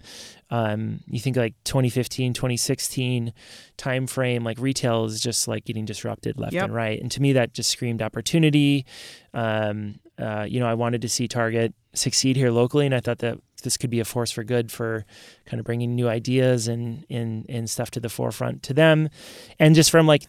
Um, 0.49 1.01
you 1.07 1.19
think 1.19 1.35
like 1.35 1.55
2015, 1.63 2.33
2016 2.33 3.33
time 3.77 4.07
frame, 4.07 4.43
like 4.43 4.57
retail 4.59 5.05
is 5.05 5.19
just 5.19 5.47
like 5.47 5.65
getting 5.65 5.85
disrupted 5.85 6.39
left 6.39 6.53
yep. 6.53 6.65
and 6.65 6.73
right. 6.73 6.99
And 6.99 7.11
to 7.11 7.21
me, 7.21 7.33
that 7.33 7.53
just 7.53 7.69
screamed 7.69 8.01
opportunity. 8.01 8.85
Um, 9.33 9.99
uh, 10.17 10.45
you 10.47 10.59
know, 10.59 10.67
I 10.67 10.73
wanted 10.73 11.01
to 11.03 11.09
see 11.09 11.27
Target 11.27 11.73
succeed 11.93 12.35
here 12.35 12.51
locally, 12.51 12.85
and 12.85 12.93
I 12.93 12.99
thought 12.99 13.19
that 13.19 13.37
this 13.63 13.77
could 13.77 13.89
be 13.89 13.99
a 13.99 14.05
force 14.05 14.31
for 14.31 14.43
good 14.43 14.71
for 14.71 15.05
kind 15.45 15.59
of 15.59 15.65
bringing 15.65 15.95
new 15.95 16.07
ideas 16.07 16.67
and 16.67 17.05
and, 17.09 17.45
and 17.49 17.69
stuff 17.69 17.91
to 17.91 17.99
the 17.99 18.09
forefront 18.09 18.63
to 18.63 18.73
them. 18.73 19.09
And 19.59 19.73
just 19.73 19.89
from 19.89 20.05
like 20.05 20.23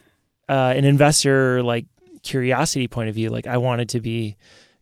uh, 0.48 0.72
an 0.76 0.84
investor 0.84 1.62
like 1.62 1.86
curiosity 2.22 2.88
point 2.88 3.08
of 3.08 3.14
view, 3.14 3.30
like 3.30 3.46
I 3.46 3.58
wanted 3.58 3.90
to 3.90 4.00
be 4.00 4.36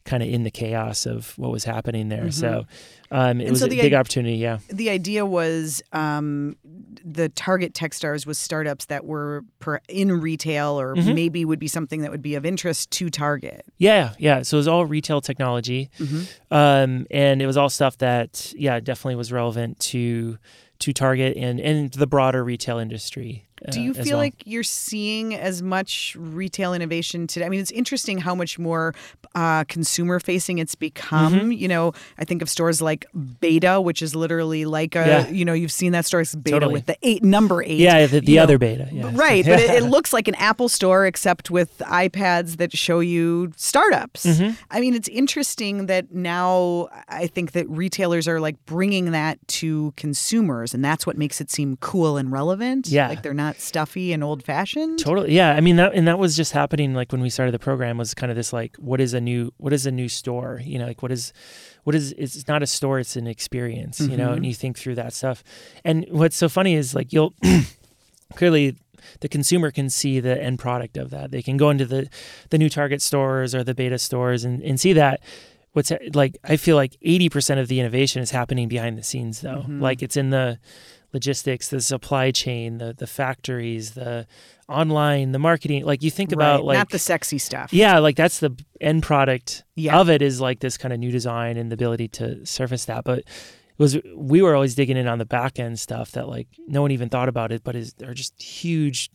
kind 0.05 0.23
of 0.23 0.29
in 0.29 0.43
the 0.43 0.51
chaos 0.51 1.07
of 1.07 1.37
what 1.39 1.51
was 1.51 1.65
happening 1.65 2.09
there. 2.09 2.23
Mm-hmm. 2.23 2.31
So 2.31 2.67
um, 3.13 3.41
it 3.41 3.45
and 3.45 3.51
was 3.51 3.61
so 3.61 3.67
a 3.67 3.69
big 3.69 3.93
I- 3.93 3.99
opportunity. 3.99 4.37
Yeah. 4.37 4.59
The 4.69 4.91
idea 4.91 5.25
was 5.27 5.83
um, 5.93 6.57
the 7.05 7.29
target 7.29 7.75
Techstars 7.75 8.27
was 8.27 8.39
startups 8.39 8.87
that 8.87 9.05
were 9.05 9.45
per- 9.59 9.81
in 9.89 10.21
retail 10.21 10.81
or 10.81 10.97
mm-hmm. 10.97 11.15
maybe 11.15 11.45
would 11.45 11.59
be 11.59 11.69
something 11.69 12.03
that 12.03 12.11
would 12.11 12.23
be 12.23 12.35
of 12.35 12.45
interest 12.47 12.91
to 12.93 13.11
Target. 13.11 13.67
Yeah. 13.79 14.15
Yeah. 14.19 14.43
So 14.43 14.57
it 14.57 14.61
was 14.61 14.69
all 14.69 14.87
retail 14.87 15.21
technology. 15.21 15.91
Mm-hmm. 15.99 16.55
Um, 16.55 17.07
and 17.11 17.43
it 17.43 17.47
was 17.47 17.57
all 17.57 17.69
stuff 17.69 17.99
that, 17.99 18.53
yeah, 18.57 18.81
definitely 18.81 19.17
was 19.17 19.31
relevant 19.31 19.79
to 19.81 20.39
to 20.79 20.93
Target 20.93 21.37
and, 21.37 21.61
and 21.61 21.93
the 21.93 22.09
broader 22.09 22.43
retail 22.43 22.79
industry. 22.79 23.47
Do 23.71 23.81
you 23.81 23.95
feel 23.95 24.05
well. 24.15 24.19
like 24.19 24.43
you're 24.45 24.65
seeing 24.65 25.35
as 25.35 25.63
much 25.63 26.17
retail 26.19 26.75
innovation 26.75 27.29
today? 27.29 27.47
I 27.47 27.49
mean, 27.49 27.61
it's 27.61 27.71
interesting 27.71 28.19
how 28.19 28.35
much 28.35 28.59
more 28.59 28.93
uh, 29.37 29.63
consumer 29.69 30.19
facing 30.19 30.59
it's 30.59 30.75
become. 30.75 31.35
Mm-hmm. 31.35 31.53
You 31.53 31.69
know, 31.69 31.93
I 32.19 32.25
think 32.25 32.43
of 32.43 32.51
stores 32.51 32.83
like 32.83 33.02
b8ta, 33.15 33.83
which 33.83 34.03
is 34.03 34.15
literally 34.17 34.65
like 34.65 34.97
a, 34.97 35.07
yeah. 35.07 35.29
you 35.29 35.45
know, 35.45 35.53
you've 35.53 35.73
seen 35.73 35.93
that 35.93 36.07
store, 36.07 36.21
it's 36.21 36.35
b8ta 36.35 36.51
totally. 36.51 36.73
with 36.73 36.87
the 36.87 36.97
eight, 37.03 37.23
number 37.23 37.63
eight. 37.63 37.79
Yeah, 37.79 38.07
the, 38.07 38.21
the 38.21 38.39
other 38.39 38.59
know. 38.59 38.67
b8ta. 38.67 38.93
Yeah. 38.93 39.11
Right. 39.15 39.45
but 39.45 39.61
it, 39.61 39.71
it, 39.71 39.83
looks 39.93 40.13
like 40.13 40.29
an 40.29 40.35
Apple 40.37 40.69
store 40.69 41.07
except 41.07 41.51
with 41.51 41.79
iPads 41.81 42.57
that 42.57 42.77
show 42.77 43.01
you 43.01 43.53
startups. 43.57 44.25
Mm-hmm. 44.25 44.55
I 44.71 44.81
mean, 44.81 44.95
it's 44.95 45.09
interesting 45.09 45.87
that 45.87 46.13
now 46.13 46.89
I 47.09 47.27
think 47.27 47.53
that 47.53 47.69
retailers 47.69 48.27
are 48.27 48.41
like 48.41 48.65
bringing 48.65 49.13
that 49.13 49.39
to 49.49 49.93
consumers, 49.97 50.75
and 50.75 50.85
that's 50.85 51.07
what 51.07 51.19
makes 51.19 51.41
it 51.41 51.51
seem 51.51 51.77
cool 51.77 52.17
and 52.17 52.33
relevant. 52.33 52.89
Yeah. 52.89 53.09
Like 53.09 53.23
they're 53.23 53.35
not 53.35 53.43
not 53.43 53.61
stuffy 53.61 54.13
and 54.13 54.23
old 54.23 54.43
fashioned. 54.43 54.99
Totally. 54.99 55.33
Yeah. 55.35 55.55
I 55.55 55.61
mean 55.61 55.77
that 55.77 55.95
and 55.95 56.07
that 56.07 56.19
was 56.19 56.37
just 56.37 56.53
happening 56.53 56.95
like 56.95 57.13
when 57.13 57.21
we 57.21 57.31
started 57.31 57.53
the 57.53 57.59
program 57.59 57.99
was 57.99 58.15
kind 58.15 58.31
of 58.31 58.37
this 58.37 58.53
like 58.53 58.77
what 58.77 59.01
is 59.01 59.15
a 59.15 59.21
new 59.21 59.53
what 59.59 59.73
is 59.73 59.87
a 59.87 59.91
new 59.91 60.09
store? 60.09 60.61
You 60.65 60.79
know, 60.79 60.87
like 60.87 61.03
what 61.03 61.13
is 61.13 61.33
what 61.85 61.95
is 61.95 62.13
it's 62.13 62.47
not 62.49 62.63
a 62.63 62.67
store, 62.67 62.99
it's 62.99 63.17
an 63.17 63.27
experience, 63.27 64.01
mm-hmm. 64.01 64.13
you 64.13 64.17
know, 64.17 64.29
and 64.29 64.37
mm-hmm. 64.37 64.45
you 64.45 64.55
think 64.55 64.79
through 64.79 64.95
that 64.97 65.13
stuff. 65.13 65.43
And 65.85 66.07
what's 66.11 66.37
so 66.37 66.49
funny 66.49 66.75
is 66.75 66.95
like 66.95 67.13
you'll 67.13 67.35
clearly 68.35 68.77
the 69.21 69.29
consumer 69.29 69.71
can 69.71 69.91
see 69.91 70.21
the 70.21 70.41
end 70.41 70.59
product 70.59 70.97
of 70.97 71.11
that. 71.11 71.31
They 71.31 71.43
can 71.43 71.57
go 71.57 71.71
into 71.71 71.87
the 71.87 72.09
the 72.51 72.59
new 72.59 72.69
Target 72.69 73.03
stores 73.03 73.55
or 73.55 73.65
the 73.65 73.75
b8ta 73.75 74.01
stores 74.01 74.45
and, 74.45 74.63
and 74.63 74.79
see 74.79 74.93
that 74.93 75.21
what's 75.73 75.93
like 76.15 76.39
I 76.45 76.57
feel 76.57 76.77
like 76.77 76.97
80% 77.05 77.59
of 77.59 77.69
the 77.69 77.81
innovation 77.81 78.23
is 78.23 78.31
happening 78.31 78.69
behind 78.69 78.97
the 78.97 79.03
scenes 79.03 79.41
though. 79.41 79.63
Mm-hmm. 79.63 79.83
Like 79.83 80.03
it's 80.03 80.17
in 80.17 80.31
the 80.31 80.59
logistics, 81.13 81.69
the 81.69 81.81
supply 81.81 82.31
chain, 82.31 82.79
the 82.79 82.95
the 82.97 83.07
factories, 83.07 83.93
the 83.93 84.27
online, 84.73 85.33
the 85.33 85.39
marketing. 85.39 85.85
Like 85.85 86.03
you 86.03 86.11
think 86.11 86.31
right. 86.31 86.35
about 86.35 86.65
like 86.65 86.79
not 86.79 86.91
the 86.91 86.99
sexy 86.99 87.39
stuff. 87.39 87.73
Yeah, 87.73 87.99
like 87.99 88.17
that's 88.17 88.41
the 88.41 88.57
end 88.81 89.03
product 89.03 89.65
yeah. 89.75 89.99
of 89.99 90.09
it 90.11 90.23
is 90.23 90.41
like 90.41 90.61
this 90.61 90.77
kind 90.77 90.93
of 90.93 90.99
new 90.99 91.11
design 91.11 91.57
and 91.57 91.71
the 91.71 91.75
ability 91.75 92.09
to 92.09 92.45
surface 92.47 92.87
that. 92.87 93.05
But 93.05 93.21
it 93.21 93.27
was 93.79 93.99
we 94.17 94.43
were 94.43 94.55
always 94.55 94.75
digging 94.75 94.97
in 94.97 95.07
on 95.07 95.19
the 95.19 95.27
back 95.27 95.59
end 95.59 95.79
stuff 95.79 96.13
that 96.13 96.29
like 96.29 96.49
no 96.67 96.83
one 96.83 96.91
even 96.91 97.09
thought 97.09 97.29
about 97.29 97.53
it, 97.53 97.63
but 97.65 97.77
is 97.77 97.95
are 98.05 98.15
just 98.15 98.41
huge 98.43 99.11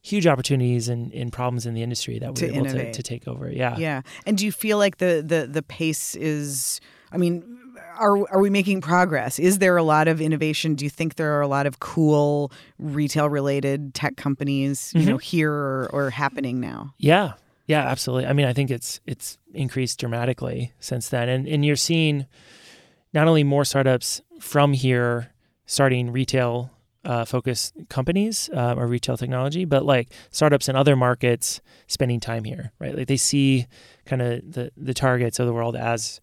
huge 0.00 0.26
opportunities 0.26 0.88
and, 0.88 1.12
and 1.12 1.30
problems 1.30 1.66
in 1.66 1.74
the 1.74 1.82
industry 1.82 2.18
that 2.18 2.40
we're 2.40 2.50
able 2.50 2.64
to, 2.64 2.90
to 2.90 3.02
take 3.02 3.28
over. 3.28 3.50
Yeah. 3.50 3.76
Yeah. 3.76 4.00
And 4.24 4.38
do 4.38 4.46
you 4.46 4.52
feel 4.52 4.78
like 4.78 4.98
the 4.98 5.22
the 5.26 5.46
the 5.46 5.62
pace 5.62 6.14
is 6.14 6.80
I 7.14 7.16
mean, 7.16 7.63
are 7.98 8.28
are 8.30 8.40
we 8.40 8.50
making 8.50 8.80
progress? 8.80 9.38
Is 9.38 9.58
there 9.58 9.76
a 9.76 9.82
lot 9.82 10.08
of 10.08 10.20
innovation? 10.20 10.74
Do 10.74 10.84
you 10.84 10.90
think 10.90 11.16
there 11.16 11.36
are 11.36 11.40
a 11.40 11.48
lot 11.48 11.66
of 11.66 11.80
cool 11.80 12.52
retail 12.78 13.28
related 13.28 13.94
tech 13.94 14.16
companies, 14.16 14.92
you 14.94 15.00
mm-hmm. 15.00 15.10
know, 15.10 15.16
here 15.18 15.52
or, 15.52 15.90
or 15.92 16.10
happening 16.10 16.60
now? 16.60 16.94
Yeah. 16.98 17.34
Yeah, 17.66 17.80
absolutely. 17.80 18.26
I 18.26 18.34
mean, 18.34 18.46
I 18.46 18.52
think 18.52 18.70
it's 18.70 19.00
it's 19.06 19.38
increased 19.54 19.98
dramatically 19.98 20.72
since 20.80 21.08
then. 21.08 21.28
And 21.28 21.48
and 21.48 21.64
you're 21.64 21.76
seeing 21.76 22.26
not 23.12 23.28
only 23.28 23.44
more 23.44 23.64
startups 23.64 24.20
from 24.40 24.72
here 24.72 25.32
starting 25.66 26.12
retail 26.12 26.70
uh, 27.04 27.24
focused 27.24 27.74
companies 27.88 28.50
uh, 28.54 28.74
or 28.76 28.86
retail 28.86 29.16
technology, 29.16 29.64
but 29.64 29.84
like 29.84 30.08
startups 30.30 30.68
in 30.68 30.76
other 30.76 30.96
markets 30.96 31.60
spending 31.86 32.20
time 32.20 32.44
here, 32.44 32.72
right? 32.78 32.96
Like 32.96 33.08
they 33.08 33.16
see 33.16 33.66
kind 34.04 34.20
of 34.20 34.52
the 34.52 34.70
the 34.76 34.94
targets 34.94 35.38
of 35.38 35.46
the 35.46 35.52
world 35.52 35.76
as 35.76 36.20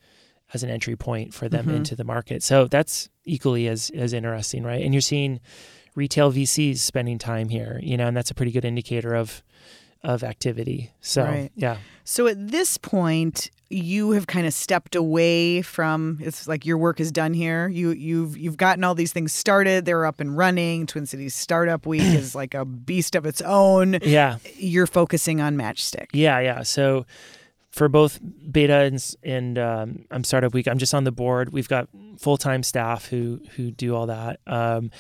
as 0.54 0.64
an 0.64 0.70
entry 0.70 0.95
point 0.95 1.34
for 1.34 1.47
them 1.47 1.66
mm-hmm. 1.66 1.78
into 1.78 1.95
the 1.95 2.04
market. 2.04 2.43
So 2.43 2.68
that's 2.68 3.10
equally 3.26 3.68
as 3.68 3.91
as 3.95 4.14
interesting, 4.14 4.64
right? 4.64 4.84
And 4.84 4.93
you're 4.93 5.02
seeing 5.02 5.39
retail 5.95 6.32
VCs 6.32 6.78
spending 6.78 7.18
time 7.18 7.49
here, 7.49 7.80
you 7.84 7.97
know, 7.97 8.08
and 8.08 8.16
that's 8.16 8.32
a 8.32 8.36
pretty 8.36 8.52
good 8.52 8.66
indicator 8.66 9.14
of 9.14 9.43
of 10.04 10.24
activity. 10.24 10.91
So 11.02 11.24
right. 11.24 11.52
yeah. 11.56 11.78
So 12.04 12.28
at 12.28 12.47
this 12.49 12.78
point, 12.78 13.52
you 13.70 14.12
have 14.12 14.28
kind 14.28 14.47
of 14.47 14.54
stepped 14.54 14.95
away 14.95 15.62
from 15.62 16.18
it's 16.20 16.47
like 16.47 16.66
your 16.66 16.78
work 16.78 16.99
is 16.99 17.12
done 17.12 17.34
here. 17.34 17.68
You 17.68 17.91
you've 17.91 18.38
you've 18.38 18.58
gotten 18.58 18.84
all 18.84 18.95
these 18.95 19.14
things 19.14 19.32
started. 19.32 19.86
They're 19.86 20.06
up 20.06 20.20
and 20.20 20.36
running. 20.36 20.88
Twin 20.88 21.06
Cities 21.06 21.36
Startup 21.36 21.86
Week 21.86 22.02
is 22.02 22.36
like 22.36 22.54
a 22.54 22.66
beast 22.66 23.16
of 23.16 23.26
its 23.26 23.41
own. 23.41 23.99
Yeah. 24.02 24.38
You're 24.56 24.88
focusing 24.88 25.39
on 25.39 25.56
Matchstick. 25.56 26.08
Yeah, 26.14 26.39
yeah. 26.39 26.64
So 26.64 27.06
for 27.72 27.88
both 27.88 28.19
beta 28.51 28.74
and, 28.74 29.15
and 29.24 29.57
um, 29.57 30.05
I'm 30.11 30.24
startup 30.24 30.53
week. 30.53 30.67
I'm 30.67 30.78
just 30.78 30.93
on 30.93 31.03
the 31.03 31.11
board. 31.11 31.53
We've 31.53 31.67
got 31.67 31.88
full 32.19 32.38
time 32.38 32.63
staff 32.63 33.07
who 33.07 33.41
who 33.55 33.72
do 33.72 33.95
all 33.95 34.07
that, 34.07 34.39
um, 34.45 34.91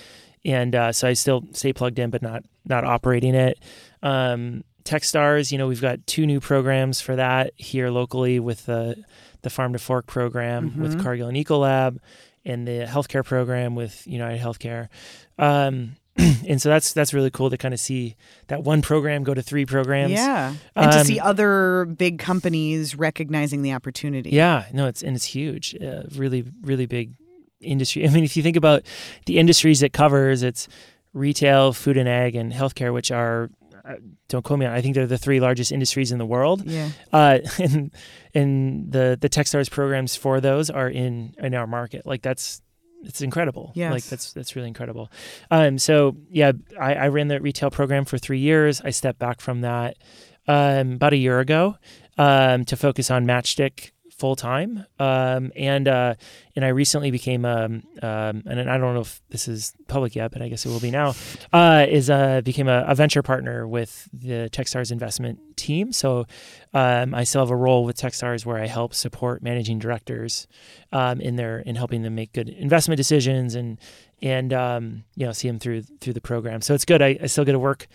and 0.45 0.73
uh, 0.73 0.91
so 0.91 1.07
I 1.07 1.13
still 1.13 1.43
stay 1.51 1.73
plugged 1.73 1.99
in, 1.99 2.09
but 2.09 2.21
not 2.21 2.43
not 2.65 2.83
operating 2.83 3.35
it. 3.35 3.59
Um, 4.01 4.63
Techstars, 4.83 5.51
you 5.51 5.57
know, 5.57 5.67
we've 5.67 5.81
got 5.81 6.05
two 6.07 6.25
new 6.25 6.39
programs 6.39 7.01
for 7.01 7.15
that 7.15 7.53
here 7.57 7.91
locally 7.91 8.39
with 8.39 8.65
the 8.65 9.03
the 9.41 9.49
Farm 9.49 9.73
to 9.73 9.79
Fork 9.79 10.07
program 10.07 10.71
mm-hmm. 10.71 10.81
with 10.81 11.01
Cargill 11.01 11.27
and 11.27 11.37
Ecolab, 11.37 11.97
and 12.45 12.67
the 12.67 12.85
healthcare 12.87 13.25
program 13.25 13.75
with 13.75 14.07
United 14.07 14.41
Healthcare. 14.41 14.87
Um, 15.37 15.97
and 16.47 16.61
so 16.61 16.69
that's 16.69 16.93
that's 16.93 17.13
really 17.13 17.31
cool 17.31 17.49
to 17.49 17.57
kind 17.57 17.73
of 17.73 17.79
see 17.79 18.15
that 18.47 18.63
one 18.63 18.81
program 18.81 19.23
go 19.23 19.33
to 19.33 19.41
three 19.41 19.65
programs. 19.65 20.13
Yeah, 20.13 20.55
and 20.75 20.91
um, 20.91 20.99
to 20.99 21.05
see 21.05 21.19
other 21.19 21.85
big 21.85 22.19
companies 22.19 22.95
recognizing 22.95 23.61
the 23.61 23.73
opportunity. 23.73 24.29
Yeah, 24.31 24.65
no, 24.73 24.87
it's 24.87 25.01
and 25.01 25.15
it's 25.15 25.25
huge. 25.25 25.75
Uh, 25.75 26.03
really, 26.15 26.45
really 26.61 26.85
big 26.85 27.13
industry. 27.59 28.07
I 28.07 28.11
mean, 28.11 28.23
if 28.23 28.37
you 28.37 28.43
think 28.43 28.57
about 28.57 28.83
the 29.25 29.37
industries 29.37 29.81
it 29.81 29.93
covers, 29.93 30.43
it's 30.43 30.67
retail, 31.13 31.73
food 31.73 31.97
and 31.97 32.07
ag, 32.07 32.35
and 32.35 32.51
healthcare, 32.51 32.93
which 32.93 33.11
are 33.11 33.49
uh, 33.83 33.95
don't 34.27 34.43
quote 34.43 34.59
me. 34.59 34.65
On. 34.65 34.73
I 34.73 34.81
think 34.81 34.95
they're 34.95 35.07
the 35.07 35.17
three 35.17 35.39
largest 35.39 35.71
industries 35.71 36.11
in 36.11 36.17
the 36.17 36.25
world. 36.25 36.63
Yeah. 36.65 36.89
Uh, 37.11 37.39
and 37.59 37.91
and 38.33 38.91
the 38.91 39.17
the 39.19 39.29
Techstars 39.29 39.69
programs 39.69 40.15
for 40.15 40.39
those 40.39 40.69
are 40.69 40.89
in 40.89 41.33
in 41.37 41.53
our 41.55 41.67
market. 41.67 42.05
Like 42.05 42.21
that's 42.21 42.61
it's 43.03 43.21
incredible. 43.21 43.71
Yes. 43.75 43.91
Like 43.91 44.03
that's 44.05 44.33
that's 44.33 44.55
really 44.55 44.67
incredible. 44.67 45.11
Um, 45.49 45.77
so 45.77 46.17
yeah, 46.29 46.51
I, 46.79 46.95
I 46.95 47.07
ran 47.07 47.27
the 47.27 47.39
retail 47.39 47.71
program 47.71 48.05
for 48.05 48.17
three 48.17 48.39
years. 48.39 48.81
I 48.81 48.91
stepped 48.91 49.19
back 49.19 49.41
from 49.41 49.61
that 49.61 49.97
um, 50.47 50.93
about 50.93 51.13
a 51.13 51.17
year 51.17 51.39
ago 51.39 51.77
um, 52.17 52.65
to 52.65 52.75
focus 52.75 53.11
on 53.11 53.25
Matchstick 53.25 53.91
full 54.21 54.35
time. 54.35 54.85
Um, 54.99 55.51
and 55.55 55.87
uh, 55.87 56.13
and 56.55 56.63
I 56.63 56.67
recently 56.67 57.09
became 57.09 57.43
um, 57.43 57.81
um, 58.03 58.43
and 58.45 58.69
I 58.69 58.77
don't 58.77 58.93
know 58.93 59.01
if 59.01 59.19
this 59.31 59.47
is 59.47 59.73
public 59.87 60.15
yet, 60.15 60.29
but 60.31 60.43
I 60.43 60.47
guess 60.47 60.63
it 60.63 60.69
will 60.69 60.79
be 60.79 60.91
now. 60.91 61.15
Uh, 61.51 61.87
is 61.89 62.07
uh, 62.11 62.41
became 62.41 62.67
a, 62.67 62.85
a, 62.87 62.93
venture 62.93 63.23
partner 63.23 63.67
with 63.67 64.07
the 64.13 64.47
Techstars 64.51 64.91
investment 64.91 65.39
team. 65.57 65.91
So 65.91 66.27
um, 66.71 67.15
I 67.15 67.23
still 67.23 67.41
have 67.41 67.49
a 67.49 67.55
role 67.55 67.83
with 67.83 67.97
Techstars 67.97 68.45
where 68.45 68.57
I 68.57 68.67
help 68.67 68.93
support 68.93 69.41
managing 69.41 69.79
directors 69.79 70.47
um, 70.91 71.19
in 71.19 71.35
their 71.35 71.57
in 71.59 71.75
helping 71.75 72.03
them 72.03 72.13
make 72.13 72.31
good 72.31 72.47
investment 72.47 72.97
decisions 72.97 73.55
and 73.55 73.79
and 74.21 74.53
um, 74.53 75.03
you 75.15 75.25
know 75.25 75.31
see 75.31 75.47
them 75.47 75.57
through 75.57 75.81
through 75.99 76.13
the 76.13 76.21
program. 76.21 76.61
So 76.61 76.75
it's 76.75 76.85
good. 76.85 77.01
I, 77.01 77.17
I 77.23 77.25
still 77.25 77.43
get 77.43 77.53
to 77.53 77.59
work 77.59 77.87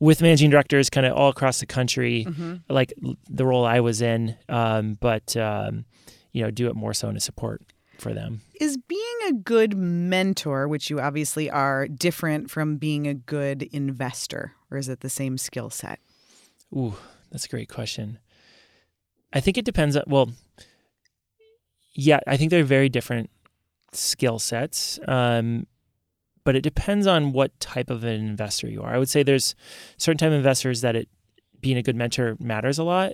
with 0.00 0.22
managing 0.22 0.50
directors 0.50 0.90
kind 0.90 1.06
of 1.06 1.16
all 1.16 1.28
across 1.28 1.60
the 1.60 1.66
country, 1.66 2.24
mm-hmm. 2.28 2.56
like 2.68 2.92
the 3.28 3.44
role 3.44 3.64
I 3.64 3.80
was 3.80 4.00
in, 4.00 4.36
um, 4.48 4.96
but 5.00 5.36
um, 5.36 5.84
you 6.32 6.42
know, 6.42 6.50
do 6.50 6.68
it 6.68 6.76
more 6.76 6.94
so 6.94 7.08
in 7.08 7.16
a 7.16 7.20
support 7.20 7.62
for 7.98 8.14
them. 8.14 8.40
Is 8.60 8.76
being 8.76 9.18
a 9.28 9.32
good 9.32 9.76
mentor, 9.76 10.68
which 10.68 10.88
you 10.88 11.00
obviously 11.00 11.50
are, 11.50 11.88
different 11.88 12.50
from 12.50 12.76
being 12.76 13.06
a 13.06 13.14
good 13.14 13.64
investor, 13.64 14.54
or 14.70 14.78
is 14.78 14.88
it 14.88 15.00
the 15.00 15.10
same 15.10 15.36
skill 15.36 15.70
set? 15.70 15.98
Ooh, 16.76 16.94
that's 17.30 17.46
a 17.46 17.48
great 17.48 17.68
question. 17.68 18.18
I 19.32 19.40
think 19.40 19.58
it 19.58 19.64
depends 19.64 19.96
on 19.96 20.04
well, 20.06 20.30
yeah, 21.94 22.20
I 22.26 22.36
think 22.36 22.50
they're 22.50 22.64
very 22.64 22.88
different 22.88 23.30
skill 23.92 24.38
sets. 24.38 25.00
Um, 25.08 25.66
but 26.48 26.56
it 26.56 26.62
depends 26.62 27.06
on 27.06 27.32
what 27.32 27.60
type 27.60 27.90
of 27.90 28.04
an 28.04 28.26
investor 28.26 28.70
you 28.70 28.80
are. 28.80 28.94
I 28.94 28.96
would 28.96 29.10
say 29.10 29.22
there's 29.22 29.54
certain 29.98 30.16
type 30.16 30.28
of 30.28 30.32
investors 30.32 30.80
that 30.80 30.96
it 30.96 31.06
being 31.60 31.76
a 31.76 31.82
good 31.82 31.94
mentor 31.94 32.38
matters 32.40 32.78
a 32.78 32.84
lot, 32.84 33.12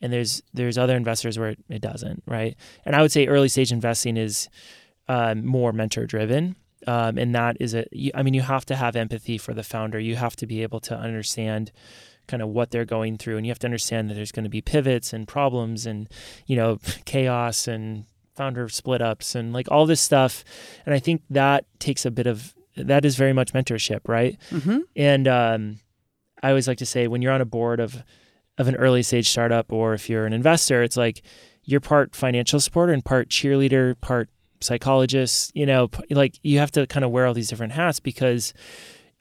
and 0.00 0.12
there's 0.12 0.40
there's 0.54 0.78
other 0.78 0.96
investors 0.96 1.36
where 1.36 1.48
it, 1.48 1.58
it 1.68 1.82
doesn't, 1.82 2.22
right? 2.28 2.54
And 2.84 2.94
I 2.94 3.02
would 3.02 3.10
say 3.10 3.26
early 3.26 3.48
stage 3.48 3.72
investing 3.72 4.16
is 4.16 4.48
um, 5.08 5.44
more 5.44 5.72
mentor 5.72 6.06
driven. 6.06 6.54
Um, 6.86 7.18
and 7.18 7.34
that 7.34 7.56
is 7.58 7.74
a, 7.74 7.86
I 8.14 8.22
mean, 8.22 8.34
you 8.34 8.42
have 8.42 8.64
to 8.66 8.76
have 8.76 8.94
empathy 8.94 9.36
for 9.36 9.52
the 9.52 9.64
founder. 9.64 9.98
You 9.98 10.14
have 10.14 10.36
to 10.36 10.46
be 10.46 10.62
able 10.62 10.78
to 10.82 10.96
understand 10.96 11.72
kind 12.28 12.40
of 12.40 12.50
what 12.50 12.70
they're 12.70 12.84
going 12.84 13.18
through, 13.18 13.36
and 13.36 13.44
you 13.44 13.50
have 13.50 13.58
to 13.58 13.66
understand 13.66 14.08
that 14.10 14.14
there's 14.14 14.30
going 14.30 14.44
to 14.44 14.48
be 14.48 14.62
pivots 14.62 15.12
and 15.12 15.26
problems 15.26 15.86
and 15.86 16.08
you 16.46 16.54
know 16.54 16.78
chaos 17.04 17.66
and 17.66 18.04
founder 18.36 18.68
split 18.68 19.02
ups 19.02 19.34
and 19.34 19.52
like 19.52 19.66
all 19.72 19.86
this 19.86 20.00
stuff. 20.00 20.44
And 20.84 20.94
I 20.94 21.00
think 21.00 21.22
that 21.30 21.64
takes 21.80 22.06
a 22.06 22.12
bit 22.12 22.28
of 22.28 22.54
that 22.76 23.04
is 23.04 23.16
very 23.16 23.32
much 23.32 23.52
mentorship, 23.52 24.00
right? 24.06 24.38
Mm-hmm. 24.50 24.78
And 24.94 25.28
um, 25.28 25.78
I 26.42 26.50
always 26.50 26.68
like 26.68 26.78
to 26.78 26.86
say 26.86 27.08
when 27.08 27.22
you're 27.22 27.32
on 27.32 27.40
a 27.40 27.46
board 27.46 27.80
of 27.80 28.02
of 28.58 28.68
an 28.68 28.76
early 28.76 29.02
stage 29.02 29.28
startup, 29.28 29.72
or 29.72 29.92
if 29.94 30.08
you're 30.08 30.26
an 30.26 30.32
investor, 30.32 30.82
it's 30.82 30.96
like 30.96 31.22
you're 31.64 31.80
part 31.80 32.14
financial 32.14 32.58
supporter 32.60 32.92
and 32.92 33.04
part 33.04 33.28
cheerleader, 33.28 34.00
part 34.00 34.30
psychologist. 34.60 35.52
You 35.54 35.66
know, 35.66 35.90
like 36.10 36.38
you 36.42 36.58
have 36.58 36.70
to 36.72 36.86
kind 36.86 37.04
of 37.04 37.10
wear 37.10 37.26
all 37.26 37.34
these 37.34 37.48
different 37.48 37.72
hats 37.72 38.00
because 38.00 38.54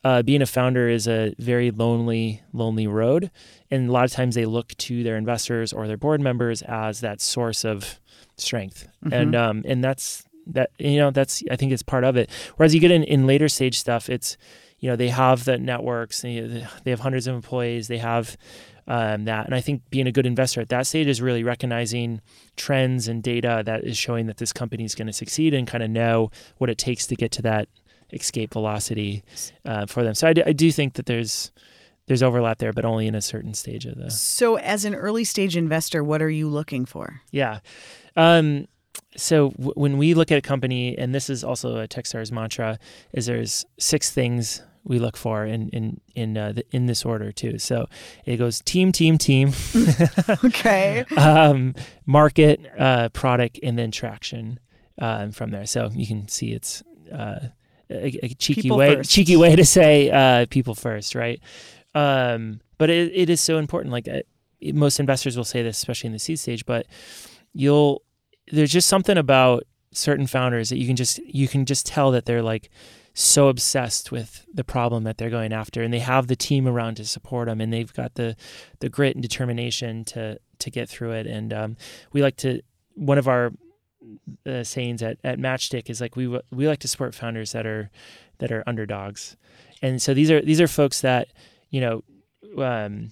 uh, 0.03 0.21
being 0.21 0.41
a 0.41 0.45
founder 0.45 0.87
is 0.87 1.07
a 1.07 1.33
very 1.39 1.71
lonely, 1.71 2.43
lonely 2.53 2.87
road, 2.87 3.31
and 3.71 3.89
a 3.89 3.91
lot 3.91 4.05
of 4.05 4.11
times 4.11 4.35
they 4.35 4.45
look 4.45 4.75
to 4.77 5.03
their 5.03 5.17
investors 5.17 5.73
or 5.73 5.87
their 5.87 5.97
board 5.97 6.21
members 6.21 6.61
as 6.61 7.01
that 7.01 7.19
source 7.19 7.65
of 7.65 7.99
strength, 8.37 8.87
mm-hmm. 9.03 9.13
and 9.13 9.35
um, 9.35 9.63
and 9.65 9.83
that's 9.83 10.23
that 10.47 10.71
you 10.77 10.97
know 10.97 11.11
that's 11.11 11.43
I 11.49 11.55
think 11.55 11.71
it's 11.71 11.83
part 11.83 12.03
of 12.03 12.15
it. 12.15 12.29
Whereas 12.57 12.73
you 12.73 12.79
get 12.79 12.91
in 12.91 13.03
in 13.03 13.27
later 13.27 13.47
stage 13.47 13.79
stuff, 13.79 14.09
it's 14.09 14.37
you 14.79 14.89
know 14.89 14.95
they 14.95 15.09
have 15.09 15.45
the 15.45 15.57
networks, 15.57 16.21
they 16.21 16.65
they 16.83 16.91
have 16.91 16.99
hundreds 16.99 17.27
of 17.27 17.35
employees, 17.35 17.87
they 17.87 17.97
have 17.97 18.37
um, 18.87 19.25
that, 19.25 19.45
and 19.45 19.55
I 19.55 19.61
think 19.61 19.81
being 19.89 20.05
a 20.05 20.11
good 20.11 20.27
investor 20.27 20.61
at 20.61 20.69
that 20.69 20.85
stage 20.85 21.07
is 21.07 21.21
really 21.21 21.43
recognizing 21.43 22.21
trends 22.55 23.07
and 23.07 23.23
data 23.23 23.63
that 23.65 23.83
is 23.83 23.97
showing 23.97 24.27
that 24.27 24.37
this 24.37 24.53
company 24.53 24.83
is 24.83 24.93
going 24.93 25.07
to 25.07 25.13
succeed 25.13 25.53
and 25.53 25.67
kind 25.67 25.83
of 25.83 25.89
know 25.89 26.29
what 26.57 26.69
it 26.69 26.77
takes 26.77 27.07
to 27.07 27.15
get 27.15 27.31
to 27.31 27.41
that 27.41 27.67
escape 28.13 28.53
velocity 28.53 29.23
uh, 29.65 29.87
for 29.87 30.03
them. 30.03 30.13
So 30.13 30.27
I, 30.27 30.33
d- 30.33 30.43
I 30.45 30.53
do 30.53 30.71
think 30.71 30.93
that 30.93 31.07
there's 31.07 31.51
there's 32.07 32.21
overlap 32.21 32.59
there, 32.59 32.71
but 32.71 32.85
only 32.85 33.07
in 33.07 33.15
a 33.15 33.21
certain 33.21 33.53
stage 33.53 33.85
of 33.85 33.97
the. 33.97 34.11
So, 34.11 34.57
as 34.57 34.85
an 34.85 34.93
early 34.93 35.23
stage 35.23 35.57
investor, 35.57 36.03
what 36.03 36.21
are 36.21 36.29
you 36.29 36.47
looking 36.47 36.85
for? 36.85 37.21
Yeah. 37.31 37.59
Um, 38.15 38.67
so 39.15 39.51
w- 39.51 39.73
when 39.75 39.97
we 39.97 40.13
look 40.13 40.31
at 40.31 40.37
a 40.37 40.41
company, 40.41 40.97
and 40.97 41.13
this 41.13 41.29
is 41.29 41.43
also 41.43 41.77
a 41.77 41.87
Techstars 41.87 42.31
mantra, 42.31 42.79
is 43.13 43.25
there's 43.25 43.65
six 43.79 44.11
things 44.11 44.61
we 44.83 44.99
look 44.99 45.17
for 45.17 45.45
in 45.45 45.69
in 45.69 45.99
in 46.15 46.37
uh, 46.37 46.53
the, 46.53 46.65
in 46.71 46.85
this 46.85 47.03
order 47.03 47.31
too. 47.31 47.57
So 47.57 47.87
it 48.25 48.37
goes 48.37 48.61
team, 48.61 48.91
team, 48.91 49.17
team. 49.17 49.51
okay. 50.43 51.05
um, 51.17 51.73
market, 52.05 52.61
uh, 52.77 53.09
product, 53.09 53.59
and 53.63 53.77
then 53.77 53.91
traction 53.91 54.59
um, 54.99 55.31
from 55.31 55.51
there. 55.51 55.65
So 55.65 55.89
you 55.93 56.07
can 56.07 56.27
see 56.27 56.53
it's 56.53 56.83
uh, 57.11 57.39
a, 57.89 58.19
a, 58.23 58.29
cheeky 58.35 58.63
people 58.63 58.77
way 58.77 58.95
first. 58.95 59.11
cheeky 59.11 59.35
way 59.35 59.55
to 59.55 59.65
say 59.65 60.09
uh, 60.11 60.45
people 60.49 60.75
first, 60.75 61.15
right? 61.15 61.41
Um, 61.93 62.61
but 62.77 62.89
it, 62.89 63.11
it 63.13 63.29
is 63.29 63.41
so 63.41 63.57
important. 63.57 63.91
Like 63.91 64.07
uh, 64.07 64.21
most 64.73 64.99
investors 64.99 65.35
will 65.35 65.43
say 65.43 65.63
this, 65.63 65.77
especially 65.77 66.07
in 66.07 66.13
the 66.13 66.19
seed 66.19 66.39
stage, 66.39 66.65
but 66.65 66.85
you'll 67.53 68.03
there's 68.51 68.71
just 68.71 68.87
something 68.87 69.17
about 69.17 69.63
certain 69.91 70.27
founders 70.27 70.69
that 70.69 70.77
you 70.77 70.87
can 70.87 70.95
just 70.95 71.19
you 71.19 71.47
can 71.47 71.65
just 71.65 71.85
tell 71.85 72.11
that 72.11 72.25
they're 72.25 72.43
like 72.43 72.69
so 73.13 73.47
obsessed 73.47 74.11
with 74.11 74.45
the 74.53 74.63
problem 74.63 75.03
that 75.05 75.17
they're 75.17 75.29
going 75.29 75.53
after 75.53 75.81
and 75.81 75.93
they 75.93 75.99
have 75.99 76.27
the 76.27 76.35
team 76.35 76.67
around 76.67 76.95
to 76.95 77.05
support 77.05 77.47
them 77.47 77.61
and 77.61 77.71
they've 77.71 77.93
got 77.93 78.15
the 78.15 78.35
the 78.79 78.89
grit 78.89 79.15
and 79.15 79.21
determination 79.21 80.03
to 80.03 80.37
to 80.59 80.69
get 80.69 80.89
through 80.89 81.11
it 81.11 81.25
and 81.25 81.53
um, 81.53 81.77
we 82.11 82.21
like 82.21 82.35
to 82.35 82.61
one 82.93 83.17
of 83.17 83.27
our 83.27 83.51
uh, 84.45 84.63
sayings 84.63 85.01
at, 85.01 85.17
at 85.23 85.39
matchstick 85.39 85.89
is 85.89 86.01
like 86.01 86.15
we 86.15 86.27
we 86.51 86.67
like 86.67 86.79
to 86.79 86.87
support 86.87 87.15
founders 87.15 87.53
that 87.53 87.65
are 87.65 87.89
that 88.39 88.51
are 88.51 88.63
underdogs 88.67 89.37
and 89.81 90.01
so 90.01 90.13
these 90.13 90.29
are 90.29 90.41
these 90.41 90.59
are 90.59 90.67
folks 90.67 91.01
that 91.01 91.29
you 91.69 91.79
know 91.79 92.03
um, 92.63 93.11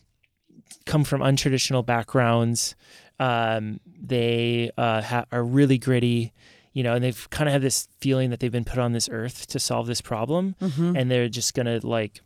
come 0.86 1.04
from 1.04 1.22
untraditional 1.22 1.86
backgrounds 1.86 2.76
um, 3.20 3.80
they 3.86 4.72
uh, 4.78 5.02
ha- 5.02 5.26
are 5.32 5.44
really 5.44 5.78
gritty, 5.78 6.34
you 6.74 6.84
know, 6.84 6.94
and 6.96 7.04
they've 7.04 7.30
kind 7.30 7.48
of 7.48 7.54
had 7.54 7.62
this 7.62 7.88
feeling 8.00 8.30
that 8.32 8.40
they've 8.40 8.52
been 8.52 8.66
put 8.66 8.80
on 8.80 8.94
this 8.94 9.10
earth 9.12 9.48
to 9.48 9.60
solve 9.60 9.88
this 9.88 10.02
problem, 10.02 10.56
mm-hmm. 10.62 10.96
and 10.96 11.10
they're 11.10 11.30
just 11.30 11.54
gonna 11.54 11.80
like 11.84 12.22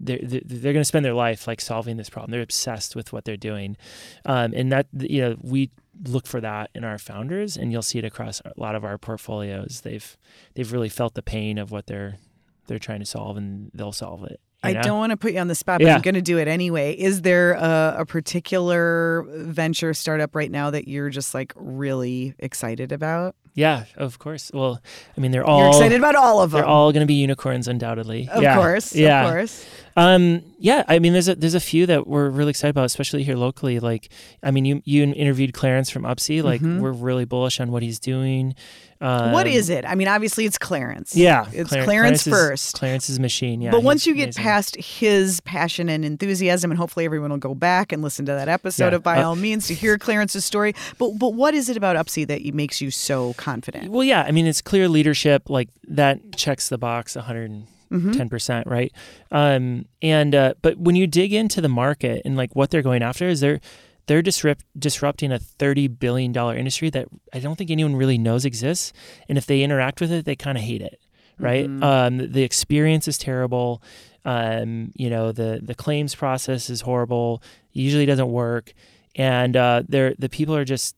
they're 0.00 0.18
they're 0.22 0.72
going 0.72 0.80
to 0.80 0.84
spend 0.84 1.04
their 1.04 1.14
life 1.14 1.46
like 1.46 1.60
solving 1.60 1.96
this 1.96 2.10
problem. 2.10 2.30
They're 2.30 2.42
obsessed 2.42 2.96
with 2.96 3.12
what 3.12 3.24
they're 3.24 3.36
doing, 3.36 3.76
um, 4.24 4.52
and 4.54 4.72
that 4.72 4.86
you 4.92 5.20
know 5.20 5.36
we 5.40 5.70
look 6.06 6.26
for 6.26 6.40
that 6.40 6.70
in 6.74 6.84
our 6.84 6.98
founders, 6.98 7.56
and 7.56 7.70
you'll 7.70 7.82
see 7.82 7.98
it 7.98 8.04
across 8.04 8.40
a 8.44 8.52
lot 8.56 8.74
of 8.74 8.84
our 8.84 8.98
portfolios. 8.98 9.82
They've 9.82 10.16
they've 10.54 10.72
really 10.72 10.88
felt 10.88 11.14
the 11.14 11.22
pain 11.22 11.58
of 11.58 11.70
what 11.70 11.86
they're 11.86 12.18
they're 12.66 12.78
trying 12.78 13.00
to 13.00 13.06
solve, 13.06 13.36
and 13.36 13.70
they'll 13.74 13.92
solve 13.92 14.24
it. 14.24 14.40
I 14.64 14.72
know? 14.72 14.82
don't 14.82 14.98
want 14.98 15.10
to 15.10 15.16
put 15.16 15.32
you 15.32 15.40
on 15.40 15.48
the 15.48 15.54
spot, 15.54 15.80
but 15.80 15.86
yeah. 15.86 15.96
I'm 15.96 16.02
going 16.02 16.14
to 16.14 16.22
do 16.22 16.38
it 16.38 16.48
anyway. 16.48 16.92
Is 16.94 17.22
there 17.22 17.52
a, 17.52 17.96
a, 17.98 18.06
particular 18.06 19.26
venture 19.28 19.94
startup 19.94 20.34
right 20.34 20.50
now 20.50 20.70
that 20.70 20.88
you're 20.88 21.10
just 21.10 21.34
like 21.34 21.52
really 21.56 22.34
excited 22.38 22.92
about? 22.92 23.36
Yeah, 23.54 23.84
of 23.96 24.18
course. 24.18 24.50
Well, 24.52 24.80
I 25.16 25.20
mean, 25.20 25.30
they're 25.30 25.44
all 25.44 25.60
You're 25.60 25.68
excited 25.68 25.98
about 25.98 26.16
all 26.16 26.40
of 26.40 26.50
them. 26.50 26.58
They're 26.58 26.68
all 26.68 26.90
going 26.92 27.02
to 27.02 27.06
be 27.06 27.14
unicorns, 27.14 27.68
undoubtedly. 27.68 28.28
of 28.28 28.42
yeah. 28.42 28.56
course. 28.56 28.94
Yeah. 28.94 29.24
Of 29.24 29.30
course. 29.30 29.66
Um, 29.96 30.42
yeah, 30.58 30.82
I 30.88 30.98
mean, 30.98 31.12
there's 31.12 31.28
a 31.28 31.36
there's 31.36 31.54
a 31.54 31.60
few 31.60 31.86
that 31.86 32.08
we're 32.08 32.28
really 32.30 32.50
excited 32.50 32.70
about, 32.70 32.86
especially 32.86 33.22
here 33.22 33.36
locally. 33.36 33.78
Like, 33.78 34.08
I 34.42 34.50
mean, 34.50 34.64
you 34.64 34.82
you 34.84 35.04
interviewed 35.04 35.54
Clarence 35.54 35.88
from 35.88 36.02
Upsie. 36.02 36.42
Like, 36.42 36.62
Mhm. 36.62 36.80
we're 36.80 36.90
really 36.90 37.24
bullish 37.24 37.60
on 37.60 37.70
what 37.70 37.84
he's 37.84 38.00
doing. 38.00 38.56
Um, 39.04 39.32
what 39.32 39.46
is 39.46 39.68
it? 39.68 39.84
I 39.84 39.94
mean, 39.94 40.08
obviously 40.08 40.46
it's 40.46 40.56
Clarence. 40.56 41.14
Yeah, 41.14 41.46
It's 41.52 41.70
Clar- 41.70 41.84
Clarence, 41.84 42.26
is- 42.26 42.32
first. 42.32 42.74
Clarence's 42.74 43.20
machine. 43.20 43.60
Yeah, 43.60 43.70
but 43.70 43.82
once 43.82 44.06
you 44.06 44.14
get 44.14 44.24
amazing. 44.28 44.42
past 44.42 44.76
his 44.76 45.40
passion 45.40 45.88
and 45.90 46.04
enthusiasm, 46.04 46.70
and 46.70 46.78
hopefully 46.78 47.04
everyone 47.04 47.30
will 47.30 47.36
go 47.36 47.54
back 47.54 47.92
and 47.92 48.02
listen 48.02 48.24
to 48.26 48.32
that 48.32 48.48
episode 48.48 48.88
Yeah. 48.92 48.96
of 48.96 49.02
By 49.02 49.18
Uh, 49.22 49.28
All 49.28 49.36
Means 49.36 49.66
to 49.66 49.74
hear 49.74 49.98
Clarence's 49.98 50.44
story. 50.44 50.74
But 50.98 51.18
but 51.18 51.34
what 51.34 51.52
is 51.54 51.68
it 51.68 51.76
about 51.76 51.96
Upsie 51.96 52.26
that 52.28 52.42
makes 52.54 52.80
you 52.80 52.90
so 52.90 53.34
confident? 53.34 53.90
Well, 53.90 54.04
yeah, 54.04 54.22
I 54.22 54.30
mean, 54.30 54.46
it's 54.46 54.62
clear 54.62 54.88
leadership. 54.88 55.50
Like 55.50 55.68
that 55.88 56.36
checks 56.36 56.68
the 56.70 56.78
box 56.78 57.14
110 57.14 57.66
Mhm. 58.00 58.30
percent, 58.30 58.66
right? 58.66 58.90
Um, 59.30 59.84
and 60.00 60.34
uh, 60.34 60.54
but 60.62 60.78
when 60.78 60.96
you 60.96 61.06
dig 61.06 61.32
into 61.34 61.60
the 61.60 61.68
market 61.68 62.22
and 62.24 62.36
like 62.36 62.56
what 62.56 62.70
they're 62.70 62.82
going 62.82 63.02
after 63.02 63.28
is 63.28 63.40
they're 63.40 63.60
they're 64.06 64.22
disrupt 64.22 64.64
disrupting 64.78 65.32
a 65.32 65.38
30 65.38 65.88
billion 65.88 66.32
dollar 66.32 66.56
industry 66.56 66.90
that 66.90 67.08
I 67.32 67.38
don't 67.38 67.56
think 67.56 67.70
anyone 67.70 67.96
really 67.96 68.18
knows 68.18 68.44
exists. 68.44 68.92
And 69.28 69.38
if 69.38 69.46
they 69.46 69.62
interact 69.62 70.00
with 70.00 70.12
it, 70.12 70.24
they 70.24 70.36
kind 70.36 70.58
of 70.58 70.64
hate 70.64 70.82
it, 70.82 71.00
right? 71.38 71.66
Mhm. 71.66 71.82
Um, 71.82 72.32
the 72.32 72.42
experience 72.42 73.08
is 73.08 73.18
terrible. 73.18 73.82
Um, 74.24 74.92
you 74.94 75.10
know, 75.10 75.32
the 75.32 75.60
the 75.62 75.74
claims 75.74 76.14
process 76.14 76.70
is 76.70 76.82
horrible. 76.82 77.42
Usually 77.72 78.06
doesn't 78.06 78.30
work, 78.30 78.72
and 79.16 79.56
uh, 79.56 79.82
they're 79.88 80.14
the 80.18 80.28
people 80.28 80.54
are 80.54 80.64
just 80.64 80.96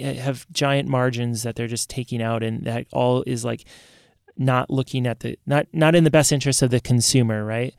have 0.00 0.46
giant 0.50 0.88
margins 0.88 1.42
that 1.42 1.56
they're 1.56 1.66
just 1.66 1.90
taking 1.90 2.22
out, 2.22 2.42
and 2.42 2.64
that 2.64 2.86
all 2.92 3.22
is 3.26 3.44
like 3.44 3.64
not 4.36 4.70
looking 4.70 5.06
at 5.06 5.20
the 5.20 5.38
not 5.46 5.66
not 5.72 5.94
in 5.94 6.04
the 6.04 6.10
best 6.10 6.32
interest 6.32 6.62
of 6.62 6.70
the 6.70 6.80
consumer, 6.80 7.44
right? 7.44 7.74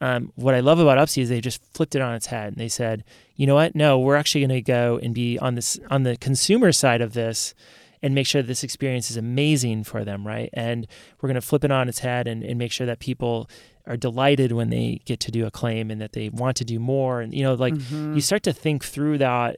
Um, 0.00 0.32
what 0.36 0.54
I 0.54 0.60
love 0.60 0.78
about 0.78 0.98
Upsie 0.98 1.22
is 1.22 1.28
they 1.28 1.40
just 1.40 1.60
flipped 1.74 1.94
it 1.96 2.02
on 2.02 2.14
its 2.14 2.26
head 2.26 2.48
and 2.48 2.56
they 2.56 2.68
said, 2.68 3.02
you 3.34 3.46
know 3.46 3.56
what? 3.56 3.74
No, 3.74 3.98
we're 3.98 4.14
actually 4.16 4.42
going 4.42 4.50
to 4.50 4.62
go 4.62 4.98
and 5.02 5.12
be 5.14 5.38
on 5.38 5.54
this 5.56 5.78
on 5.90 6.04
the 6.04 6.16
consumer 6.16 6.70
side 6.72 7.00
of 7.00 7.14
this 7.14 7.52
and 8.00 8.14
make 8.14 8.26
sure 8.28 8.40
this 8.42 8.62
experience 8.62 9.10
is 9.10 9.16
amazing 9.16 9.82
for 9.82 10.04
them, 10.04 10.24
right? 10.24 10.50
And 10.52 10.86
we're 11.20 11.26
going 11.28 11.34
to 11.34 11.40
flip 11.40 11.64
it 11.64 11.72
on 11.72 11.88
its 11.88 11.98
head 11.98 12.28
and, 12.28 12.44
and 12.44 12.56
make 12.56 12.70
sure 12.70 12.86
that 12.86 13.00
people 13.00 13.50
are 13.88 13.96
delighted 13.96 14.52
when 14.52 14.70
they 14.70 15.00
get 15.04 15.18
to 15.20 15.32
do 15.32 15.46
a 15.46 15.50
claim 15.50 15.90
and 15.90 16.00
that 16.00 16.12
they 16.12 16.28
want 16.28 16.56
to 16.58 16.64
do 16.64 16.78
more. 16.78 17.20
And 17.20 17.34
you 17.34 17.42
know, 17.42 17.54
like 17.54 17.74
Mhm. 17.74 18.14
you 18.14 18.20
start 18.20 18.44
to 18.44 18.52
think 18.52 18.84
through 18.84 19.18
that, 19.18 19.56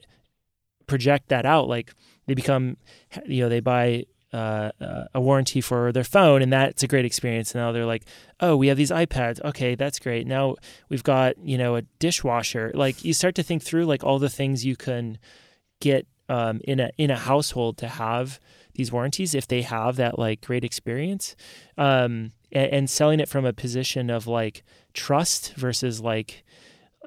project 0.87 1.29
that 1.29 1.45
out. 1.45 1.67
Like 1.67 1.93
they 2.25 2.33
become, 2.33 2.77
you 3.25 3.43
know, 3.43 3.49
they 3.49 3.59
buy 3.59 4.05
uh, 4.33 4.71
uh, 4.79 5.03
a 5.13 5.21
warranty 5.21 5.61
for 5.61 5.91
their 5.91 6.03
phone, 6.03 6.41
and 6.41 6.53
that's 6.53 6.83
a 6.83 6.87
great 6.87 7.05
experience. 7.05 7.53
And 7.53 7.61
now 7.61 7.71
they're 7.71 7.85
like, 7.85 8.03
oh, 8.39 8.55
we 8.55 8.67
have 8.67 8.77
these 8.77 8.91
iPads. 8.91 9.43
Okay, 9.43 9.75
that's 9.75 9.99
great. 9.99 10.25
Now 10.27 10.55
we've 10.89 11.03
got 11.03 11.37
you 11.37 11.57
know 11.57 11.75
a 11.75 11.81
dishwasher. 11.99 12.71
Like 12.73 13.03
you 13.03 13.13
start 13.13 13.35
to 13.35 13.43
think 13.43 13.63
through 13.63 13.85
like 13.85 14.03
all 14.03 14.19
the 14.19 14.29
things 14.29 14.65
you 14.65 14.75
can 14.75 15.17
get 15.79 16.07
um, 16.29 16.61
in 16.63 16.79
a 16.79 16.91
in 16.97 17.11
a 17.11 17.17
household 17.17 17.77
to 17.79 17.87
have 17.87 18.39
these 18.73 18.91
warranties 18.91 19.35
if 19.35 19.47
they 19.47 19.63
have 19.63 19.97
that 19.97 20.17
like 20.17 20.41
great 20.41 20.63
experience 20.63 21.35
um, 21.77 22.31
and, 22.51 22.71
and 22.71 22.89
selling 22.89 23.19
it 23.19 23.27
from 23.27 23.45
a 23.45 23.51
position 23.51 24.09
of 24.09 24.27
like 24.27 24.63
trust 24.93 25.53
versus 25.55 25.99
like 25.99 26.43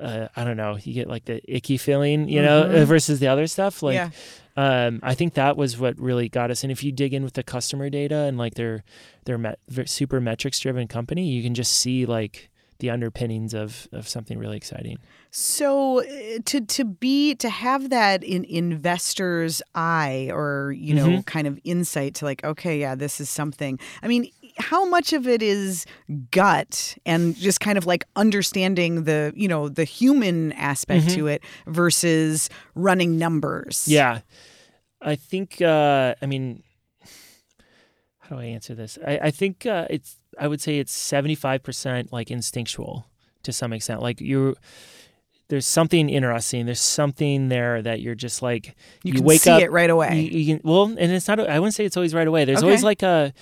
uh, 0.01 0.28
I 0.36 0.45
don't 0.45 0.57
know, 0.57 0.76
you 0.82 0.92
get 0.95 1.09
like 1.09 1.24
the 1.26 1.40
icky 1.47 1.76
feeling, 1.76 2.28
you 2.28 2.42
know, 2.42 2.64
Mhm. 2.64 2.84
versus 2.86 3.20
the 3.20 3.28
other 3.28 3.47
stuff. 3.47 3.82
Like, 3.82 3.95
yeah. 3.95 4.11
um, 4.57 5.01
I 5.03 5.14
think 5.14 5.34
that 5.34 5.57
was 5.57 5.78
what 5.78 5.99
really 5.99 6.28
got 6.28 6.51
us. 6.51 6.62
And 6.64 6.72
if 6.72 6.82
you 6.82 6.90
dig 6.92 7.14
in 7.14 7.22
with 7.24 7.34
the 7.34 7.42
customer 7.45 7.88
data 7.90 8.16
and 8.28 8.36
like 8.36 8.55
their 8.55 8.82
their 9.24 9.38
met, 9.38 9.59
super 9.86 10.20
metrics 10.20 10.59
driven 10.61 10.88
company, 10.88 11.26
you 11.28 11.42
can 11.42 11.55
just 11.55 11.72
see 11.72 12.07
like 12.07 12.51
the 12.80 12.90
underpinnings 12.90 13.55
of 13.55 13.86
of 13.92 14.09
something 14.09 14.36
really 14.36 14.57
exciting. 14.57 14.99
So 15.30 16.01
uh, 16.01 16.38
to 16.47 16.61
to 16.61 16.84
be 16.84 17.34
to 17.36 17.49
have 17.49 17.90
that 17.90 18.22
in 18.24 18.45
investor's 18.45 19.62
eye 19.74 20.28
or 20.32 20.72
you 20.76 20.95
know 20.95 21.07
Mhm. 21.07 21.26
kind 21.26 21.47
of 21.47 21.59
insight 21.64 22.14
to 22.16 22.24
like 22.24 22.45
okay 22.45 22.78
yeah 22.78 22.95
this 22.97 23.20
is 23.20 23.30
something. 23.30 23.78
I 24.03 24.09
mean 24.09 24.28
how 24.59 24.84
much 24.84 25.12
of 25.12 25.26
it 25.26 25.42
is 25.42 25.84
gut 26.30 26.96
and 27.05 27.34
just 27.36 27.61
kind 27.61 27.76
of 27.76 27.86
like 27.86 28.05
understanding 28.16 29.05
the 29.05 29.32
you 29.34 29.48
know 29.48 29.68
the 29.68 29.84
human 29.84 30.52
aspect 30.52 31.07
Mhm. 31.07 31.14
to 31.14 31.26
it 31.26 31.42
versus 31.66 32.48
running 32.74 33.18
numbers. 33.18 33.86
Yeah, 33.88 34.20
I 35.00 35.16
think. 35.16 35.61
Uh, 35.61 36.14
I 36.22 36.26
mean, 36.26 36.62
how 38.20 38.36
do 38.36 38.42
I 38.42 38.44
answer 38.46 38.74
this? 38.74 38.98
I, 39.07 39.18
I 39.24 39.30
think 39.30 39.66
uh, 39.66 39.86
it's. 39.90 40.16
I 40.38 40.48
would 40.48 40.61
say 40.61 40.78
it's 40.78 40.92
seventy 40.92 41.34
five 41.34 41.62
percent 41.62 42.12
like 42.12 42.30
instinctual 42.30 43.07
to 43.42 43.52
some 43.52 43.72
extent. 43.72 44.02
Like 44.02 44.20
you, 44.20 44.57
there's 45.48 45.66
something 45.66 46.09
interesting. 46.09 46.66
There's 46.66 46.80
something 46.80 47.48
there 47.50 47.82
that 47.82 48.00
you're 48.00 48.14
just 48.16 48.40
like 48.42 48.68
you, 49.02 49.11
you 49.11 49.12
can 49.14 49.24
wake 49.24 49.42
see 49.42 49.50
up- 49.50 49.62
it 49.62 49.70
right 49.70 49.90
away. 49.90 50.20
you, 50.20 50.38
you 50.40 50.55
can. 50.57 50.68
Well, 50.68 50.84
and 50.84 51.12
it's 51.12 51.28
not. 51.28 51.38
I 51.40 51.61
wouldn't 51.61 51.74
say 51.74 51.84
it's 51.84 51.96
always 51.96 52.14
right 52.14 52.26
away. 52.26 52.44
There's 52.44 52.59
Okay. 52.59 52.66
always 52.66 52.82
like 52.82 53.02
a. 53.02 53.32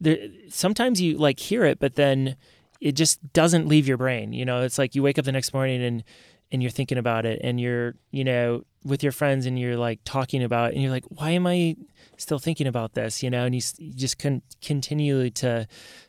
There. 0.00 0.18
Sometimes 0.48 1.00
you 1.00 1.18
like 1.18 1.38
hear 1.38 1.64
it, 1.64 1.78
but 1.78 1.94
then 1.94 2.36
it 2.80 2.92
just 2.92 3.32
doesn't 3.32 3.68
leave 3.68 3.86
your 3.86 3.98
brain. 3.98 4.32
You 4.32 4.44
know, 4.44 4.62
it's 4.62 4.78
like 4.78 4.94
you 4.94 5.02
wake 5.02 5.18
up 5.18 5.24
the 5.24 5.32
next 5.32 5.52
morning 5.52 5.82
and 5.82 6.04
and 6.52 6.62
you're 6.62 6.70
thinking 6.70 6.98
about 6.98 7.26
it 7.26 7.40
and 7.42 7.60
you're 7.60 7.94
you 8.10 8.24
know 8.24 8.64
with 8.84 9.02
your 9.02 9.12
friends 9.12 9.46
and 9.46 9.58
you're 9.58 9.76
like 9.76 10.00
talking 10.04 10.42
about 10.42 10.70
it 10.70 10.74
and 10.74 10.82
you're 10.82 10.90
like 10.90 11.04
why 11.08 11.30
am 11.30 11.46
i 11.46 11.76
still 12.16 12.38
thinking 12.38 12.66
about 12.66 12.94
this 12.94 13.22
you 13.22 13.30
know 13.30 13.44
and 13.44 13.54
you, 13.54 13.60
you 13.78 13.94
just 13.94 14.18
con- 14.18 14.42
continually 14.62 15.30
to 15.30 15.66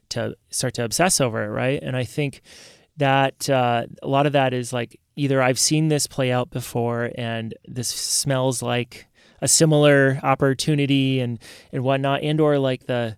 to 0.10 0.36
start 0.50 0.74
to 0.74 0.84
obsess 0.84 1.22
over 1.22 1.44
it 1.44 1.50
right 1.50 1.82
and 1.84 1.96
i 1.96 2.04
think 2.04 2.42
that 2.98 3.50
uh, 3.50 3.86
a 4.04 4.08
lot 4.08 4.26
of 4.26 4.34
that 4.34 4.54
is 4.54 4.74
like 4.74 5.00
either 5.16 5.42
i've 5.42 5.60
seen 5.60 5.88
this 5.88 6.08
play 6.08 6.32
out 6.32 6.50
before 6.50 7.12
and 7.16 7.54
this 7.66 7.88
smells 7.88 8.62
like 8.62 9.08
a 9.42 9.48
similar 9.48 10.20
opportunity 10.24 11.20
and 11.20 11.40
and 11.72 11.84
whatnot 11.84 12.22
and 12.22 12.40
or 12.40 12.58
like 12.60 12.86
the 12.86 13.16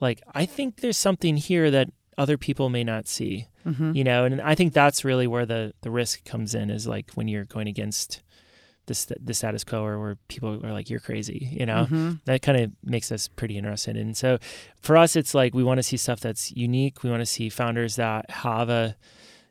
like 0.00 0.22
i 0.34 0.46
think 0.46 0.80
there's 0.80 0.96
something 0.96 1.36
here 1.36 1.70
that 1.70 1.88
other 2.18 2.36
people 2.36 2.68
may 2.68 2.84
not 2.84 3.06
see 3.08 3.46
Mhm. 3.66 3.94
you 3.94 4.04
know 4.04 4.24
and 4.24 4.40
i 4.40 4.54
think 4.54 4.72
that's 4.72 5.04
really 5.04 5.26
where 5.26 5.46
the 5.46 5.72
the 5.82 5.90
risk 5.90 6.24
comes 6.24 6.54
in 6.54 6.70
is 6.70 6.86
like 6.86 7.10
when 7.14 7.28
you're 7.28 7.44
going 7.44 7.68
against 7.68 8.22
this 8.86 9.06
the 9.20 9.34
status 9.34 9.62
quo 9.64 9.84
or 9.84 10.00
where 10.00 10.16
people 10.28 10.64
are 10.64 10.72
like 10.72 10.88
you're 10.90 11.00
crazy 11.00 11.48
you 11.52 11.66
know 11.66 11.86
Mhm. 11.90 12.20
that 12.24 12.42
kind 12.42 12.58
of 12.60 12.72
makes 12.82 13.12
us 13.12 13.28
pretty 13.28 13.56
interested 13.58 13.96
and 13.96 14.16
so 14.16 14.38
for 14.80 14.96
us 14.96 15.14
it's 15.16 15.34
like 15.34 15.54
we 15.54 15.62
want 15.62 15.78
to 15.78 15.82
see 15.82 15.96
stuff 15.96 16.20
that's 16.20 16.50
unique 16.52 17.02
we 17.02 17.10
want 17.10 17.20
to 17.20 17.26
see 17.26 17.48
founders 17.48 17.96
that 17.96 18.28
have 18.30 18.68
a 18.70 18.96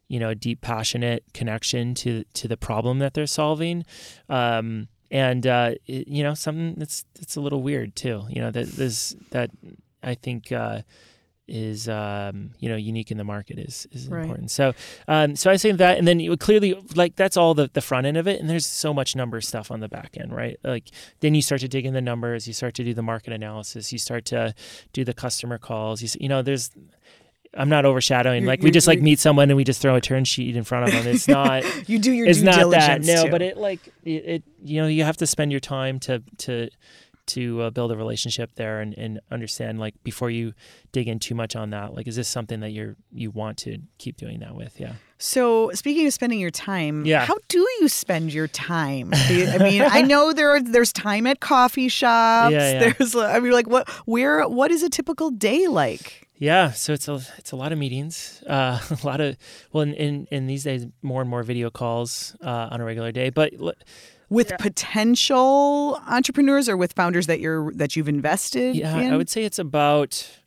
you 0.08 0.20
know 0.20 0.30
a 0.30 0.36
deep 0.36 0.62
passionate 0.62 1.24
connection 1.34 1.94
to 1.94 2.24
to 2.34 2.48
the 2.48 2.58
problem 2.58 2.98
that 3.00 3.14
they're 3.14 3.28
solving 3.28 3.86
um 4.28 4.88
and 5.12 5.46
uh 5.48 5.74
it, 5.86 6.08
you 6.08 6.24
know 6.24 6.34
something 6.34 6.74
that's 6.78 7.06
that's 7.20 7.36
a 7.36 7.42
little 7.42 7.62
weird 7.62 7.96
too 7.96 8.24
you 8.30 8.42
know 8.42 8.52
that 8.52 8.68
there's 8.74 9.16
that 9.30 9.52
i 10.04 10.16
think 10.16 10.52
uh 10.52 10.82
is 11.52 11.90
um, 11.90 12.52
you 12.60 12.70
know 12.70 12.76
unique 12.76 13.10
in 13.10 13.18
the 13.18 13.24
market 13.24 13.58
is 13.58 13.88
is 13.92 14.08
Right. 14.08 14.22
important. 14.22 14.52
So 14.52 14.74
um, 15.08 15.36
so 15.36 15.50
I 15.50 15.56
say 15.56 15.72
that, 15.72 15.98
and 15.98 16.08
then 16.08 16.20
you 16.20 16.38
clearly 16.38 16.80
like 16.94 17.16
that's 17.16 17.36
all 17.38 17.56
the 17.56 17.72
the 17.74 17.82
front 17.82 18.06
end 18.06 18.18
of 18.18 18.28
it, 18.28 18.40
and 18.40 18.48
there's 18.48 18.68
so 18.68 18.94
much 18.94 19.16
number 19.16 19.42
stuff 19.42 19.72
on 19.72 19.80
the 19.80 19.88
back 19.88 20.16
end, 20.16 20.32
right? 20.32 20.60
Like 20.64 20.92
then 21.22 21.34
you 21.34 21.42
start 21.42 21.62
to 21.62 21.68
dig 21.68 21.88
in 21.88 21.96
the 21.96 22.02
numbers, 22.02 22.48
you 22.48 22.54
start 22.54 22.76
to 22.76 22.84
do 22.84 22.94
the 22.94 23.02
market 23.02 23.34
analysis, 23.34 23.92
you 23.92 23.98
start 23.98 24.26
to 24.26 24.54
do 24.94 25.04
the 25.04 25.14
customer 25.16 25.58
calls. 25.58 26.04
You 26.04 26.10
you 26.22 26.30
know 26.30 26.44
there's. 26.44 26.70
I'm 27.58 27.68
not 27.68 27.84
overshadowing. 27.84 28.44
You're- 28.44 28.48
like 28.52 28.62
we 28.62 28.70
just 28.70 28.86
like 28.88 29.02
meet 29.02 29.20
someone 29.20 29.50
and 29.50 29.58
we 29.58 29.64
just 29.64 29.82
throw 29.82 29.96
a 29.96 30.02
term 30.02 30.24
sheet 30.26 30.56
in 30.56 30.64
front 30.64 30.86
of 30.88 30.92
them. 30.94 31.08
It's 31.12 31.28
not 31.28 31.64
You 31.90 31.98
do 31.98 32.12
your 32.12 32.28
it's 32.28 32.40
due 32.42 32.46
not 32.46 32.70
that 32.70 33.02
no 33.02 33.24
too. 33.26 33.32
but 33.32 33.42
it 33.42 33.58
like 33.58 33.80
it, 34.06 34.12
it 34.12 34.44
you 34.64 34.80
know 34.84 34.88
you 34.88 35.04
have 35.04 35.18
to 35.18 35.26
spend 35.26 35.50
your 35.50 35.60
time 35.60 36.00
to 36.02 36.22
to 36.46 36.70
to 37.30 37.62
uh, 37.64 37.70
build 37.70 37.92
a 37.92 37.96
relationship 37.98 38.52
there 38.56 38.82
and, 38.82 38.94
and 38.98 39.20
understand 39.32 39.80
like 39.80 39.96
before 40.04 40.30
you 40.30 40.54
dig 40.92 41.08
in 41.08 41.20
too 41.20 41.34
much 41.36 41.56
on 41.56 41.70
that 41.72 41.94
like 41.96 42.08
is 42.08 42.16
this 42.16 42.28
something 42.28 42.60
that 42.60 42.72
you're 42.72 42.96
you 43.12 43.32
want 43.32 43.58
to 43.58 43.78
keep 43.98 44.18
doing 44.18 44.40
that 44.40 44.54
with 44.56 44.80
yeah 44.80 44.94
So, 45.18 45.72
speaking 45.74 46.08
of 46.08 46.14
spending 46.14 46.40
your 46.40 46.50
time, 46.52 47.06
Yeah. 47.06 47.26
how 47.26 47.38
do 47.50 47.60
you 47.82 47.90
spend 47.90 48.34
your 48.34 48.48
time? 48.48 49.12
I 49.14 49.58
mean, 49.60 49.82
I 49.82 50.02
know 50.02 50.32
there 50.40 50.52
are 50.56 50.62
there's 50.62 50.94
time 50.94 51.28
at 51.28 51.42
coffee 51.42 51.90
shops. 51.90 52.54
Yeah, 52.54 52.72
yeah. 52.72 52.94
There's, 52.98 53.16
I 53.18 53.40
mean, 53.42 53.52
like 53.52 53.68
what, 53.68 53.90
where, 54.06 54.48
what 54.48 54.72
is 54.72 54.82
a 54.82 54.90
typical 54.90 55.30
day 55.32 55.68
like? 55.68 56.26
yeah 56.42 56.72
so 56.72 56.94
it's 56.94 57.10
a 57.10 57.20
it's 57.38 57.52
a 57.52 57.58
lot 57.58 57.74
of 57.74 57.78
meetings 57.78 58.42
uh 58.48 58.80
a 59.04 59.06
lot 59.06 59.20
of 59.20 59.36
well 59.74 59.82
in 59.84 59.94
in, 59.96 60.26
in 60.32 60.48
these 60.48 60.64
days 60.64 60.88
more 61.02 61.20
and 61.20 61.30
more 61.30 61.44
video 61.44 61.70
calls 61.70 62.34
uh 62.42 62.70
on 62.72 62.80
a 62.80 62.86
regular 62.86 63.12
day 63.12 63.30
but 63.30 63.52
With 64.30 64.54
potential 64.60 66.00
entrepreneurs 66.08 66.70
or 66.70 66.78
with 66.78 66.94
founders 66.94 67.28
that 67.28 67.40
you're 67.40 67.72
that 67.74 67.96
you've 67.96 68.08
invested 68.10 68.76
yeah 68.76 68.98
in? 68.98 69.14
i 69.14 69.18
would 69.18 69.30
say 69.30 69.44
it's 69.44 69.60
about 69.60 70.39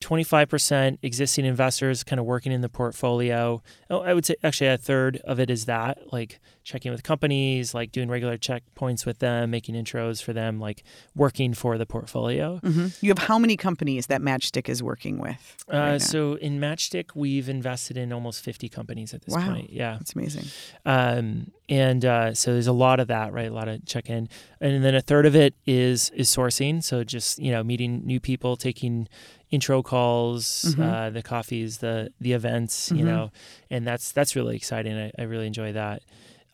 25% 0.00 0.98
existing 1.02 1.44
investors 1.44 2.04
kind 2.04 2.20
of 2.20 2.26
working 2.26 2.52
in 2.52 2.60
the 2.60 2.68
portfolio. 2.68 3.62
Oh, 3.90 4.00
I 4.00 4.14
would 4.14 4.24
say 4.24 4.36
actually 4.44 4.68
a 4.68 4.78
third 4.78 5.20
of 5.24 5.40
it 5.40 5.50
is 5.50 5.64
that, 5.64 6.12
like 6.12 6.38
checking 6.62 6.92
with 6.92 7.02
companies, 7.02 7.74
like 7.74 7.90
doing 7.90 8.08
regular 8.08 8.36
checkpoints 8.36 9.04
with 9.04 9.18
them, 9.18 9.50
making 9.50 9.74
intros 9.74 10.22
for 10.22 10.32
them, 10.32 10.60
like 10.60 10.84
working 11.16 11.52
for 11.52 11.78
the 11.78 11.86
portfolio. 11.86 12.60
Mm-hmm. 12.62 12.88
You 13.00 13.10
have 13.10 13.18
how 13.18 13.38
many 13.38 13.56
companies 13.56 14.06
that 14.06 14.20
Matchstick 14.20 14.68
is 14.68 14.82
working 14.82 15.18
with? 15.18 15.64
Right 15.68 15.94
uh, 15.94 15.98
so 15.98 16.34
in 16.34 16.60
Matchstick, 16.60 17.16
we've 17.16 17.48
invested 17.48 17.96
in 17.96 18.12
almost 18.12 18.44
50 18.44 18.68
companies 18.68 19.14
at 19.14 19.22
this 19.22 19.34
wow. 19.34 19.52
point. 19.52 19.72
Yeah. 19.72 19.94
That's 19.94 20.12
amazing. 20.12 20.44
Um, 20.84 21.50
and 21.68 22.04
uh, 22.04 22.34
so 22.34 22.52
there's 22.52 22.66
a 22.66 22.72
lot 22.72 23.00
of 23.00 23.08
that, 23.08 23.32
right? 23.32 23.50
A 23.50 23.54
lot 23.54 23.68
of 23.68 23.84
check 23.84 24.08
in. 24.08 24.28
And 24.60 24.84
then 24.84 24.94
a 24.94 25.00
third 25.00 25.26
of 25.26 25.34
it 25.34 25.54
is 25.66 26.10
is 26.10 26.28
sourcing. 26.28 26.82
So 26.82 27.04
just, 27.04 27.38
you 27.38 27.50
know, 27.50 27.62
meeting 27.62 28.02
new 28.04 28.20
people, 28.20 28.56
taking 28.56 29.08
intro 29.50 29.82
calls, 29.82 30.66
mm-hmm. 30.68 30.82
uh, 30.82 31.10
the 31.10 31.22
coffees, 31.22 31.78
the 31.78 32.12
the 32.20 32.32
events, 32.32 32.88
mm-hmm. 32.88 32.98
you 32.98 33.04
know, 33.04 33.30
and 33.70 33.86
that's 33.86 34.12
that's 34.12 34.36
really 34.36 34.56
exciting. 34.56 34.96
I, 34.96 35.12
I 35.18 35.22
really 35.24 35.46
enjoy 35.46 35.72
that. 35.72 36.02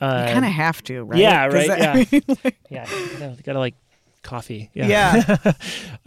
Uh, 0.01 0.24
you 0.26 0.32
kind 0.34 0.45
of 0.45 0.51
have 0.51 0.82
to, 0.84 1.05
right? 1.05 1.20
Yeah, 1.20 1.47
right. 1.47 1.68
That, 1.68 1.78
yeah, 1.78 1.92
I 1.92 2.09
mean, 2.11 2.22
like... 2.45 2.57
yeah. 2.68 2.86
Gotta, 3.18 3.42
gotta, 3.42 3.59
like 3.59 3.74
coffee. 4.22 4.70
Yeah. 4.74 5.22
yeah. 5.28 5.53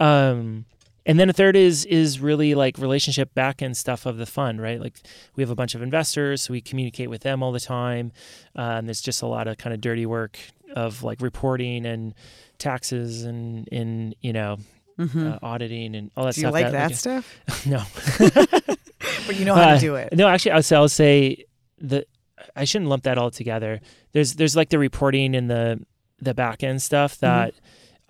um, 0.00 0.66
and 1.06 1.18
then 1.18 1.30
a 1.30 1.32
third 1.32 1.56
is 1.56 1.86
is 1.86 2.20
really 2.20 2.54
like 2.54 2.78
relationship 2.78 3.32
back 3.34 3.62
end 3.62 3.76
stuff 3.76 4.04
of 4.04 4.18
the 4.18 4.26
fund, 4.26 4.60
right? 4.60 4.78
Like 4.80 5.00
we 5.36 5.42
have 5.42 5.50
a 5.50 5.54
bunch 5.54 5.74
of 5.74 5.82
investors, 5.82 6.42
so 6.42 6.52
we 6.52 6.60
communicate 6.60 7.08
with 7.08 7.22
them 7.22 7.42
all 7.42 7.50
the 7.50 7.60
time. 7.60 8.12
Um, 8.54 8.86
there's 8.86 9.00
just 9.00 9.22
a 9.22 9.26
lot 9.26 9.48
of 9.48 9.56
kind 9.56 9.72
of 9.72 9.80
dirty 9.80 10.04
work 10.04 10.38
of 10.76 11.02
like 11.02 11.22
reporting 11.22 11.86
and 11.86 12.14
taxes 12.58 13.24
and 13.24 13.66
in 13.68 14.14
you 14.20 14.34
know 14.34 14.58
mm-hmm. 14.98 15.26
uh, 15.26 15.38
auditing 15.42 15.94
and 15.94 16.10
all 16.16 16.24
that 16.24 16.34
do 16.34 16.40
stuff. 16.40 16.52
Do 16.52 16.58
you 16.58 16.64
like 16.64 16.72
that, 16.72 16.88
that 16.88 16.96
stuff? 16.96 17.66
no. 17.66 17.82
but 19.26 19.38
you 19.38 19.44
know 19.44 19.54
how 19.54 19.70
uh, 19.70 19.74
to 19.74 19.80
do 19.80 19.94
it. 19.94 20.12
No, 20.14 20.28
actually, 20.28 20.52
I'll 20.52 20.62
say, 20.62 20.76
I'll 20.76 20.88
say 20.88 21.44
the 21.78 22.06
I 22.54 22.64
shouldn't 22.64 22.88
lump 22.90 23.04
that 23.04 23.18
all 23.18 23.30
together. 23.30 23.80
There's 24.12 24.34
there's 24.34 24.56
like 24.56 24.70
the 24.70 24.78
reporting 24.78 25.34
and 25.34 25.50
the 25.50 25.84
the 26.20 26.34
back 26.34 26.62
end 26.62 26.82
stuff 26.82 27.14
mm-hmm. 27.14 27.26
that 27.26 27.54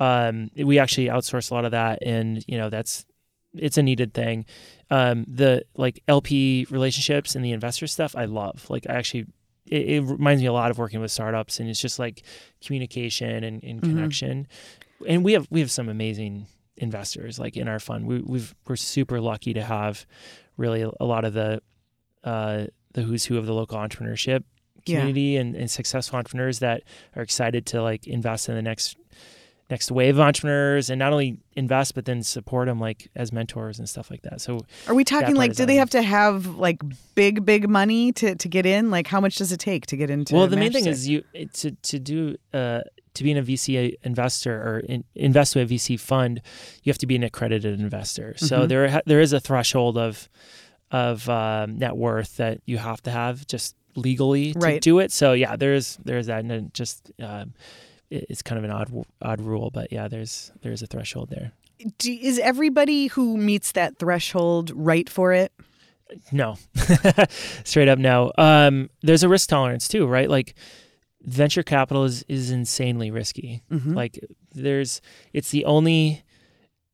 mm-hmm. 0.01 0.59
um, 0.59 0.67
we 0.67 0.79
actually 0.79 1.07
outsource 1.07 1.51
a 1.51 1.55
lot 1.55 1.65
of 1.65 1.73
that, 1.73 2.01
and 2.03 2.45
you 2.49 2.59
know 2.59 2.71
that's 2.71 3.05
it's 3.55 3.79
a 3.79 3.83
needed 3.83 4.15
thing. 4.15 4.47
Um, 4.91 5.25
the 5.29 5.65
like 5.77 6.03
LP 6.09 6.67
relationships 6.71 7.35
and 7.35 7.45
the 7.45 7.53
investor 7.53 7.87
stuff, 7.87 8.17
I 8.17 8.25
love. 8.25 8.69
Like 8.71 8.87
I 8.89 8.95
actually 8.95 9.27
it, 9.67 9.89
it, 9.91 10.01
reminds 10.03 10.41
me 10.41 10.49
a 10.49 10.53
lot 10.53 10.71
of 10.71 10.79
working 10.79 11.01
with 11.01 11.11
startups 11.11 11.61
and 11.61 11.69
it's 11.69 11.81
just 11.81 11.99
like 11.99 12.23
communication 12.65 13.45
and, 13.45 13.63
and 13.63 13.83
mm-hmm. 13.83 13.91
connection 13.91 14.47
and 15.07 15.25
we 15.25 15.33
have 15.33 15.47
we 15.51 15.61
have 15.61 15.71
some 15.71 15.89
amazing 15.89 16.47
investors 16.79 17.39
like 17.39 17.57
in 17.57 17.69
our 17.69 17.79
fund. 17.79 18.07
We, 18.07 18.21
we've 18.21 18.55
we're 18.67 18.77
super 18.77 19.21
lucky 19.21 19.53
to 19.55 19.63
have 19.63 20.07
really 20.57 20.83
a 20.83 21.05
lot 21.05 21.25
of 21.25 21.35
the 21.35 21.63
uh, 22.25 22.67
the 22.95 23.03
who's 23.03 23.25
who 23.25 23.39
of 23.39 23.47
the 23.47 23.55
local 23.55 23.79
entrepreneurship 23.79 24.45
community 24.87 25.21
yeah. 25.21 25.41
and, 25.41 25.55
and 25.55 25.71
successful 25.71 26.17
entrepreneurs 26.19 26.61
that 26.61 26.83
are 27.17 27.23
excited 27.23 27.67
to 27.67 27.83
like 27.83 28.07
invest 28.07 28.49
in 28.49 28.55
the 28.55 28.63
next 28.63 28.97
next 29.71 29.91
wave 29.91 30.17
of 30.17 30.21
entrepreneurs 30.21 30.89
and 30.89 30.99
not 30.99 31.13
only 31.13 31.39
invest 31.55 31.95
but 31.95 32.07
then 32.07 32.23
support 32.23 32.69
them 32.69 32.81
like 32.81 33.11
as 33.15 33.33
mentors 33.33 33.79
and 33.79 33.87
stuff 33.87 34.11
like 34.11 34.23
that 34.23 34.41
so 34.41 34.61
are 34.87 34.95
we 34.95 35.05
talking 35.05 35.35
like 35.35 35.55
do 35.55 35.67
they 35.67 35.77
have 35.77 35.91
to 35.91 36.01
have 36.01 36.47
like 36.57 36.81
big 37.15 37.45
big 37.45 37.69
money 37.69 38.11
to, 38.13 38.35
to 38.35 38.49
get 38.49 38.65
in 38.65 38.91
like 38.91 39.07
how 39.07 39.21
much 39.21 39.37
does 39.37 39.53
it 39.53 39.61
take 39.61 39.85
to 39.85 39.97
get 39.97 40.09
into 40.09 40.35
well 40.35 40.47
the 40.47 40.57
main 40.57 40.73
thing 40.73 40.87
is 40.87 41.07
you 41.07 41.23
to 41.53 41.71
to 41.83 41.99
do 41.99 42.35
uh, 42.55 42.81
to 43.19 43.25
be 43.25 43.31
in 43.31 43.37
a 43.37 43.43
VC 43.43 43.95
investor 44.03 44.55
or 44.55 44.79
in, 44.81 45.05
invest 45.15 45.55
with 45.55 45.71
a 45.71 45.75
VC 45.75 45.99
fund, 45.99 46.41
you 46.83 46.91
have 46.91 46.99
to 46.99 47.07
be 47.07 47.17
an 47.17 47.23
accredited 47.23 47.79
investor. 47.79 48.35
So 48.37 48.61
mm-hmm. 48.61 48.69
there 48.69 49.03
there 49.07 49.21
is 49.21 49.33
a 49.33 49.41
threshold 49.41 49.99
of 49.99 50.29
of 50.91 51.29
um, 51.29 51.79
net 51.79 51.97
worth 51.97 52.37
that 52.39 52.61
you 52.65 52.79
have 52.79 53.03
to 53.03 53.11
have 53.11 53.47
just 53.47 53.77
legally 53.95 54.53
to 54.53 54.59
right. 54.59 54.81
do 54.81 54.99
it. 55.01 55.13
So 55.13 55.33
yeah, 55.33 55.57
there's 55.57 55.99
there's 56.05 56.27
that, 56.27 56.45
and 56.45 56.73
just 56.73 57.11
um, 57.21 57.55
it, 58.11 58.27
it's 58.31 58.43
kind 58.43 58.59
of 58.59 58.65
an 58.65 58.71
odd 58.71 59.05
odd 59.21 59.41
rule, 59.41 59.71
but 59.71 59.93
yeah, 59.93 60.09
there's 60.09 60.53
there's 60.63 60.83
a 60.83 60.87
threshold 60.87 61.31
there. 61.31 61.53
Do, 61.99 62.13
is 62.13 62.39
everybody 62.39 63.07
who 63.09 63.37
meets 63.37 63.73
that 63.73 63.99
threshold 63.99 64.73
right 64.75 65.09
for 65.09 65.33
it? 65.33 65.53
No, 66.33 66.57
straight 67.65 67.89
up 67.89 67.99
no. 67.99 68.33
Um, 68.39 68.89
there's 69.03 69.23
a 69.23 69.29
risk 69.29 69.49
tolerance 69.51 69.89
too, 69.89 70.07
right? 70.07 70.31
Like 70.31 70.55
venture 71.23 71.63
capital 71.63 72.05
is 72.05 72.25
is 72.29 72.51
insanely 72.51 73.11
risky. 73.11 73.63
Mm-hmm. 73.71 73.95
Like 73.95 74.19
there's 74.55 75.01
it's 75.33 75.51
the 75.51 75.65
only 75.65 76.25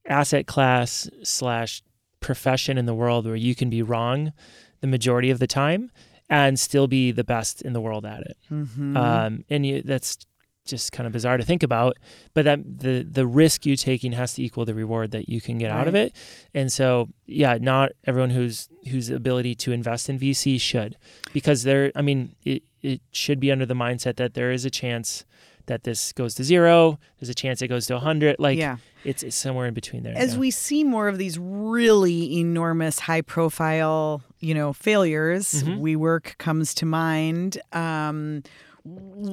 asset 0.08 0.46
class 0.46 1.08
slash 1.22 1.82
profession 2.20 2.78
in 2.78 2.86
the 2.86 2.94
world 2.94 3.26
where 3.26 3.36
you 3.36 3.54
can 3.54 3.68
be 3.70 3.82
wrong 3.82 4.32
the 4.80 4.86
majority 4.86 5.30
of 5.30 5.38
the 5.38 5.46
time 5.46 5.90
and 6.30 6.58
still 6.58 6.86
be 6.86 7.10
the 7.12 7.24
best 7.24 7.62
in 7.62 7.72
the 7.72 7.80
world 7.80 8.06
at 8.06 8.22
it. 8.22 8.36
Mm-hmm. 8.50 8.96
Um, 8.96 9.44
and 9.50 9.66
you, 9.66 9.82
that's 9.82 10.18
just 10.64 10.92
kind 10.92 11.06
of 11.06 11.12
bizarre 11.12 11.36
to 11.36 11.44
think 11.44 11.62
about, 11.62 11.98
but 12.32 12.44
that 12.46 12.60
the 12.64 13.02
the 13.02 13.26
risk 13.26 13.66
you 13.66 13.76
taking 13.76 14.12
has 14.12 14.34
to 14.34 14.42
equal 14.42 14.64
the 14.64 14.74
reward 14.74 15.10
that 15.10 15.28
you 15.28 15.40
can 15.40 15.58
get 15.58 15.70
right. 15.70 15.80
out 15.80 15.88
of 15.88 15.94
it. 15.94 16.14
And 16.54 16.72
so, 16.72 17.10
yeah, 17.26 17.58
not 17.60 17.92
everyone 18.04 18.30
who's 18.30 18.68
whose 18.90 19.10
ability 19.10 19.54
to 19.56 19.72
invest 19.72 20.08
in 20.08 20.18
VC 20.18 20.60
should, 20.60 20.96
because 21.32 21.64
there. 21.64 21.92
I 21.94 22.02
mean, 22.02 22.34
it 22.44 22.62
it 22.84 23.00
should 23.12 23.40
be 23.40 23.50
under 23.50 23.64
the 23.64 23.74
mindset 23.74 24.16
that 24.16 24.34
there 24.34 24.52
is 24.52 24.64
a 24.64 24.70
chance 24.70 25.24
that 25.66 25.84
this 25.84 26.12
goes 26.12 26.34
to 26.34 26.44
zero. 26.44 26.98
There's 27.18 27.30
a 27.30 27.34
chance 27.34 27.62
it 27.62 27.68
goes 27.68 27.86
to 27.86 27.94
100. 27.94 28.36
Like, 28.38 28.58
yeah. 28.58 28.76
it's, 29.04 29.22
it's 29.22 29.36
somewhere 29.36 29.66
in 29.66 29.72
between 29.72 30.02
there. 30.02 30.12
As 30.14 30.36
we 30.36 30.50
see 30.50 30.84
more 30.84 31.08
of 31.08 31.16
these 31.16 31.38
really 31.38 32.38
enormous, 32.38 32.98
high 32.98 33.22
profile, 33.22 34.22
you 34.40 34.52
know, 34.54 34.74
failures, 34.74 35.62
mm-hmm. 35.62 35.82
WeWork 35.82 36.36
comes 36.36 36.74
to 36.74 36.86
mind. 36.86 37.58
Um, 37.72 38.42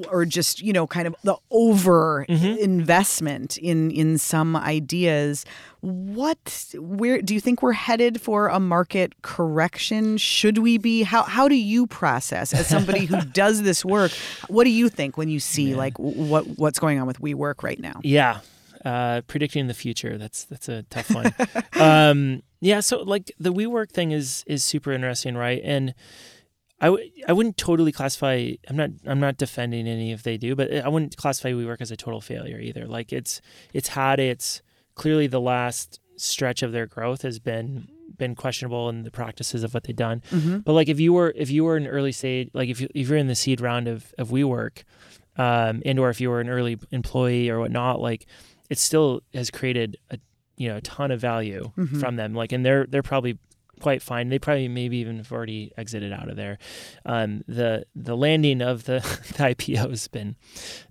or 0.09 0.25
just 0.25 0.61
you 0.61 0.71
know 0.71 0.87
kind 0.87 1.07
of 1.07 1.15
the 1.23 1.35
over 1.49 2.25
mm-hmm. 2.29 2.57
investment 2.57 3.57
in 3.57 3.91
in 3.91 4.17
some 4.17 4.55
ideas 4.55 5.45
what 5.81 6.75
where 6.77 7.21
do 7.21 7.33
you 7.33 7.41
think 7.41 7.63
we're 7.63 7.71
headed 7.73 8.21
for 8.21 8.47
a 8.47 8.59
market 8.59 9.23
correction? 9.23 10.17
Should 10.17 10.59
we 10.59 10.77
be? 10.77 11.01
How 11.01 11.23
how 11.23 11.47
do 11.47 11.55
you 11.55 11.87
process 11.87 12.53
as 12.53 12.67
somebody 12.67 13.05
who 13.05 13.19
does 13.33 13.63
this 13.63 13.83
work 13.83 14.11
what 14.47 14.65
do 14.65 14.69
you 14.69 14.89
think 14.89 15.17
when 15.17 15.27
you 15.27 15.39
see 15.39 15.71
yeah. 15.71 15.77
like 15.77 15.97
what 15.97 16.47
what's 16.57 16.77
going 16.77 16.99
on 16.99 17.07
with 17.07 17.19
WeWork 17.19 17.63
right 17.63 17.79
now? 17.79 17.99
Yeah. 18.03 18.39
Uh, 18.85 19.21
predicting 19.27 19.67
the 19.67 19.73
future 19.73 20.17
that's 20.17 20.45
that's 20.45 20.69
a 20.69 20.83
tough 20.83 21.09
one. 21.13 21.33
Um, 21.79 22.43
yeah 22.59 22.79
so 22.79 23.01
like 23.01 23.31
the 23.39 23.51
WeWork 23.51 23.89
thing 23.89 24.11
is 24.11 24.43
is 24.45 24.63
super 24.63 24.91
interesting 24.91 25.35
right? 25.35 25.61
And 25.63 25.95
I 26.82 26.86
w- 26.86 27.11
I 27.27 27.34
wouldn't 27.34 27.57
totally 27.57 27.91
classify. 27.91 28.53
I'm 28.67 28.75
not. 28.75 28.89
I'm 29.05 29.19
not 29.19 29.38
defending 29.38 29.88
any 29.88 30.11
if 30.11 30.23
they 30.23 30.38
do, 30.38 30.55
but 30.55 30.73
I 30.73 30.89
wouldn't 30.89 31.15
classify 31.15 31.51
WeWork 31.51 31.79
as 31.79 31.91
a 31.91 31.95
total 31.95 32.21
failure 32.21 32.59
either. 32.59 32.88
Like 32.88 33.13
it's 33.13 33.39
it's 33.71 33.89
had 33.89 34.19
its 34.19 34.63
clearly 34.95 35.27
the 35.27 35.39
last 35.39 35.99
stretch 36.17 36.63
of 36.63 36.71
their 36.71 36.88
growth 36.88 37.21
has 37.21 37.39
been 37.39 37.88
been 38.17 38.36
questionable 38.36 38.89
in 38.89 39.03
the 39.03 39.11
practices 39.11 39.63
of 39.63 39.73
what 39.73 39.84
they've 39.84 39.95
done. 39.95 40.21
Mm-hmm. 40.32 40.59
But 40.59 40.73
like 40.73 40.89
if 40.89 40.99
you 40.99 41.13
were 41.13 41.32
if 41.36 41.51
you 41.51 41.63
were 41.63 41.77
an 41.77 41.88
early 41.88 42.11
stage, 42.11 42.49
like 42.53 42.69
if 42.69 42.82
you 42.82 42.88
if 42.95 43.09
you're 43.09 43.17
in 43.17 43.27
the 43.27 43.36
seed 43.36 43.61
round 43.61 43.88
of 43.88 44.13
of 44.17 44.29
WeWork, 44.29 44.84
um, 45.38 45.84
and 45.86 45.99
or 45.99 46.09
if 46.09 46.19
you 46.19 46.32
were 46.32 46.41
an 46.41 46.49
early 46.49 46.79
employee 46.89 47.49
or 47.49 47.59
whatnot, 47.59 47.99
like 48.01 48.25
it 48.71 48.79
still 48.79 49.21
has 49.36 49.51
created 49.51 49.97
a 50.09 50.17
you 50.57 50.67
know 50.67 50.77
a 50.77 50.82
ton 50.82 51.11
of 51.11 51.19
value 51.19 51.71
mm-hmm. 51.77 51.99
from 51.99 52.15
them. 52.15 52.34
Like 52.34 52.51
and 52.51 52.65
they're 52.65 52.88
they're 52.88 53.03
probably 53.03 53.38
quite 53.82 54.01
fine. 54.01 54.29
They 54.29 54.39
probably 54.39 54.67
maybe 54.67 54.97
even 54.97 55.17
have 55.17 55.32
already 55.32 55.71
exited 55.77 56.13
out 56.13 56.29
of 56.29 56.36
there. 56.36 56.57
Um, 57.05 57.43
the 57.47 57.86
the 57.95 58.15
landing 58.15 58.61
of 58.61 58.86
the, 58.86 58.99
the 59.38 59.43
IPO 59.55 59.89
has 59.89 60.07
been 60.07 60.36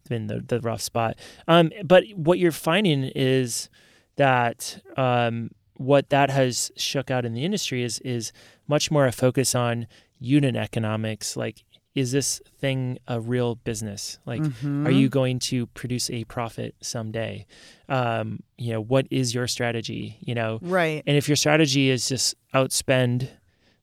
been 0.08 0.26
the, 0.26 0.40
the 0.40 0.60
rough 0.60 0.82
spot. 0.82 1.16
Um, 1.48 1.70
but 1.84 2.04
what 2.14 2.38
you're 2.38 2.52
finding 2.52 3.04
is 3.04 3.70
that 4.16 4.82
um, 4.96 5.50
what 5.76 6.10
that 6.10 6.30
has 6.30 6.70
shook 6.76 7.10
out 7.10 7.24
in 7.24 7.32
the 7.32 7.44
industry 7.44 7.82
is 7.82 7.98
is 8.00 8.32
much 8.68 8.90
more 8.90 9.06
a 9.06 9.12
focus 9.12 9.54
on 9.54 9.86
unit 10.18 10.54
economics, 10.54 11.36
like 11.36 11.64
is 11.94 12.12
this 12.12 12.40
thing 12.58 12.98
a 13.08 13.20
real 13.20 13.56
business? 13.56 14.18
Like, 14.24 14.42
mm-hmm. 14.42 14.86
are 14.86 14.90
you 14.90 15.08
going 15.08 15.38
to 15.40 15.66
produce 15.66 16.08
a 16.10 16.24
profit 16.24 16.74
someday? 16.80 17.46
Um, 17.88 18.40
you 18.56 18.72
know, 18.72 18.80
what 18.80 19.06
is 19.10 19.34
your 19.34 19.46
strategy? 19.48 20.16
You 20.20 20.34
know, 20.34 20.58
right. 20.62 21.02
And 21.06 21.16
if 21.16 21.28
your 21.28 21.36
strategy 21.36 21.90
is 21.90 22.08
just 22.08 22.34
outspend 22.54 23.28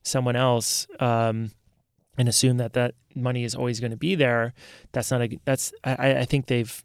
someone 0.02 0.36
else 0.36 0.86
um, 1.00 1.50
and 2.16 2.28
assume 2.28 2.56
that 2.58 2.72
that 2.72 2.94
money 3.14 3.44
is 3.44 3.54
always 3.54 3.78
going 3.78 3.90
to 3.90 3.96
be 3.96 4.14
there, 4.14 4.54
that's 4.92 5.10
not 5.10 5.22
a. 5.22 5.38
That's 5.44 5.72
I, 5.84 6.20
I 6.20 6.24
think 6.24 6.46
they've 6.46 6.82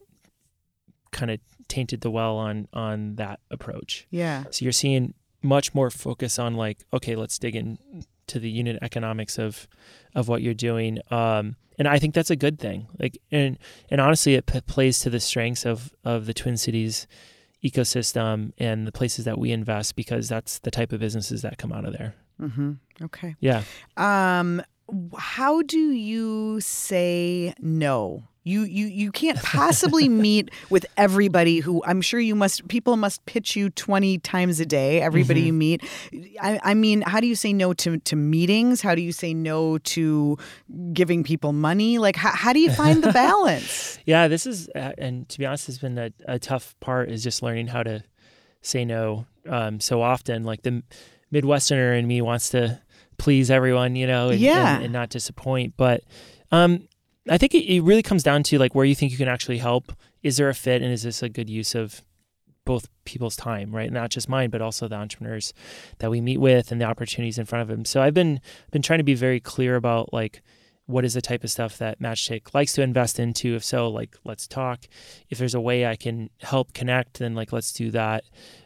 kind 1.11 1.31
of 1.31 1.39
tainted 1.69 2.01
the 2.01 2.11
well 2.11 2.35
on 2.37 2.67
on 2.73 3.15
that 3.15 3.39
approach. 3.49 4.07
Yeah. 4.09 4.43
So 4.51 4.65
you're 4.65 4.73
seeing 4.73 5.13
much 5.41 5.73
more 5.73 5.89
focus 5.89 6.37
on 6.37 6.55
like, 6.55 6.79
okay, 6.93 7.15
let's 7.15 7.39
dig 7.39 7.55
in 7.55 7.77
to 8.27 8.39
the 8.39 8.49
unit 8.49 8.79
economics 8.81 9.37
of 9.37 9.67
of 10.15 10.27
what 10.27 10.41
you're 10.41 10.53
doing. 10.53 10.99
Um, 11.11 11.55
and 11.77 11.87
I 11.87 11.97
think 11.99 12.13
that's 12.13 12.29
a 12.29 12.35
good 12.35 12.59
thing. 12.59 12.87
Like, 12.99 13.17
and 13.31 13.57
and 13.89 13.99
honestly, 13.99 14.35
it 14.35 14.45
p- 14.45 14.61
plays 14.61 14.99
to 14.99 15.09
the 15.09 15.19
strengths 15.19 15.65
of 15.65 15.93
of 16.03 16.25
the 16.25 16.33
Twin 16.33 16.57
Cities 16.57 17.07
ecosystem 17.63 18.51
and 18.57 18.85
the 18.85 18.91
places 18.91 19.25
that 19.25 19.39
we 19.39 19.51
invest 19.51 19.95
because 19.95 20.27
that's 20.27 20.59
the 20.59 20.71
type 20.71 20.91
of 20.91 20.99
businesses 20.99 21.41
that 21.41 21.57
come 21.57 21.71
out 21.71 21.85
of 21.85 21.93
there. 21.93 22.13
Mm-hmm. 22.41 22.73
Okay. 23.03 23.35
Yeah. 23.39 23.63
Um, 23.95 24.61
how 25.17 25.61
do 25.61 25.79
you 25.79 26.59
say 26.59 27.53
no? 27.59 28.23
You 28.45 28.63
you 28.63 28.87
you 28.87 29.11
can't 29.11 29.41
possibly 29.41 30.09
meet 30.27 30.51
with 30.69 30.85
everybody 30.97 31.59
who 31.59 31.81
I'm 31.85 32.01
sure 32.01 32.19
you 32.19 32.35
must 32.35 32.67
people 32.67 32.97
must 32.97 33.25
pitch 33.25 33.55
you 33.55 33.69
20 33.69 34.17
times 34.19 34.59
a 34.59 34.65
day 34.65 35.01
everybody 35.01 35.43
Mhm. 35.43 35.45
you 35.47 35.53
meet. 35.53 35.83
I, 36.41 36.59
I 36.63 36.73
mean, 36.73 37.01
how 37.03 37.19
do 37.21 37.27
you 37.27 37.35
say 37.35 37.53
no 37.53 37.73
to 37.73 37.97
to 37.99 38.15
meetings? 38.15 38.81
How 38.81 38.95
do 38.95 39.01
you 39.01 39.11
say 39.13 39.33
no 39.33 39.77
to 39.77 40.37
giving 40.91 41.23
people 41.23 41.53
money? 41.53 41.99
Like 41.99 42.15
how, 42.17 42.31
how 42.31 42.51
do 42.53 42.59
you 42.59 42.71
find 42.71 43.01
the 43.03 43.11
balance? 43.23 43.97
Yeah, 44.05 44.27
this 44.27 44.45
is, 44.45 44.67
uh, 44.75 44.91
and 44.97 45.27
to 45.29 45.39
be 45.39 45.45
honest, 45.45 45.67
has 45.67 45.79
been 45.79 45.97
a, 45.97 46.11
a 46.27 46.37
tough 46.37 46.75
part 46.81 47.09
is 47.09 47.23
just 47.23 47.41
learning 47.41 47.67
how 47.67 47.83
to 47.83 48.03
say 48.61 48.83
no 48.83 49.25
um, 49.47 49.79
so 49.79 50.01
often. 50.01 50.43
Like 50.43 50.63
the 50.63 50.83
Midwesterner 51.33 51.97
in 51.97 52.07
me 52.07 52.21
wants 52.21 52.49
to 52.49 52.81
please 53.17 53.49
everyone, 53.49 53.95
you 53.95 54.05
know, 54.07 54.29
and, 54.29 54.39
Yeah. 54.39 54.75
and, 54.75 54.83
and 54.85 54.93
not 54.93 55.09
disappoint. 55.09 55.75
But 55.77 56.01
um, 56.51 56.87
I 57.29 57.37
think 57.37 57.53
it, 57.53 57.65
it 57.71 57.81
really 57.81 58.03
comes 58.03 58.23
down 58.23 58.43
to 58.43 58.59
like 58.59 58.75
where 58.75 58.85
you 58.85 58.95
think 58.95 59.11
you 59.11 59.17
can 59.17 59.27
actually 59.27 59.59
help. 59.59 59.93
Is 60.21 60.37
there 60.37 60.49
a 60.49 60.53
fit, 60.53 60.81
and 60.81 60.91
is 60.91 61.03
this 61.03 61.23
a 61.23 61.29
good 61.29 61.49
use 61.49 61.75
of 61.75 62.03
both 62.65 62.87
people's 63.05 63.35
time, 63.35 63.75
right? 63.75 63.91
Not 63.91 64.09
just 64.09 64.29
mine, 64.29 64.49
but 64.49 64.61
also 64.61 64.87
the 64.87 64.95
entrepreneurs 64.95 65.53
that 65.99 66.09
we 66.09 66.21
meet 66.21 66.39
with 66.39 66.71
and 66.71 66.79
the 66.79 66.85
opportunities 66.85 67.37
in 67.37 67.45
front 67.45 67.61
of 67.61 67.67
them. 67.67 67.85
So 67.85 68.01
I've 68.01 68.13
been 68.13 68.39
been 68.71 68.81
trying 68.81 68.99
to 68.99 69.03
be 69.03 69.15
very 69.15 69.39
clear 69.39 69.75
about 69.75 70.13
like 70.13 70.41
what 70.85 71.05
is 71.05 71.13
the 71.13 71.21
type 71.21 71.43
of 71.43 71.51
stuff 71.51 71.77
that 71.77 71.99
Matchstick 72.01 72.53
likes 72.53 72.73
to 72.73 72.81
invest 72.81 73.19
into. 73.19 73.55
If 73.55 73.63
so, 73.63 73.89
like 73.89 74.15
let's 74.23 74.47
talk. 74.47 74.85
If 75.29 75.37
there's 75.37 75.55
a 75.55 75.61
way 75.61 75.85
I 75.85 75.95
can 75.95 76.29
help 76.41 76.73
connect, 76.73 77.19
then 77.19 77.35
like 77.35 77.51
let's 77.51 77.71
do 77.73 77.91
that 77.91 78.23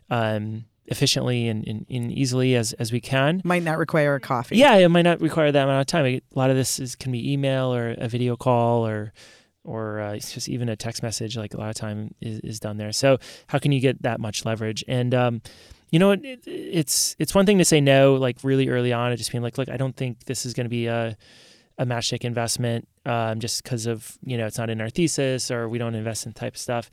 um, 0.09 0.65
efficiently 0.87 1.47
and, 1.47 1.67
and, 1.67 1.85
and 1.89 2.11
easily 2.11 2.55
as 2.55 2.73
as 2.73 2.91
we 2.91 3.01
can. 3.01 3.41
Might 3.43 3.63
not 3.63 3.77
require 3.77 4.15
a 4.15 4.19
coffee. 4.19 4.57
Yeah, 4.57 4.75
it 4.75 4.89
might 4.89 5.03
not 5.03 5.21
require 5.21 5.51
that 5.51 5.63
amount 5.63 5.81
of 5.81 5.87
time. 5.87 6.05
A 6.05 6.21
lot 6.33 6.49
of 6.49 6.55
this 6.55 6.79
is 6.79 6.95
can 6.95 7.11
be 7.11 7.31
email 7.31 7.73
or 7.73 7.95
a 7.97 8.07
video 8.07 8.35
call 8.35 8.87
or 8.87 9.13
or 9.63 9.99
uh, 9.99 10.17
just 10.17 10.47
even 10.47 10.69
a 10.69 10.75
text 10.75 11.03
message. 11.03 11.37
Like 11.37 11.53
a 11.53 11.57
lot 11.57 11.69
of 11.69 11.75
time 11.75 12.13
is, 12.21 12.39
is 12.39 12.59
done 12.59 12.77
there. 12.77 12.91
So 12.91 13.17
how 13.47 13.59
can 13.59 13.71
you 13.71 13.81
get 13.81 14.01
that 14.03 14.19
much 14.19 14.45
leverage? 14.45 14.83
And 14.87 15.13
um, 15.13 15.41
you 15.91 15.99
know, 15.99 16.11
it, 16.11 16.23
it, 16.23 16.39
it's 16.45 17.15
it's 17.19 17.35
one 17.35 17.45
thing 17.45 17.57
to 17.57 17.65
say 17.65 17.81
no, 17.81 18.15
like 18.15 18.37
really 18.43 18.69
early 18.69 18.93
on, 18.93 19.09
and 19.09 19.17
just 19.17 19.31
being 19.31 19.43
like, 19.43 19.57
look, 19.57 19.69
I 19.69 19.77
don't 19.77 19.95
think 19.95 20.25
this 20.25 20.45
is 20.45 20.53
going 20.53 20.65
to 20.65 20.69
be 20.69 20.87
a 20.87 21.17
a 21.79 21.85
matchstick 21.85 22.25
investment 22.25 22.87
um, 23.05 23.39
just 23.39 23.61
because 23.61 23.85
of 23.85 24.17
you 24.25 24.37
know 24.37 24.47
it's 24.47 24.57
not 24.57 24.69
in 24.69 24.81
our 24.81 24.89
thesis 24.89 25.51
or 25.51 25.69
we 25.69 25.77
don't 25.77 25.95
invest 25.95 26.25
in 26.25 26.33
type 26.33 26.55
of 26.55 26.59
stuff. 26.59 26.89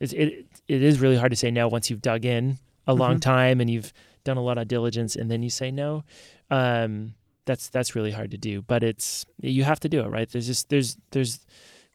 It, 0.00 0.12
it 0.12 0.46
it 0.68 0.82
is 0.82 1.00
really 1.00 1.16
hard 1.16 1.30
to 1.30 1.36
say 1.36 1.50
no 1.50 1.68
once 1.68 1.90
you've 1.90 2.02
dug 2.02 2.24
in 2.24 2.58
a 2.86 2.94
long 2.94 3.16
Mhm. 3.16 3.20
time 3.20 3.60
and 3.60 3.68
you've 3.70 3.92
done 4.24 4.36
a 4.36 4.42
lot 4.42 4.58
of 4.58 4.68
diligence 4.68 5.14
and 5.16 5.30
then 5.30 5.42
you 5.42 5.50
say 5.50 5.70
no. 5.70 6.04
Um, 6.50 7.14
that's 7.44 7.68
that's 7.68 7.94
really 7.94 8.10
hard 8.12 8.30
to 8.32 8.36
do, 8.38 8.62
but 8.62 8.82
it's 8.82 9.24
you 9.40 9.64
have 9.64 9.78
to 9.80 9.88
do 9.88 10.00
it, 10.02 10.08
right? 10.08 10.28
There's 10.28 10.46
just 10.46 10.68
there's 10.68 10.96
there's 11.12 11.40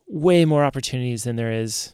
way 0.07 0.45
more 0.45 0.63
opportunities 0.63 1.23
than 1.25 1.35
there 1.35 1.51
is 1.51 1.93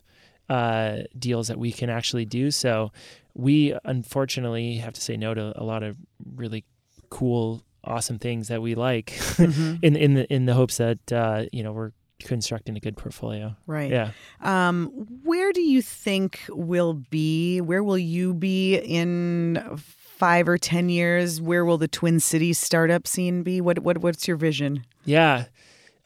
uh, 0.49 0.99
deals 1.17 1.47
that 1.47 1.57
we 1.59 1.71
can 1.71 1.89
actually 1.89 2.25
do. 2.25 2.51
So 2.51 2.91
we 3.33 3.75
unfortunately 3.83 4.77
have 4.77 4.93
to 4.93 5.01
say 5.01 5.17
no 5.17 5.33
to 5.33 5.53
a 5.59 5.63
lot 5.63 5.83
of 5.83 5.97
really 6.35 6.63
cool, 7.09 7.63
awesome 7.83 8.17
things 8.19 8.47
that 8.47 8.61
we 8.61 8.75
like 8.75 9.07
Mhm. 9.37 9.79
in 9.83 9.95
in 9.95 10.13
the 10.13 10.33
in 10.33 10.45
the 10.45 10.53
hopes 10.53 10.77
that 10.77 11.11
uh, 11.11 11.45
you 11.51 11.63
know 11.63 11.71
we're 11.73 11.91
constructing 12.20 12.76
a 12.76 12.80
good 12.80 12.97
portfolio. 12.97 13.55
Right. 13.65 13.91
Yeah. 13.91 14.11
Um, 14.41 14.88
where 15.24 15.51
do 15.51 15.61
you 15.61 15.82
think 15.82 16.41
we'll 16.49 16.93
be? 16.93 17.61
Where 17.61 17.84
will 17.84 17.97
you 17.97 18.34
be 18.34 18.76
in 18.76 19.61
five 19.76 20.47
or 20.47 20.57
ten 20.57 20.89
years? 20.89 21.39
Where 21.39 21.63
will 21.65 21.78
the 21.78 21.88
Twin 21.88 22.20
Cities 22.20 22.57
startup 22.57 23.07
scene 23.07 23.43
be? 23.43 23.61
What 23.61 23.80
what 23.80 23.99
what's 23.99 24.28
your 24.28 24.38
vision? 24.38 24.86
Yeah. 25.05 25.45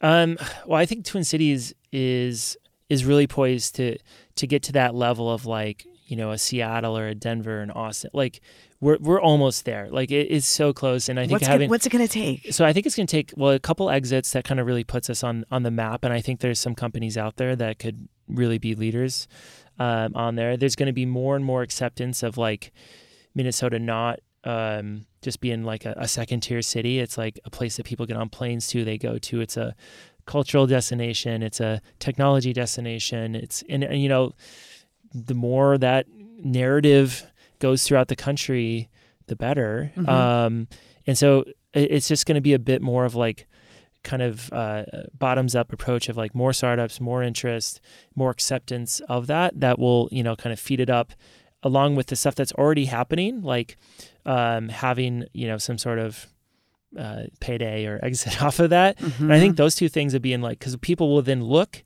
Um, 0.00 0.36
well, 0.66 0.78
I 0.78 0.86
think 0.86 1.04
Twin 1.04 1.24
Cities 1.24 1.74
is 1.92 2.56
is 2.88 3.04
really 3.04 3.26
poised 3.26 3.76
to 3.76 3.96
to 4.36 4.46
get 4.46 4.62
to 4.64 4.72
that 4.72 4.94
level 4.94 5.30
of 5.30 5.46
like 5.46 5.86
you 6.12 6.16
know 6.16 6.30
a 6.30 6.36
Seattle 6.36 6.96
or 6.96 7.08
a 7.08 7.14
Denver 7.14 7.60
and 7.60 7.72
Austin. 7.72 8.10
Like 8.12 8.42
we're 8.80 8.98
we're 9.00 9.20
almost 9.20 9.64
there. 9.64 9.88
Like 9.90 10.10
it, 10.10 10.26
it's 10.30 10.46
so 10.46 10.74
close, 10.74 11.08
and 11.08 11.18
I 11.18 11.22
think 11.22 11.32
What's 11.32 11.46
having 11.46 11.68
gonna, 11.68 11.70
what's 11.70 11.86
it 11.86 11.90
going 11.90 12.06
to 12.06 12.12
take? 12.12 12.52
so 12.52 12.66
I 12.66 12.74
think 12.74 12.84
it's 12.84 12.94
going 12.94 13.06
to 13.06 13.16
take 13.16 13.32
well 13.34 13.52
a 13.52 13.58
couple 13.58 13.88
exits 13.88 14.32
that 14.32 14.44
kind 14.44 14.60
of 14.60 14.66
really 14.66 14.84
puts 14.84 15.08
us 15.08 15.24
on 15.24 15.46
on 15.50 15.62
the 15.62 15.70
map, 15.70 16.04
and 16.04 16.12
I 16.12 16.20
think 16.20 16.40
there's 16.40 16.60
some 16.60 16.74
companies 16.74 17.16
out 17.16 17.38
there 17.38 17.56
that 17.56 17.78
could 17.78 18.08
really 18.28 18.58
be 18.58 18.74
leaders 18.74 19.26
um, 19.78 20.12
on 20.14 20.34
there. 20.34 20.58
There's 20.58 20.76
going 20.76 20.88
to 20.88 20.92
be 20.92 21.06
more 21.06 21.34
and 21.34 21.46
more 21.46 21.62
acceptance 21.62 22.22
of 22.22 22.36
like 22.36 22.72
Minnesota 23.34 23.78
not 23.78 24.20
um, 24.44 25.06
just 25.22 25.40
being 25.40 25.64
like 25.64 25.86
a, 25.86 25.94
a 25.96 26.08
second 26.08 26.40
tier 26.40 26.60
city. 26.60 26.98
It's 26.98 27.16
like 27.16 27.40
a 27.46 27.50
place 27.50 27.78
that 27.78 27.86
people 27.86 28.04
get 28.04 28.18
on 28.18 28.28
planes 28.28 28.66
to, 28.68 28.84
they 28.84 28.98
go 28.98 29.16
to. 29.16 29.40
It's 29.40 29.56
a 29.56 29.74
cultural 30.26 30.66
destination. 30.66 31.42
It's 31.42 31.60
a 31.60 31.80
technology 32.00 32.52
destination. 32.52 33.34
It's 33.34 33.64
and, 33.66 33.82
and 33.82 34.02
you 34.02 34.10
know 34.10 34.34
the 35.14 35.34
more 35.34 35.78
that 35.78 36.06
narrative 36.38 37.24
goes 37.58 37.84
throughout 37.84 38.08
the 38.08 38.16
country, 38.16 38.88
the 39.26 39.36
better. 39.36 39.92
Mhm. 39.96 40.08
Um, 40.08 40.68
and 41.06 41.16
so 41.16 41.44
it's 41.74 42.08
just 42.08 42.26
going 42.26 42.34
to 42.34 42.40
be 42.40 42.52
a 42.52 42.58
bit 42.58 42.82
more 42.82 43.04
of 43.04 43.14
like 43.14 43.46
kind 44.02 44.22
of 44.22 44.52
uh, 44.52 44.84
bottoms 45.16 45.54
up 45.54 45.72
approach 45.72 46.08
of 46.08 46.16
like 46.16 46.34
more 46.34 46.52
startups, 46.52 47.00
more 47.00 47.22
interest, 47.22 47.80
more 48.14 48.30
acceptance 48.30 49.00
of 49.08 49.26
that 49.28 49.58
that 49.60 49.78
will 49.78 50.08
you 50.10 50.22
know 50.22 50.34
kind 50.36 50.52
of 50.52 50.58
feed 50.60 50.80
it 50.80 50.90
up 50.90 51.12
along 51.62 51.94
with 51.94 52.08
the 52.08 52.16
stuff 52.16 52.34
that's 52.34 52.52
already 52.54 52.86
happening, 52.86 53.40
like 53.42 53.76
um, 54.26 54.68
having 54.68 55.24
you 55.32 55.46
know 55.46 55.56
some 55.58 55.78
sort 55.78 55.98
of 56.00 56.26
uh, 56.98 57.22
payday 57.40 57.86
or 57.86 58.00
exit 58.02 58.42
off 58.46 58.58
of 58.58 58.70
that. 58.70 59.00
And 59.20 59.32
I 59.32 59.38
think 59.38 59.56
those 59.56 59.74
two 59.76 59.88
things 59.88 60.12
would 60.12 60.22
be 60.22 60.32
in 60.32 60.42
like 60.42 60.58
because 60.58 60.76
people 60.76 61.08
will 61.10 61.22
then 61.22 61.42
look, 61.44 61.82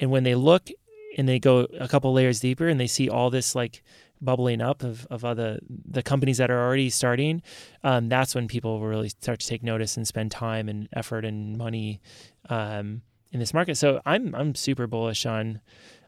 and 0.00 0.10
when 0.10 0.24
they 0.24 0.34
look 0.34 0.68
and 1.16 1.28
they 1.28 1.38
go 1.38 1.66
a 1.78 1.88
couple 1.88 2.12
layers 2.12 2.40
deeper 2.40 2.68
and 2.68 2.80
they 2.80 2.86
see 2.86 3.08
all 3.08 3.30
this 3.30 3.54
like 3.54 3.82
bubbling 4.20 4.60
up 4.60 4.82
of, 4.82 5.06
of 5.10 5.24
other 5.24 5.58
the 5.68 6.02
companies 6.02 6.38
that 6.38 6.50
are 6.50 6.64
already 6.64 6.88
starting, 6.90 7.42
um, 7.82 8.08
that's 8.08 8.34
when 8.34 8.48
people 8.48 8.80
really 8.80 9.08
start 9.08 9.40
to 9.40 9.46
take 9.46 9.62
notice 9.62 9.96
and 9.96 10.06
spend 10.06 10.30
time 10.30 10.68
and 10.68 10.88
effort 10.92 11.24
and 11.24 11.58
money 11.58 12.00
um, 12.48 13.02
in 13.32 13.40
this 13.40 13.52
market. 13.52 13.76
So 13.76 14.00
I'm 14.06 14.34
I'm 14.34 14.54
super 14.54 14.86
bullish 14.86 15.26
on 15.26 15.60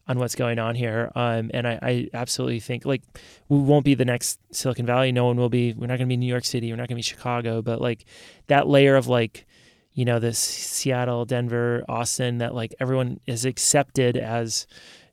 on 0.07 0.19
what's 0.19 0.35
going 0.35 0.59
on 0.59 0.75
here. 0.75 1.11
Um, 1.15 1.51
and 1.55 1.67
I, 1.67 1.79
I 1.83 2.09
absolutely 2.13 2.61
think 2.61 2.85
like 2.85 3.03
we 3.49 3.59
won't 3.59 3.85
be 3.85 3.95
the 3.95 4.05
next 4.05 4.39
Silicon 4.55 4.87
Valley. 4.87 5.13
No 5.13 5.25
one 5.25 5.37
will 5.37 5.49
be. 5.49 5.73
We're 5.73 5.87
not 5.87 5.97
going 5.99 6.09
to 6.09 6.13
be 6.13 6.17
New 6.17 6.27
York 6.27 6.45
City. 6.45 6.71
We're 6.71 6.77
not 6.77 6.89
going 6.89 6.97
to 6.97 6.97
be 6.97 7.03
Chicago. 7.03 7.63
But 7.63 7.81
like 7.81 8.05
that 8.49 8.69
layer 8.69 8.97
of 8.97 9.07
like, 9.07 9.47
you 9.95 10.05
know, 10.05 10.19
this 10.19 10.39
Seattle, 10.39 11.25
Denver, 11.25 11.85
Austin, 11.89 12.39
that 12.39 12.55
like 12.55 12.75
everyone 12.81 13.21
is 13.27 13.45
accepted 13.45 14.17
as, 14.17 14.67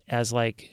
as 0.07 0.33
like, 0.33 0.71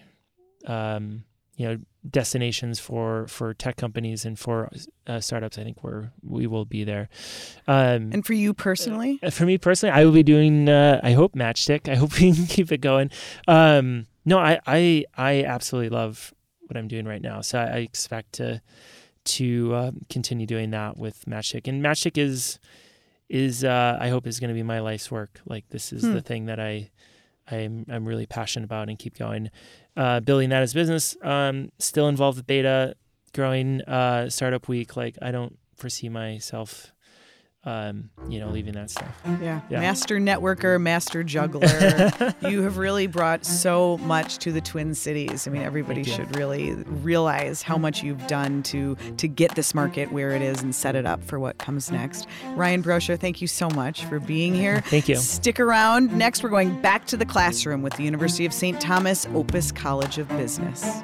um, 0.67 1.25
you 1.57 1.69
know, 1.69 1.79
destinations 2.09 2.79
for 2.79 3.27
for 3.27 3.53
tech 3.53 3.77
companies 3.77 4.25
and 4.25 4.39
for 4.39 4.71
uh, 5.07 5.21
startups. 5.21 5.59
I 5.59 5.65
think 5.65 5.83
we're 5.83 6.11
we 6.23 6.47
will 6.47 6.65
be 6.65 6.85
there. 6.85 7.09
Um, 7.67 8.11
and 8.13 8.25
for 8.25 8.33
you 8.33 8.55
personally, 8.55 9.19
uh, 9.23 9.31
for 9.31 9.45
me 9.45 9.59
personally, 9.59 9.93
I 9.93 10.05
will 10.05 10.13
be 10.13 10.23
doing. 10.23 10.69
Uh, 10.69 11.01
I 11.03 11.13
hope 11.13 11.35
Matchstick. 11.35 11.89
I 11.89 11.97
hope 11.97 12.13
we 12.21 12.33
can 12.33 12.47
keep 12.47 12.73
it 12.73 12.81
going. 12.81 13.11
Um, 13.47 14.07
no, 14.25 14.39
I, 14.39 14.61
I 14.67 15.05
I 15.17 15.45
absolutely 15.45 15.91
love 15.91 16.33
what 16.67 16.77
I'm 16.77 16.89
doing 16.89 17.07
right 17.07 17.23
now. 17.23 17.41
So 17.41 17.59
I, 17.59 17.65
I 17.65 17.77
expect 17.79 18.33
to 18.35 18.63
to 19.25 19.75
uh, 19.75 19.91
continue 20.09 20.47
doing 20.47 20.71
that 20.71 20.97
with 20.97 21.25
Matchstick. 21.27 21.69
And 21.69 21.83
Matchstick 21.83 22.17
is 22.17 22.59
is 23.29 23.65
uh, 23.65 23.99
I 24.01 24.09
hope 24.09 24.27
is 24.27 24.41
going 24.41 24.49
to 24.49 24.55
be 24.55 24.63
my 24.63 24.81
life's 24.81 25.11
work. 25.11 25.41
Like 25.47 25.69
this 25.69 25.93
is 25.93 26.03
Hmm. 26.03 26.15
the 26.15 26.21
thing 26.23 26.47
that 26.47 26.59
I 26.61 26.91
I'm 27.51 27.87
I'm 27.91 28.05
really 28.07 28.27
passionate 28.27 28.65
about 28.65 28.89
and 28.89 28.99
keep 28.99 29.17
going. 29.19 29.51
Uh, 29.97 30.21
building 30.21 30.51
that 30.51 30.63
as 30.63 30.75
business. 30.75 31.17
Um, 31.23 31.71
still 31.79 32.09
involved 32.09 32.37
with 32.39 32.47
beta, 32.47 32.95
growing 33.35 33.83
uh, 33.83 34.29
startup 34.31 34.69
week. 34.69 34.97
Like 34.97 35.17
I 35.23 35.31
don't 35.31 35.59
foresee 35.77 36.09
myself, 36.09 36.93
um, 37.69 38.09
you 38.31 38.41
know, 38.41 38.49
leaving 38.49 38.73
that 38.73 38.91
stuff. 38.91 39.15
yeah. 39.43 39.61
Yeah. 39.69 39.81
master 39.81 40.19
networker, 40.19 40.81
master 40.81 41.23
juggler. 41.23 41.69
you 42.49 42.63
have 42.63 42.79
really 42.79 43.07
brought 43.07 43.45
so 43.45 43.99
much 43.99 44.39
to 44.39 44.53
the 44.53 44.63
Twin 44.63 44.95
Cities. 44.95 45.47
I 45.47 45.51
mean, 45.51 45.63
everybody 45.63 46.03
should 46.03 46.35
really 46.35 46.73
realize 46.75 47.61
how 47.61 47.77
much 47.77 48.03
you've 48.03 48.27
done 48.27 48.63
to 48.65 48.97
to 49.19 49.29
get 49.29 49.55
this 49.55 49.75
market 49.75 50.11
where 50.13 50.31
it 50.31 50.41
is 50.41 50.63
and 50.63 50.75
set 50.75 50.97
it 50.97 51.05
up 51.05 51.23
for 51.23 51.39
what 51.39 51.59
comes 51.59 51.91
next. 51.91 52.27
Ryan 52.55 52.83
Broshar, 52.83 53.19
thank 53.21 53.43
you 53.43 53.47
so 53.47 53.69
much 53.69 54.05
for 54.07 54.19
being 54.19 54.55
here. 54.55 54.81
Thank 54.87 55.09
you. 55.09 55.17
Stick 55.17 55.61
around. 55.61 56.17
Next, 56.17 56.43
we're 56.43 56.49
going 56.49 56.81
back 56.81 57.07
to 57.07 57.19
the 57.19 57.27
classroom 57.27 57.83
with 57.83 57.93
the 57.95 58.03
University 58.03 58.47
of 58.47 58.55
St. 58.55 58.81
Thomas 58.81 59.27
Opus 59.35 59.73
College 59.73 60.17
of 60.17 60.29
Business. 60.29 61.03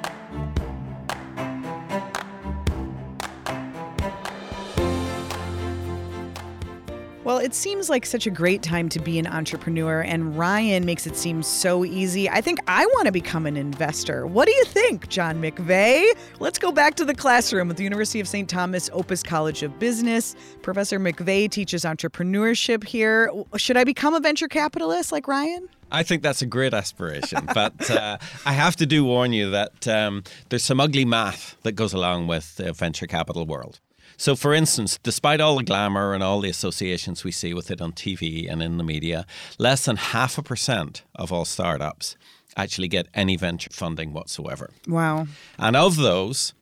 Well, 7.25 7.39
it 7.39 7.55
seems 7.55 7.89
like 7.89 8.05
such 8.05 8.27
a 8.27 8.29
great 8.29 8.61
time 8.61 8.87
to 8.89 8.99
be 8.99 9.17
an 9.17 9.25
entrepreneur, 9.25 10.01
and 10.01 10.37
Ryan 10.37 10.85
makes 10.85 11.07
it 11.07 11.17
seem 11.17 11.41
so 11.41 11.83
easy. 11.83 12.29
I 12.29 12.39
think 12.39 12.59
I 12.67 12.85
want 12.85 13.07
to 13.07 13.11
become 13.11 13.47
an 13.47 13.57
investor. 13.57 14.27
What 14.27 14.47
do 14.47 14.53
you 14.53 14.63
think, 14.65 15.09
John 15.09 15.41
McVea? 15.41 16.05
Let's 16.39 16.59
go 16.59 16.71
back 16.71 16.93
to 16.97 17.03
the 17.03 17.15
classroom 17.15 17.71
at 17.71 17.77
the 17.77 17.83
University 17.83 18.19
of 18.19 18.27
St. 18.27 18.47
Thomas 18.47 18.91
Opus 18.93 19.23
College 19.23 19.63
of 19.63 19.79
Business. 19.79 20.35
Professor 20.61 20.99
McVea 20.99 21.49
teaches 21.49 21.83
entrepreneurship 21.83 22.83
here. 22.83 23.31
Should 23.57 23.77
I 23.77 23.85
become 23.85 24.13
a 24.13 24.19
venture 24.19 24.47
capitalist 24.47 25.11
like 25.11 25.27
Ryan? 25.27 25.67
I 25.91 26.03
think 26.03 26.21
that's 26.21 26.43
a 26.43 26.45
great 26.45 26.75
aspiration, 26.75 27.43
but 27.55 27.89
uh, 27.89 28.19
I 28.45 28.53
have 28.53 28.75
to 28.75 28.85
do 28.85 29.03
warn 29.03 29.33
you 29.33 29.49
that 29.49 29.87
um, 29.87 30.21
there's 30.49 30.63
some 30.63 30.79
ugly 30.79 31.05
math 31.05 31.57
that 31.63 31.71
goes 31.71 31.91
along 31.91 32.27
with 32.27 32.55
the 32.57 32.71
venture 32.71 33.07
capital 33.07 33.47
world. 33.47 33.79
So, 34.17 34.35
for 34.35 34.53
instance, 34.53 34.99
despite 35.03 35.41
all 35.41 35.57
the 35.57 35.63
glamour 35.63 36.13
and 36.13 36.23
all 36.23 36.41
the 36.41 36.49
associations 36.49 37.23
we 37.23 37.31
see 37.31 37.53
with 37.53 37.71
it 37.71 37.81
on 37.81 37.91
TV 37.91 38.51
and 38.51 38.61
in 38.61 38.77
the 38.77 38.83
media, 38.83 39.25
less 39.57 39.85
than 39.85 39.97
half 39.97 40.37
a 40.37 40.43
percent 40.43 41.03
of 41.15 41.31
all 41.31 41.45
startups 41.45 42.15
actually 42.57 42.87
get 42.87 43.07
any 43.13 43.35
venture 43.35 43.69
funding 43.71 44.13
whatsoever. 44.13 44.71
Wow. 44.87 45.27
And 45.57 45.75
of 45.75 45.97
those, 45.97 46.53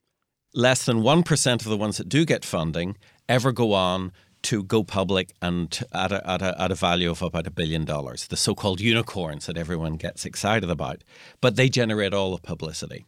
less 0.54 0.86
than 0.86 1.02
1% 1.02 1.54
of 1.54 1.64
the 1.66 1.78
ones 1.78 1.98
that 1.98 2.10
do 2.10 2.26
get 2.26 2.44
funding 2.44 2.98
ever 3.30 3.52
go 3.52 3.74
on 3.74 4.12
to 4.44 4.64
go 4.64 4.84
public 4.84 5.32
and 5.42 5.80
at 5.94 6.12
a, 6.12 6.30
at 6.30 6.42
a, 6.42 6.62
at 6.62 6.72
a 6.72 6.76
value 6.76 7.10
of 7.10 7.22
about 7.22 7.48
a 7.48 7.52
billion 7.52 7.86
dollars, 7.86 8.28
the 8.28 8.38
so 8.38 8.54
called 8.54 8.82
unicorns 8.82 9.46
that 9.46 9.58
everyone 9.58 9.96
gets 9.96 10.26
excited 10.26 10.70
about. 10.70 11.04
But 11.40 11.56
they 11.56 11.70
generate 11.70 12.14
all 12.14 12.36
the 12.36 12.42
publicity. 12.42 13.06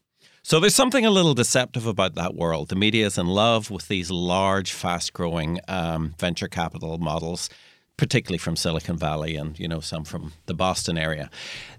So 0.47 0.59
there's 0.59 0.75
something 0.75 1.07
a 1.07 1.09
little 1.09 1.33
deceptive 1.33 1.87
about 1.87 2.13
that 2.13 2.35
world. 2.35 2.69
The 2.69 2.75
media 2.75 3.07
is 3.07 3.17
in 3.17 3.25
love 3.25 3.71
with 3.71 3.87
these 3.87 4.11
large, 4.11 4.71
fast-growing 4.73 5.59
um, 5.67 6.13
venture 6.19 6.47
capital 6.47 6.99
models, 6.99 7.49
particularly 7.97 8.37
from 8.37 8.55
Silicon 8.55 8.95
Valley 8.95 9.35
and 9.37 9.59
you 9.59 9.67
know 9.67 9.79
some 9.79 10.03
from 10.03 10.33
the 10.45 10.53
Boston 10.53 10.99
area. 10.99 11.31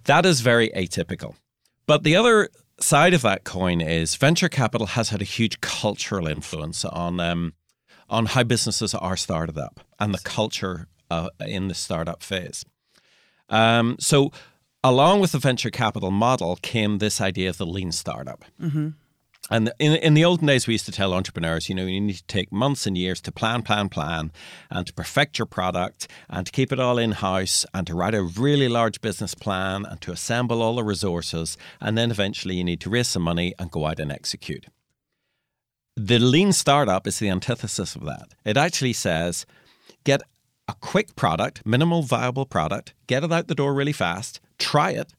That 0.07 0.27
is 0.27 0.41
very 0.41 0.71
atypical. 0.71 1.37
But 1.87 2.03
the 2.03 2.17
other 2.17 2.49
side 2.81 3.15
of 3.15 3.23
that 3.23 3.45
coin 3.45 3.81
is 3.81 4.17
venture 4.17 4.49
capital 4.49 4.89
has 4.89 5.11
had 5.11 5.23
a 5.23 5.25
huge 5.25 5.61
cultural 5.61 6.27
influence 6.27 6.85
on 6.85 7.21
um, 7.21 7.53
on 8.11 8.27
how 8.27 8.43
businesses 8.43 8.97
are 8.97 9.17
started 9.17 9.57
up 9.57 9.79
and 10.01 10.13
the 10.13 10.23
culture 10.25 10.89
uh, 11.09 11.29
in 11.39 11.69
the 11.69 11.75
startup 11.75 12.21
phase. 12.21 12.65
Um, 13.49 13.95
so 14.01 14.33
along 14.89 15.19
with 15.19 15.33
the 15.33 15.39
venture 15.39 15.71
capital 15.71 16.13
model 16.13 16.57
came 16.63 16.99
this 16.99 17.21
idea 17.21 17.51
of 17.51 17.59
the 17.59 17.67
lean 17.67 17.91
startup. 17.91 18.45
Mm-hmm. 18.63 18.91
And 19.51 19.73
in, 19.79 19.95
in 19.97 20.15
the 20.15 20.25
olden 20.25 20.47
days, 20.47 20.67
we 20.67 20.75
used 20.75 20.87
to 20.87 20.93
tell 20.93 21.13
entrepreneurs, 21.13 21.69
you 21.69 21.75
know, 21.75 21.87
you 21.87 22.01
need 22.01 22.17
to 22.17 22.25
take 22.27 22.53
months 22.53 22.87
and 22.87 22.97
years 22.97 23.21
to 23.23 23.33
plan, 23.33 23.63
plan, 23.63 23.89
plan, 23.89 24.33
and 24.71 24.87
to 24.87 24.93
perfect 24.93 25.39
your 25.39 25.47
product 25.47 26.09
and 26.29 26.47
to 26.47 26.53
keep 26.53 26.73
it 26.73 26.81
all 26.81 26.99
in 26.99 27.13
house 27.13 27.67
and 27.75 27.87
to 27.87 27.95
write 27.95 28.15
a 28.15 28.23
really 28.23 28.69
large 28.69 29.01
business 29.01 29.35
plan 29.35 29.85
and 29.85 30.01
to 30.03 30.13
assemble 30.13 30.63
all 30.63 30.77
the 30.77 30.85
resources. 30.85 31.57
And 31.81 31.99
then 31.99 32.11
eventually 32.11 32.57
you 32.57 32.65
need 32.65 32.81
to 32.83 32.91
raise 32.91 33.09
some 33.09 33.23
money 33.23 33.55
and 33.59 33.71
go 33.71 33.87
out 33.87 34.01
and 34.01 34.13
execute. 34.13 34.67
The 35.97 36.19
lean 36.19 36.53
startup 36.53 37.07
is 37.07 37.19
the 37.19 37.31
antithesis 37.31 37.97
of 37.97 38.05
that. 38.05 38.35
It 38.45 38.57
actually 38.57 38.93
says 38.93 39.47
get 40.05 40.23
a 40.69 40.75
quick 40.81 41.17
product, 41.17 41.65
minimal 41.65 42.03
viable 42.03 42.47
product, 42.47 42.95
get 43.07 43.25
it 43.25 43.33
out 43.33 43.49
the 43.49 43.55
door 43.55 43.75
really 43.75 43.93
fast, 43.93 44.41
try 44.59 44.91
it, 44.91 45.13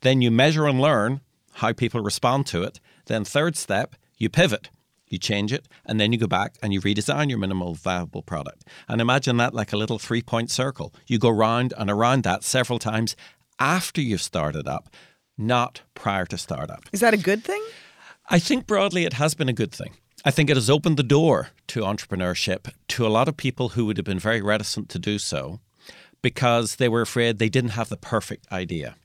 then 0.00 0.22
you 0.22 0.30
measure 0.30 0.66
and 0.66 0.80
learn 0.80 1.20
how 1.54 1.72
people 1.72 2.00
respond 2.00 2.46
to 2.46 2.62
it. 2.62 2.80
Then, 3.06 3.24
third 3.24 3.56
step, 3.56 3.96
you 4.16 4.28
pivot, 4.28 4.70
you 5.08 5.18
change 5.18 5.52
it, 5.52 5.66
and 5.84 5.98
then 6.00 6.12
you 6.12 6.18
go 6.18 6.26
back 6.26 6.56
and 6.62 6.72
you 6.72 6.80
redesign 6.80 7.28
your 7.28 7.38
minimal 7.38 7.74
viable 7.74 8.22
product. 8.22 8.64
And 8.88 9.00
imagine 9.00 9.36
that 9.38 9.54
like 9.54 9.72
a 9.72 9.76
little 9.76 9.98
three 9.98 10.22
point 10.22 10.50
circle. 10.50 10.94
You 11.06 11.18
go 11.18 11.30
round 11.30 11.74
and 11.76 11.90
around 11.90 12.22
that 12.24 12.44
several 12.44 12.78
times 12.78 13.16
after 13.58 14.00
you've 14.00 14.22
started 14.22 14.68
up, 14.68 14.88
not 15.36 15.82
prior 15.94 16.26
to 16.26 16.38
startup. 16.38 16.84
Is 16.92 17.00
that 17.00 17.14
a 17.14 17.18
good 17.18 17.44
thing? 17.44 17.62
I 18.30 18.38
think 18.38 18.66
broadly 18.66 19.04
it 19.04 19.14
has 19.14 19.34
been 19.34 19.48
a 19.48 19.54
good 19.54 19.72
thing. 19.72 19.94
I 20.28 20.30
think 20.30 20.50
it 20.50 20.58
has 20.58 20.68
opened 20.68 20.98
the 20.98 21.02
door 21.02 21.52
to 21.68 21.80
entrepreneurship 21.80 22.70
to 22.88 23.06
a 23.06 23.08
lot 23.08 23.28
of 23.28 23.38
people 23.38 23.70
who 23.70 23.86
would 23.86 23.96
have 23.96 24.04
been 24.04 24.18
very 24.18 24.42
reticent 24.42 24.90
to 24.90 24.98
do 24.98 25.18
so 25.18 25.58
because 26.20 26.76
they 26.76 26.86
were 26.86 27.00
afraid 27.00 27.38
they 27.38 27.48
didn't 27.48 27.70
have 27.70 27.88
the 27.88 27.96
perfect 27.96 28.46
idea 28.52 28.96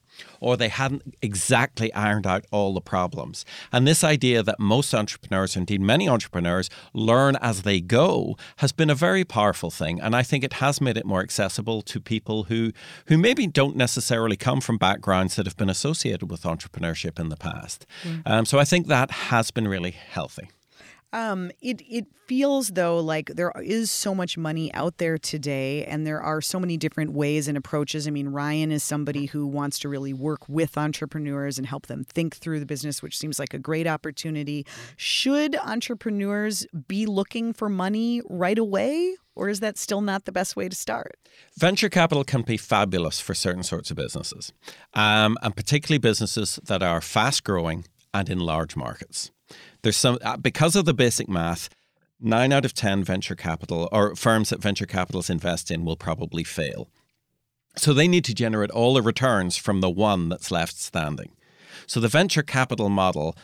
or 0.42 0.58
they 0.58 0.68
hadn't 0.68 1.16
exactly 1.22 1.94
ironed 1.94 2.28
out 2.28 2.44
all 2.52 2.74
the 2.74 2.82
problems. 2.82 3.46
And 3.72 3.88
this 3.88 4.04
idea 4.04 4.44
that 4.44 4.60
most 4.60 4.94
entrepreneurs, 4.94 5.56
indeed 5.56 5.80
many 5.80 6.10
entrepreneurs, 6.10 6.70
learn 6.94 7.38
as 7.38 7.62
they 7.62 7.80
go 7.80 8.36
has 8.58 8.74
been 8.74 8.90
a 8.90 8.96
very 8.96 9.24
powerful 9.24 9.72
thing. 9.72 10.02
And 10.02 10.18
I 10.18 10.24
think 10.24 10.44
it 10.44 10.54
has 10.54 10.82
made 10.82 10.98
it 10.98 11.06
more 11.06 11.22
accessible 11.22 11.82
to 11.84 12.02
people 12.02 12.44
who, 12.44 12.74
who 13.06 13.18
maybe 13.18 13.48
don't 13.48 13.78
necessarily 13.78 14.36
come 14.36 14.60
from 14.60 14.78
backgrounds 14.78 15.38
that 15.38 15.46
have 15.46 15.56
been 15.56 15.70
associated 15.70 16.30
with 16.30 16.44
entrepreneurship 16.44 17.18
in 17.18 17.30
the 17.30 17.38
past. 17.38 17.86
Mm. 18.04 18.22
Um, 18.26 18.46
so 18.46 18.60
I 18.60 18.66
think 18.66 18.88
that 18.88 19.10
has 19.10 19.52
been 19.52 19.70
really 19.70 19.92
healthy. 19.92 20.50
Um, 21.14 21.52
it 21.62 21.82
it 21.88 22.08
feels 22.26 22.70
though 22.70 23.00
like 23.00 23.28
there 23.28 23.52
is 23.64 23.92
so 23.92 24.16
much 24.16 24.38
money 24.38 24.74
out 24.74 24.98
there 24.98 25.20
today, 25.20 25.86
and 25.86 26.08
there 26.08 26.20
are 26.20 26.42
so 26.42 26.60
many 26.60 26.76
different 26.76 27.14
ways 27.14 27.48
and 27.48 27.56
approaches. 27.56 28.08
I 28.08 28.12
mean, 28.12 28.30
Ryan 28.30 28.72
is 28.72 28.84
somebody 28.84 29.28
who 29.28 29.46
wants 29.46 29.78
to 29.80 29.90
really 29.90 30.14
work 30.14 30.50
with 30.50 30.76
entrepreneurs 30.76 31.60
and 31.60 31.68
help 31.68 31.86
them 31.86 32.04
think 32.04 32.36
through 32.36 32.60
the 32.60 32.66
business, 32.66 33.04
which 33.04 33.18
seems 33.18 33.38
like 33.38 33.54
a 33.54 33.60
great 33.60 33.86
opportunity. 33.86 34.66
Should 34.98 35.56
entrepreneurs 35.58 36.66
be 36.88 37.06
looking 37.06 37.54
for 37.54 37.70
money 37.70 38.22
right 38.28 38.58
away, 38.58 39.16
or 39.36 39.50
is 39.50 39.60
that 39.60 39.78
still 39.78 40.02
not 40.02 40.26
the 40.26 40.32
best 40.32 40.56
way 40.56 40.68
to 40.68 40.76
start? 40.76 41.20
Venture 41.60 41.90
capital 41.90 42.24
can 42.24 42.42
be 42.42 42.58
fabulous 42.58 43.20
for 43.20 43.36
certain 43.36 43.64
sorts 43.64 43.92
of 43.92 43.98
businesses, 43.98 44.52
um, 44.96 45.38
and 45.44 45.56
particularly 45.56 46.00
businesses 46.00 46.60
that 46.66 46.82
are 46.82 47.02
fast 47.02 47.44
growing 47.44 47.86
and 48.16 48.30
in 48.30 48.40
large 48.40 48.76
markets. 48.76 49.32
There's 49.82 49.98
some 49.98 50.18
uh, 50.22 50.38
because 50.38 50.76
of 50.76 50.86
the 50.86 50.94
basic 50.94 51.28
math. 51.30 51.70
Nine 52.20 52.54
out 52.54 52.64
of 52.64 52.74
ten 52.74 53.04
venture 53.04 53.36
capital 53.36 53.90
or 53.92 54.16
firms 54.16 54.50
that 54.50 54.62
venture 54.62 54.86
capitalists 54.86 55.30
invest 55.30 55.70
in 55.70 55.84
will 55.84 55.98
probably 55.98 56.46
fail. 56.46 56.88
So 57.76 57.94
they 57.94 58.08
need 58.08 58.24
to 58.26 58.34
generate 58.34 58.72
all 58.72 58.94
the 58.94 59.02
returns 59.02 59.58
from 59.58 59.82
the 59.82 59.90
one 59.90 60.30
that's 60.30 60.52
left 60.52 60.78
standing. 60.78 61.32
So 61.86 62.00
the 62.00 62.08
venture 62.08 62.44
capital 62.44 62.88
model 62.88 63.36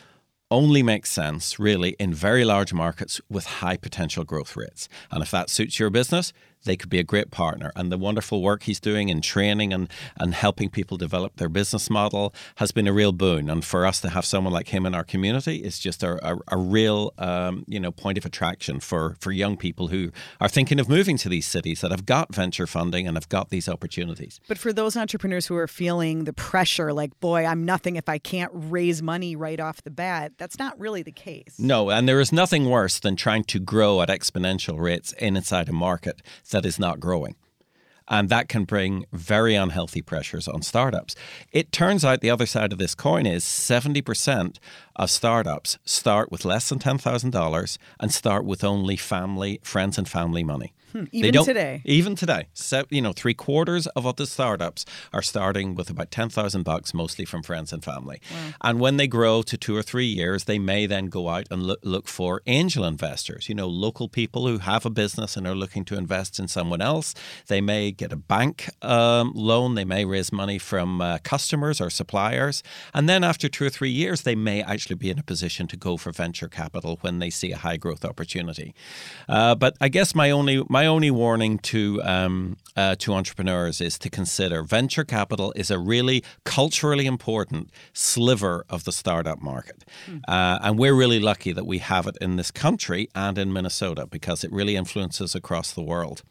only 0.50 0.82
makes 0.82 1.10
sense 1.10 1.58
really 1.58 1.90
in 1.98 2.14
very 2.14 2.44
large 2.44 2.72
markets 2.72 3.20
with 3.28 3.44
high 3.60 3.76
potential 3.76 4.24
growth 4.24 4.56
rates. 4.56 4.88
And 5.10 5.22
if 5.22 5.30
that 5.30 5.50
suits 5.50 5.78
your 5.78 5.90
business, 5.90 6.32
they 6.64 6.76
could 6.76 6.90
be 6.90 6.98
a 6.98 7.04
great 7.04 7.30
partner. 7.30 7.72
And 7.76 7.90
the 7.90 7.98
wonderful 7.98 8.42
work 8.42 8.64
he's 8.64 8.80
doing 8.80 9.08
in 9.08 9.20
training 9.20 9.72
and, 9.72 9.88
and 10.18 10.34
helping 10.34 10.68
people 10.70 10.96
develop 10.96 11.36
their 11.36 11.48
business 11.48 11.88
model 11.90 12.34
has 12.56 12.72
been 12.72 12.86
a 12.86 12.92
real 12.92 13.12
boon. 13.12 13.48
And 13.48 13.64
for 13.64 13.86
us 13.86 14.00
to 14.02 14.10
have 14.10 14.24
someone 14.24 14.52
like 14.52 14.68
him 14.68 14.86
in 14.86 14.94
our 14.94 15.04
community 15.04 15.56
is 15.56 15.78
just 15.78 16.02
a, 16.02 16.18
a, 16.26 16.38
a 16.48 16.56
real 16.56 17.12
um, 17.18 17.64
you 17.66 17.80
know 17.80 17.90
point 17.90 18.18
of 18.18 18.24
attraction 18.24 18.80
for, 18.80 19.16
for 19.20 19.32
young 19.32 19.56
people 19.56 19.88
who 19.88 20.10
are 20.40 20.48
thinking 20.48 20.78
of 20.78 20.88
moving 20.88 21.16
to 21.18 21.28
these 21.28 21.46
cities 21.46 21.80
that 21.80 21.90
have 21.90 22.06
got 22.06 22.34
venture 22.34 22.66
funding 22.66 23.06
and 23.06 23.16
have 23.16 23.28
got 23.28 23.50
these 23.50 23.68
opportunities. 23.68 24.40
But 24.48 24.58
for 24.58 24.72
those 24.72 24.96
entrepreneurs 24.96 25.46
who 25.46 25.56
are 25.56 25.68
feeling 25.68 26.24
the 26.24 26.32
pressure, 26.32 26.92
like, 26.92 27.18
boy, 27.20 27.44
I'm 27.44 27.64
nothing 27.64 27.96
if 27.96 28.08
I 28.08 28.18
can't 28.18 28.50
raise 28.54 29.02
money 29.02 29.36
right 29.36 29.60
off 29.60 29.82
the 29.82 29.90
bat, 29.90 30.32
that's 30.38 30.58
not 30.58 30.78
really 30.78 31.02
the 31.02 31.12
case. 31.12 31.56
No, 31.58 31.90
and 31.90 32.08
there 32.08 32.20
is 32.20 32.32
nothing 32.32 32.68
worse 32.68 32.98
than 32.98 33.16
trying 33.16 33.44
to 33.44 33.58
grow 33.58 34.02
at 34.02 34.08
exponential 34.08 34.78
rates 34.78 35.12
inside 35.14 35.68
a 35.68 35.72
market 35.72 36.22
that 36.50 36.66
is 36.66 36.78
not 36.78 37.00
growing. 37.00 37.36
And 38.08 38.28
that 38.28 38.48
can 38.48 38.64
bring 38.64 39.06
very 39.12 39.54
unhealthy 39.54 40.02
pressures 40.02 40.48
on 40.48 40.62
startups. 40.62 41.14
It 41.52 41.70
turns 41.70 42.04
out 42.04 42.20
the 42.20 42.30
other 42.30 42.46
side 42.46 42.72
of 42.72 42.78
this 42.78 42.96
coin 42.96 43.24
is 43.24 43.44
70% 43.44 44.58
of 44.96 45.10
startups 45.10 45.78
start 45.84 46.32
with 46.32 46.44
less 46.44 46.68
than 46.68 46.80
$10,000 46.80 47.78
and 48.00 48.12
start 48.12 48.44
with 48.44 48.64
only 48.64 48.96
family, 48.96 49.60
friends, 49.62 49.96
and 49.96 50.08
family 50.08 50.42
money. 50.42 50.74
Hmm, 50.92 51.04
even 51.12 51.44
today. 51.44 51.82
Even 51.84 52.14
today. 52.14 52.48
So, 52.52 52.84
you 52.90 53.00
know, 53.00 53.12
three 53.12 53.34
quarters 53.34 53.86
of 53.88 54.06
all 54.06 54.12
the 54.12 54.26
startups 54.26 54.84
are 55.12 55.22
starting 55.22 55.74
with 55.74 55.90
about 55.90 56.10
10,000 56.10 56.62
bucks, 56.62 56.92
mostly 56.92 57.24
from 57.24 57.42
friends 57.42 57.72
and 57.72 57.84
family. 57.84 58.20
Wow. 58.30 58.52
And 58.62 58.80
when 58.80 58.96
they 58.96 59.06
grow 59.06 59.42
to 59.42 59.56
two 59.56 59.76
or 59.76 59.82
three 59.82 60.06
years, 60.06 60.44
they 60.44 60.58
may 60.58 60.86
then 60.86 61.06
go 61.06 61.28
out 61.28 61.46
and 61.50 61.62
look, 61.62 61.80
look 61.82 62.08
for 62.08 62.42
angel 62.46 62.84
investors, 62.84 63.48
you 63.48 63.54
know, 63.54 63.68
local 63.68 64.08
people 64.08 64.46
who 64.46 64.58
have 64.58 64.84
a 64.84 64.90
business 64.90 65.36
and 65.36 65.46
are 65.46 65.54
looking 65.54 65.84
to 65.86 65.96
invest 65.96 66.38
in 66.38 66.48
someone 66.48 66.80
else. 66.80 67.14
They 67.46 67.60
may 67.60 67.92
get 67.92 68.12
a 68.12 68.16
bank 68.16 68.70
um, 68.82 69.32
loan. 69.34 69.74
They 69.74 69.84
may 69.84 70.04
raise 70.04 70.32
money 70.32 70.58
from 70.58 71.00
uh, 71.00 71.18
customers 71.22 71.80
or 71.80 71.90
suppliers. 71.90 72.62
And 72.94 73.08
then 73.08 73.24
after 73.24 73.48
two 73.48 73.64
or 73.64 73.70
three 73.70 73.90
years, 73.90 74.22
they 74.22 74.34
may 74.34 74.62
actually 74.62 74.96
be 74.96 75.10
in 75.10 75.18
a 75.18 75.22
position 75.22 75.66
to 75.68 75.76
go 75.76 75.96
for 75.96 76.12
venture 76.12 76.48
capital 76.48 76.98
when 77.00 77.18
they 77.18 77.30
see 77.30 77.52
a 77.52 77.56
high 77.56 77.76
growth 77.76 78.04
opportunity. 78.04 78.74
Uh, 79.28 79.54
but 79.54 79.76
I 79.80 79.88
guess 79.88 80.14
my 80.14 80.30
only, 80.30 80.64
my 80.68 80.79
my 80.80 80.86
only 80.86 81.10
warning 81.10 81.58
to 81.58 82.00
um, 82.04 82.56
uh, 82.74 82.94
to 82.96 83.12
entrepreneurs 83.12 83.82
is 83.82 83.98
to 83.98 84.08
consider 84.08 84.62
venture 84.62 85.04
capital 85.04 85.52
is 85.54 85.70
a 85.70 85.78
really 85.78 86.24
culturally 86.44 87.04
important 87.04 87.68
sliver 87.92 88.64
of 88.70 88.84
the 88.84 88.92
startup 88.92 89.42
market, 89.42 89.84
mm. 90.06 90.22
uh, 90.26 90.58
and 90.62 90.78
we're 90.78 90.94
really 90.94 91.20
lucky 91.20 91.52
that 91.52 91.66
we 91.66 91.78
have 91.78 92.06
it 92.06 92.16
in 92.22 92.36
this 92.36 92.50
country 92.50 93.08
and 93.14 93.36
in 93.36 93.52
Minnesota 93.52 94.06
because 94.06 94.42
it 94.42 94.50
really 94.50 94.74
influences 94.74 95.34
across 95.34 95.70
the 95.72 95.82
world. 95.82 96.22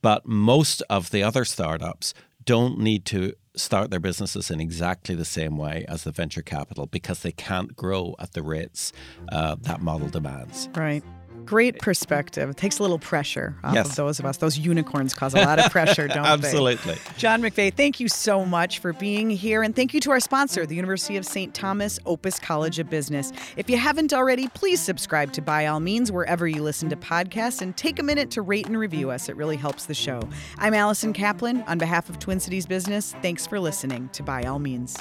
But 0.00 0.26
most 0.26 0.82
of 0.88 1.10
the 1.10 1.24
other 1.24 1.44
startups 1.44 2.14
don't 2.44 2.78
need 2.78 3.04
to 3.06 3.32
start 3.56 3.90
their 3.90 4.00
businesses 4.00 4.50
in 4.50 4.60
exactly 4.60 5.16
the 5.16 5.24
same 5.24 5.56
way 5.56 5.84
as 5.88 6.04
the 6.04 6.12
venture 6.12 6.42
capital 6.42 6.86
because 6.86 7.22
they 7.22 7.32
can't 7.32 7.74
grow 7.76 8.14
at 8.18 8.32
the 8.32 8.42
rates 8.42 8.92
uh, 9.30 9.56
that 9.60 9.80
model 9.80 10.08
demands. 10.08 10.68
Right. 10.74 11.02
Great 11.44 11.78
perspective. 11.80 12.50
It 12.50 12.56
takes 12.56 12.78
a 12.78 12.82
little 12.82 12.98
pressure 12.98 13.54
off 13.64 13.74
Yes. 13.74 13.90
of 13.90 13.96
those 13.96 14.18
of 14.18 14.24
us. 14.26 14.36
Those 14.38 14.58
unicorns 14.58 15.14
cause 15.14 15.34
a 15.34 15.38
lot 15.38 15.58
of 15.58 15.70
pressure, 15.70 16.08
don't 16.08 16.18
Absolutely. 16.24 16.74
they? 16.76 16.92
Absolutely. 16.92 17.18
John 17.18 17.42
McVea, 17.42 17.74
thank 17.74 18.00
you 18.00 18.08
so 18.08 18.44
much 18.44 18.78
for 18.78 18.92
being 18.92 19.30
here. 19.30 19.62
And 19.62 19.74
thank 19.74 19.92
you 19.94 20.00
to 20.00 20.10
our 20.10 20.20
sponsor, 20.20 20.64
the 20.66 20.74
University 20.76 21.16
of 21.16 21.24
St. 21.26 21.54
Thomas 21.54 21.98
Opus 22.06 22.38
College 22.38 22.78
of 22.78 22.88
Business. 22.88 23.32
If 23.56 23.68
you 23.68 23.76
haven't 23.76 24.12
already, 24.12 24.48
please 24.48 24.80
subscribe 24.80 25.32
to 25.32 25.42
By 25.42 25.66
All 25.66 25.80
Means 25.80 26.10
wherever 26.12 26.46
you 26.48 26.62
listen 26.62 26.88
to 26.90 26.96
podcasts 26.96 27.60
and 27.62 27.76
take 27.76 27.98
a 27.98 28.02
minute 28.02 28.30
to 28.32 28.42
rate 28.42 28.66
and 28.66 28.78
review 28.78 29.10
us. 29.10 29.28
It 29.28 29.36
really 29.36 29.56
helps 29.56 29.86
the 29.86 29.94
show. 29.94 30.20
I'm 30.58 30.74
Allison 30.74 31.12
Kaplan. 31.12 31.62
On 31.62 31.78
behalf 31.78 32.08
of 32.08 32.18
Twin 32.18 32.40
Cities 32.40 32.66
Business, 32.66 33.14
thanks 33.22 33.46
for 33.46 33.58
listening 33.60 34.08
to 34.12 34.22
By 34.22 34.44
All 34.44 34.58
Means. 34.58 34.96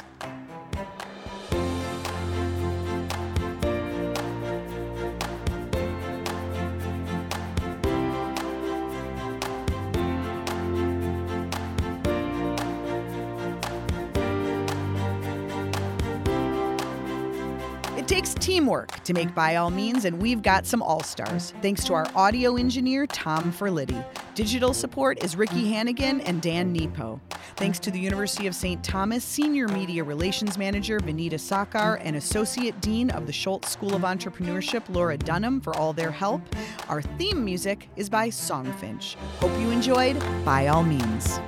Takes 18.21 18.35
teamwork 18.35 18.91
to 19.03 19.15
make 19.15 19.33
By 19.33 19.55
All 19.55 19.71
Means, 19.71 20.05
and 20.05 20.21
we've 20.21 20.43
got 20.43 20.67
some 20.67 20.83
all 20.83 21.01
stars. 21.01 21.55
Thanks 21.63 21.83
to 21.85 21.95
our 21.95 22.05
audio 22.13 22.55
engineer, 22.55 23.07
Tom 23.07 23.51
Ferlitti. 23.51 24.05
Digital 24.35 24.75
support 24.75 25.23
is 25.23 25.35
Ricky 25.35 25.71
Hannigan 25.71 26.21
and 26.21 26.39
Dan 26.39 26.71
Nepo. 26.71 27.19
Thanks 27.55 27.79
to 27.79 27.89
the 27.89 27.99
University 27.99 28.45
of 28.45 28.53
St. 28.53 28.83
Thomas 28.83 29.23
Senior 29.23 29.67
Media 29.69 30.03
Relations 30.03 30.55
Manager, 30.55 30.99
Benita 30.99 31.37
Sakar, 31.37 31.99
and 32.03 32.15
Associate 32.15 32.79
Dean 32.79 33.09
of 33.09 33.25
the 33.25 33.33
Schultz 33.33 33.71
School 33.71 33.95
of 33.95 34.03
Entrepreneurship, 34.03 34.83
Laura 34.89 35.17
Dunham, 35.17 35.59
for 35.59 35.75
all 35.75 35.91
their 35.91 36.11
help. 36.11 36.43
Our 36.89 37.01
theme 37.01 37.43
music 37.43 37.89
is 37.95 38.07
by 38.07 38.29
Songfinch. 38.29 39.15
Hope 39.39 39.59
you 39.59 39.71
enjoyed 39.71 40.19
By 40.45 40.67
All 40.67 40.83
Means. 40.83 41.39